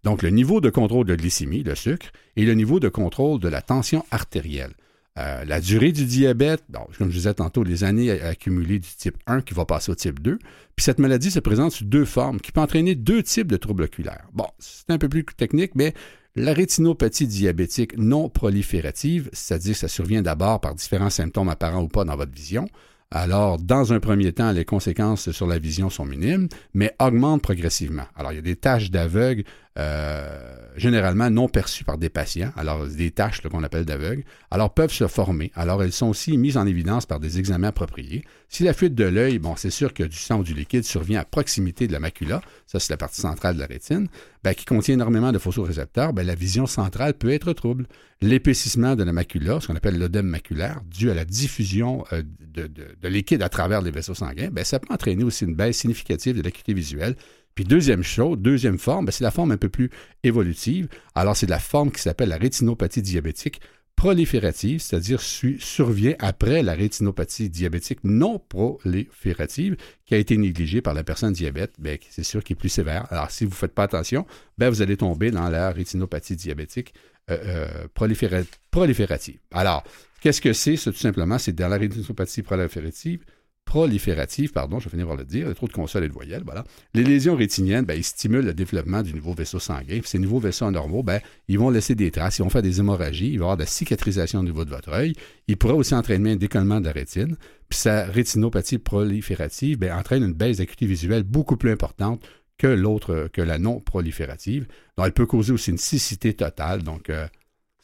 Donc, 0.04 0.22
le 0.22 0.30
niveau 0.30 0.62
de 0.62 0.70
contrôle 0.70 1.06
de 1.06 1.16
glycémie, 1.16 1.64
le 1.64 1.76
sucre, 1.76 2.12
et 2.36 2.46
le 2.46 2.54
niveau 2.54 2.80
de 2.80 2.90
contrôle 2.90 3.40
de 3.40 3.48
la 3.48 3.62
tension 3.62 4.06
artérielle. 4.12 4.74
Euh, 5.18 5.46
la 5.46 5.62
durée 5.62 5.92
du 5.92 6.06
diabète, 6.06 6.64
comme 6.98 7.10
je 7.10 7.16
disais 7.16 7.34
tantôt, 7.36 7.64
les 7.64 7.84
années 7.84 8.10
accumulées 8.10 8.80
du 8.80 8.90
type 8.90 9.18
1 9.28 9.42
qui 9.42 9.54
va 9.54 9.64
passer 9.66 9.92
au 9.92 9.96
type 9.96 10.20
2. 10.20 10.40
Puis 10.76 10.84
cette 10.84 11.00
maladie 11.00 11.30
se 11.30 11.40
présente 11.40 11.72
sous 11.72 11.86
deux 11.86 12.06
formes 12.06 12.40
qui 12.40 12.52
peut 12.52 12.62
entraîner 12.62 12.96
deux 12.96 13.22
types 13.22 13.48
de 13.48 13.58
troubles 13.58 13.84
oculaires. 13.84 14.28
Bon, 14.34 14.48
c'est 14.58 14.90
un 14.90 14.98
peu 14.98 15.10
plus 15.10 15.24
technique, 15.24 15.76
mais 15.76 15.94
la 16.36 16.54
rétinopathie 16.54 17.28
diabétique 17.28 17.96
non 17.96 18.28
proliférative, 18.28 19.30
c'est-à-dire 19.34 19.74
que 19.74 19.80
ça 19.80 19.88
survient 19.88 20.24
d'abord 20.24 20.60
par 20.60 20.74
différents 20.74 21.12
symptômes 21.12 21.50
apparents 21.50 21.84
ou 21.84 21.88
pas 21.88 22.06
dans 22.06 22.16
votre 22.16 22.34
vision. 22.34 22.68
Alors, 23.16 23.60
dans 23.60 23.94
un 23.94 24.00
premier 24.00 24.34
temps, 24.34 24.52
les 24.52 24.66
conséquences 24.66 25.30
sur 25.30 25.46
la 25.46 25.60
vision 25.60 25.92
sont 25.92 26.04
minimes, 26.04 26.48
mais 26.74 26.96
augmentent 27.00 27.44
progressivement. 27.44 28.06
Alors, 28.16 28.32
il 28.32 28.38
y 28.38 28.40
a 28.40 28.42
des 28.42 28.56
tâches 28.56 28.90
d'aveugle 28.90 29.44
euh, 29.80 30.56
généralement 30.76 31.32
non 31.32 31.48
perçues 31.48 31.84
par 31.84 31.98
des 31.98 32.10
patients, 32.10 32.52
alors 32.56 32.88
des 32.88 33.10
tâches 33.10 33.42
qu'on 33.42 33.64
appelle 33.64 33.86
d'aveugle, 33.86 34.24
alors 34.52 34.74
peuvent 34.74 34.92
se 34.92 35.08
former. 35.08 35.52
Alors 35.56 35.82
elles 35.82 35.92
sont 35.92 36.08
aussi 36.08 36.38
mises 36.38 36.58
en 36.58 36.68
évidence 36.68 37.06
par 37.06 37.20
des 37.20 37.40
examens 37.40 37.70
appropriés. 37.70 38.24
Si 38.50 38.64
la 38.64 38.74
fuite 38.74 38.94
de 38.94 39.06
l'œil, 39.06 39.40
bon, 39.40 39.56
c'est 39.56 39.72
sûr 39.72 39.94
que 39.94 40.04
du 40.04 40.18
sang 40.18 40.40
ou 40.40 40.44
du 40.44 40.54
liquide 40.54 40.84
survient 40.84 41.22
à 41.22 41.26
proximité 41.26 41.88
de 41.88 41.92
la 41.92 42.00
macula, 42.00 42.42
ça 42.68 42.80
c'est 42.80 42.92
la 42.92 42.98
partie 42.98 43.22
centrale 43.22 43.56
de 43.56 43.60
la 43.60 43.66
rétine, 43.66 44.08
ben, 44.44 44.54
qui 44.54 44.66
contient 44.66 44.94
énormément 44.94 45.32
de 45.32 45.40
photorécepteurs, 45.40 46.14
ben, 46.14 46.26
la 46.26 46.36
vision 46.36 46.68
centrale 46.68 47.16
peut 47.16 47.32
être 47.32 47.54
trouble. 47.54 47.88
L'épaississement 48.22 48.96
de 48.96 49.04
la 49.04 49.12
macula, 49.12 49.60
ce 49.60 49.68
qu'on 49.68 49.76
appelle 49.76 49.98
l'œdème 49.98 50.28
maculaire, 50.28 50.82
dû 50.86 51.10
à 51.10 51.14
la 51.14 51.26
diffusion 51.26 52.06
euh, 52.14 52.22
de, 52.40 52.68
de, 52.68 53.08
liquide 53.08 53.42
à 53.42 53.50
travers 53.50 53.82
les 53.82 53.92
vaisseaux 53.92 54.14
sanguins, 54.14 54.50
ben, 54.52 54.64
ça 54.64 54.80
peut 54.80 54.94
entraîner 54.94 55.24
aussi 55.24 55.46
une 55.46 55.56
baisse 55.56 55.78
significative 55.78 56.38
de 56.38 56.44
l'acuité 56.44 56.74
visuelle 56.74 57.16
puis 57.56 57.66
deuxième 57.66 58.04
chose, 58.04 58.38
deuxième 58.38 58.78
forme, 58.78 59.06
ben, 59.06 59.12
c'est 59.12 59.24
la 59.24 59.32
forme 59.32 59.52
un 59.52 59.58
peu 59.58 59.70
plus 59.70 59.90
évolutive. 60.24 60.88
Alors 61.16 61.36
c'est 61.36 61.50
la 61.50 61.60
forme 61.60 61.92
qui 61.92 62.02
s'appelle 62.02 62.30
la 62.30 62.38
rétinopathie 62.38 63.02
diabétique 63.02 63.62
proliférative, 63.96 64.80
c'est-à-dire 64.80 65.22
survient 65.22 66.16
après 66.20 66.64
la 66.64 66.74
rétinopathie 66.74 67.50
diabétique 67.50 68.00
non 68.04 68.40
proliférative 68.40 69.78
qui 70.06 70.16
a 70.16 70.18
été 70.18 70.36
négligée 70.36 70.82
par 70.82 70.94
la 70.94 71.04
personne 71.04 71.34
diabète, 71.34 71.76
ben, 71.78 71.98
c'est 72.10 72.24
sûr 72.24 72.44
qui 72.44 72.54
est 72.54 72.56
plus 72.56 72.70
sévère. 72.70 73.06
Alors 73.12 73.30
si 73.32 73.46
vous 73.46 73.52
ne 73.52 73.56
faites 73.56 73.74
pas 73.74 73.84
attention, 73.84 74.26
ben, 74.58 74.70
vous 74.70 74.82
allez 74.82 74.98
tomber 74.98 75.32
dans 75.32 75.48
la 75.48 75.72
rétinopathie 75.72 76.36
diabétique 76.36 76.94
euh, 77.30 77.38
euh, 77.46 78.48
proliférative. 78.72 79.38
Alors, 79.52 79.84
qu'est-ce 80.22 80.42
que 80.42 80.54
c'est? 80.54 80.76
C'est 80.76 80.92
tout 80.92 80.98
simplement, 80.98 81.38
c'est 81.38 81.54
dans 81.54 81.70
la 81.70 81.78
rétinopathie 81.78 82.42
proliférative, 82.42 83.24
proliférative, 83.66 84.52
pardon, 84.52 84.80
je 84.80 84.86
vais 84.86 84.92
finir 84.92 85.08
par 85.08 85.16
le 85.16 85.26
dire, 85.26 85.48
a 85.48 85.54
trop 85.54 85.68
de 85.68 85.74
consonnes 85.74 86.04
et 86.04 86.08
de 86.08 86.14
voyelles, 86.14 86.44
voilà. 86.46 86.64
Les 86.94 87.04
lésions 87.04 87.36
rétiniennes, 87.36 87.86
ben, 87.86 87.96
ils 87.96 88.04
stimulent 88.04 88.46
le 88.46 88.54
développement 88.54 89.02
du 89.02 89.14
nouveau 89.14 89.34
vaisseau 89.34 89.60
sanguin. 89.60 90.00
ces 90.04 90.20
nouveaux 90.20 90.40
vaisseaux 90.40 90.66
anormaux, 90.66 91.04
ben, 91.04 91.20
ils 91.48 91.58
vont 91.58 91.70
laisser 91.70 91.96
des 91.96 92.12
traces, 92.12 92.40
ils 92.40 92.44
vont 92.44 92.50
faire 92.50 92.62
des 92.62 92.80
hémorragies, 92.80 93.32
il 93.32 93.40
va 93.40 93.44
y 93.44 93.46
avoir 93.46 93.58
de 93.58 93.64
la 93.64 93.68
cicatrisation 93.68 94.40
au 94.40 94.44
niveau 94.44 94.66
de 94.66 94.70
votre 94.70 94.90
œil. 94.90 95.14
Il 95.48 95.58
pourrait 95.58 95.74
aussi 95.74 95.96
entraîner 95.96 96.34
un 96.34 96.36
décollement 96.36 96.80
de 96.80 96.86
la 96.86 96.92
rétine. 96.92 97.36
Puis 97.70 97.80
sa 97.80 98.06
rétinopathie 98.06 98.78
proliférative 98.78 99.80
ben, 99.80 99.98
entraîne 99.98 100.24
une 100.24 100.34
baisse 100.34 100.58
d'acuité 100.58 100.86
visuelle 100.86 101.24
beaucoup 101.24 101.58
plus 101.58 101.72
importante 101.72 102.22
que 102.58 102.68
l'autre, 102.68 103.30
que 103.34 103.42
la 103.42 103.58
non 103.58 103.80
proliférative. 103.80 104.68
Donc, 104.98 105.08
elle 105.08 105.14
peut 105.14 105.26
causer 105.26 105.52
aussi 105.52 105.72
une 105.72 105.78
cécité 105.78 106.34
totale. 106.34 106.84
Donc, 106.84 107.10
euh, 107.10 107.28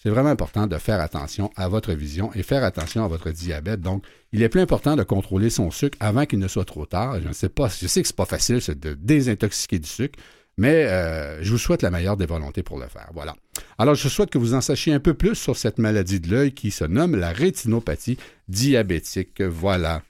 c'est 0.02 0.10
vraiment 0.10 0.30
important 0.30 0.66
de 0.66 0.78
faire 0.78 1.02
attention 1.02 1.52
à 1.58 1.68
votre 1.68 1.92
vision 1.92 2.32
et 2.34 2.42
faire 2.42 2.64
attention 2.64 3.04
à 3.04 3.08
votre 3.10 3.32
diabète. 3.32 3.82
Donc, 3.82 4.04
il 4.32 4.42
est 4.42 4.50
plus 4.50 4.62
important 4.62 4.96
de 4.96 5.04
contrôler 5.04 5.50
son 5.50 5.72
sucre 5.72 5.98
avant 6.00 6.26
qu'il 6.26 6.40
ne 6.40 6.48
soit 6.48 6.64
trop 6.64 6.86
tard. 6.86 7.20
Je 7.22 7.28
ne 7.28 7.34
sais 7.34 7.50
pas, 7.50 7.68
je 7.68 7.86
sais 7.86 8.02
que 8.02 8.08
c'est 8.08 8.16
pas 8.16 8.26
facile 8.26 8.60
de 8.60 8.94
désintoxiquer 8.94 9.78
du 9.78 9.90
sucre, 9.90 10.18
mais 10.58 10.86
euh, 10.86 11.44
je 11.44 11.52
vous 11.52 11.58
souhaite 11.58 11.82
la 11.82 11.92
meilleure 11.92 12.16
des 12.16 12.26
volontés 12.26 12.64
pour 12.64 12.80
le 12.80 12.88
faire. 12.88 13.10
Voilà. 13.14 13.36
Alors, 13.78 13.96
je 13.96 14.08
souhaite 14.08 14.30
que 14.30 14.38
vous 14.38 14.54
en 14.54 14.62
sachiez 14.62 14.94
un 14.94 15.02
peu 15.02 15.14
plus 15.14 15.36
sur 15.36 15.58
cette 15.58 15.80
maladie 15.80 16.22
de 16.22 16.30
l'œil 16.30 16.54
qui 16.54 16.72
se 16.72 16.86
nomme 16.86 17.18
la 17.18 17.34
rétinopathie 17.34 18.18
diabétique. 18.48 19.42
Voilà. 19.42 20.02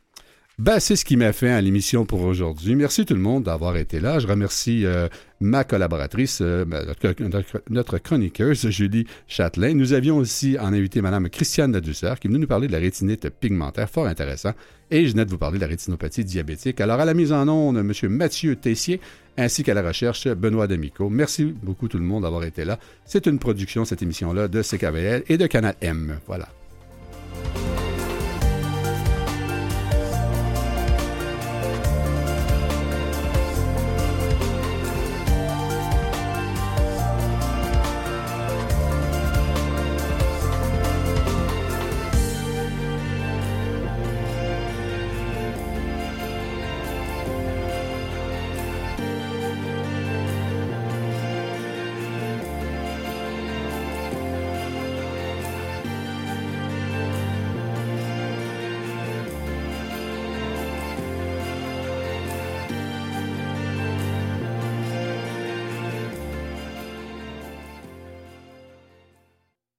Ben, 0.60 0.82
c'est 0.82 0.98
ce 0.98 1.06
qui 1.06 1.16
m'a 1.16 1.32
fait 1.32 1.52
à 1.52 1.62
l'émission 1.62 2.06
pour 2.06 2.20
aujourd'hui. 2.20 2.76
Merci 2.76 3.06
tout 3.06 3.14
le 3.14 3.22
monde 3.22 3.44
d'avoir 3.44 3.78
été 3.78 4.02
là. 4.02 4.20
Je 4.20 4.28
remercie 4.28 4.86
euh, 4.86 5.08
ma 5.40 5.64
collaboratrice, 5.64 6.40
euh, 6.42 6.66
notre, 7.70 7.98
chroniqueuse 7.98 8.70
Julie 8.70 9.08
Châtelain. 9.30 9.74
Nous 9.74 9.94
avions 9.94 10.18
aussi 10.18 10.58
en 10.60 10.74
invité 10.74 11.02
Mme 11.02 11.30
Christiane 11.30 11.72
Ladusseur 11.72 12.20
qui 12.20 12.28
est 12.28 12.30
venue 12.30 12.42
nous 12.42 12.48
parler 12.48 12.68
de 12.68 12.74
la 12.74 12.80
rétinite 12.80 13.30
pigmentaire, 13.30 13.90
fort 13.90 14.06
intéressant. 14.06 14.52
Et 14.92 15.06
je 15.06 15.14
venais 15.14 15.24
de 15.24 15.30
vous 15.30 15.38
parler 15.38 15.60
de 15.60 15.64
la 15.64 15.70
rétinopathie 15.70 16.26
diabétique. 16.26 16.82
Alors, 16.82 17.00
à 17.00 17.06
la 17.06 17.14
mise 17.14 17.32
en 17.32 17.48
onde, 17.48 17.78
M. 17.78 17.94
Mathieu 18.10 18.58
Tessier, 18.58 19.00
ainsi 19.38 19.64
qu'à 19.64 19.74
la 19.74 19.82
recherche, 19.82 20.28
Benoît 20.28 20.68
D'Amico. 20.68 21.10
Merci 21.10 21.46
beaucoup 21.46 21.88
tout 21.88 22.00
le 22.00 22.04
monde 22.04 22.24
d'avoir 22.24 22.44
été 22.44 22.66
là. 22.66 22.80
C'est 23.06 23.28
une 23.28 23.40
production, 23.40 23.86
cette 23.86 24.02
émission-là, 24.02 24.50
de 24.50 24.62
CKVL 24.62 25.24
et 25.30 25.38
de 25.38 25.48
Canal 25.48 25.76
M. 25.80 26.20
Voilà. 26.28 26.50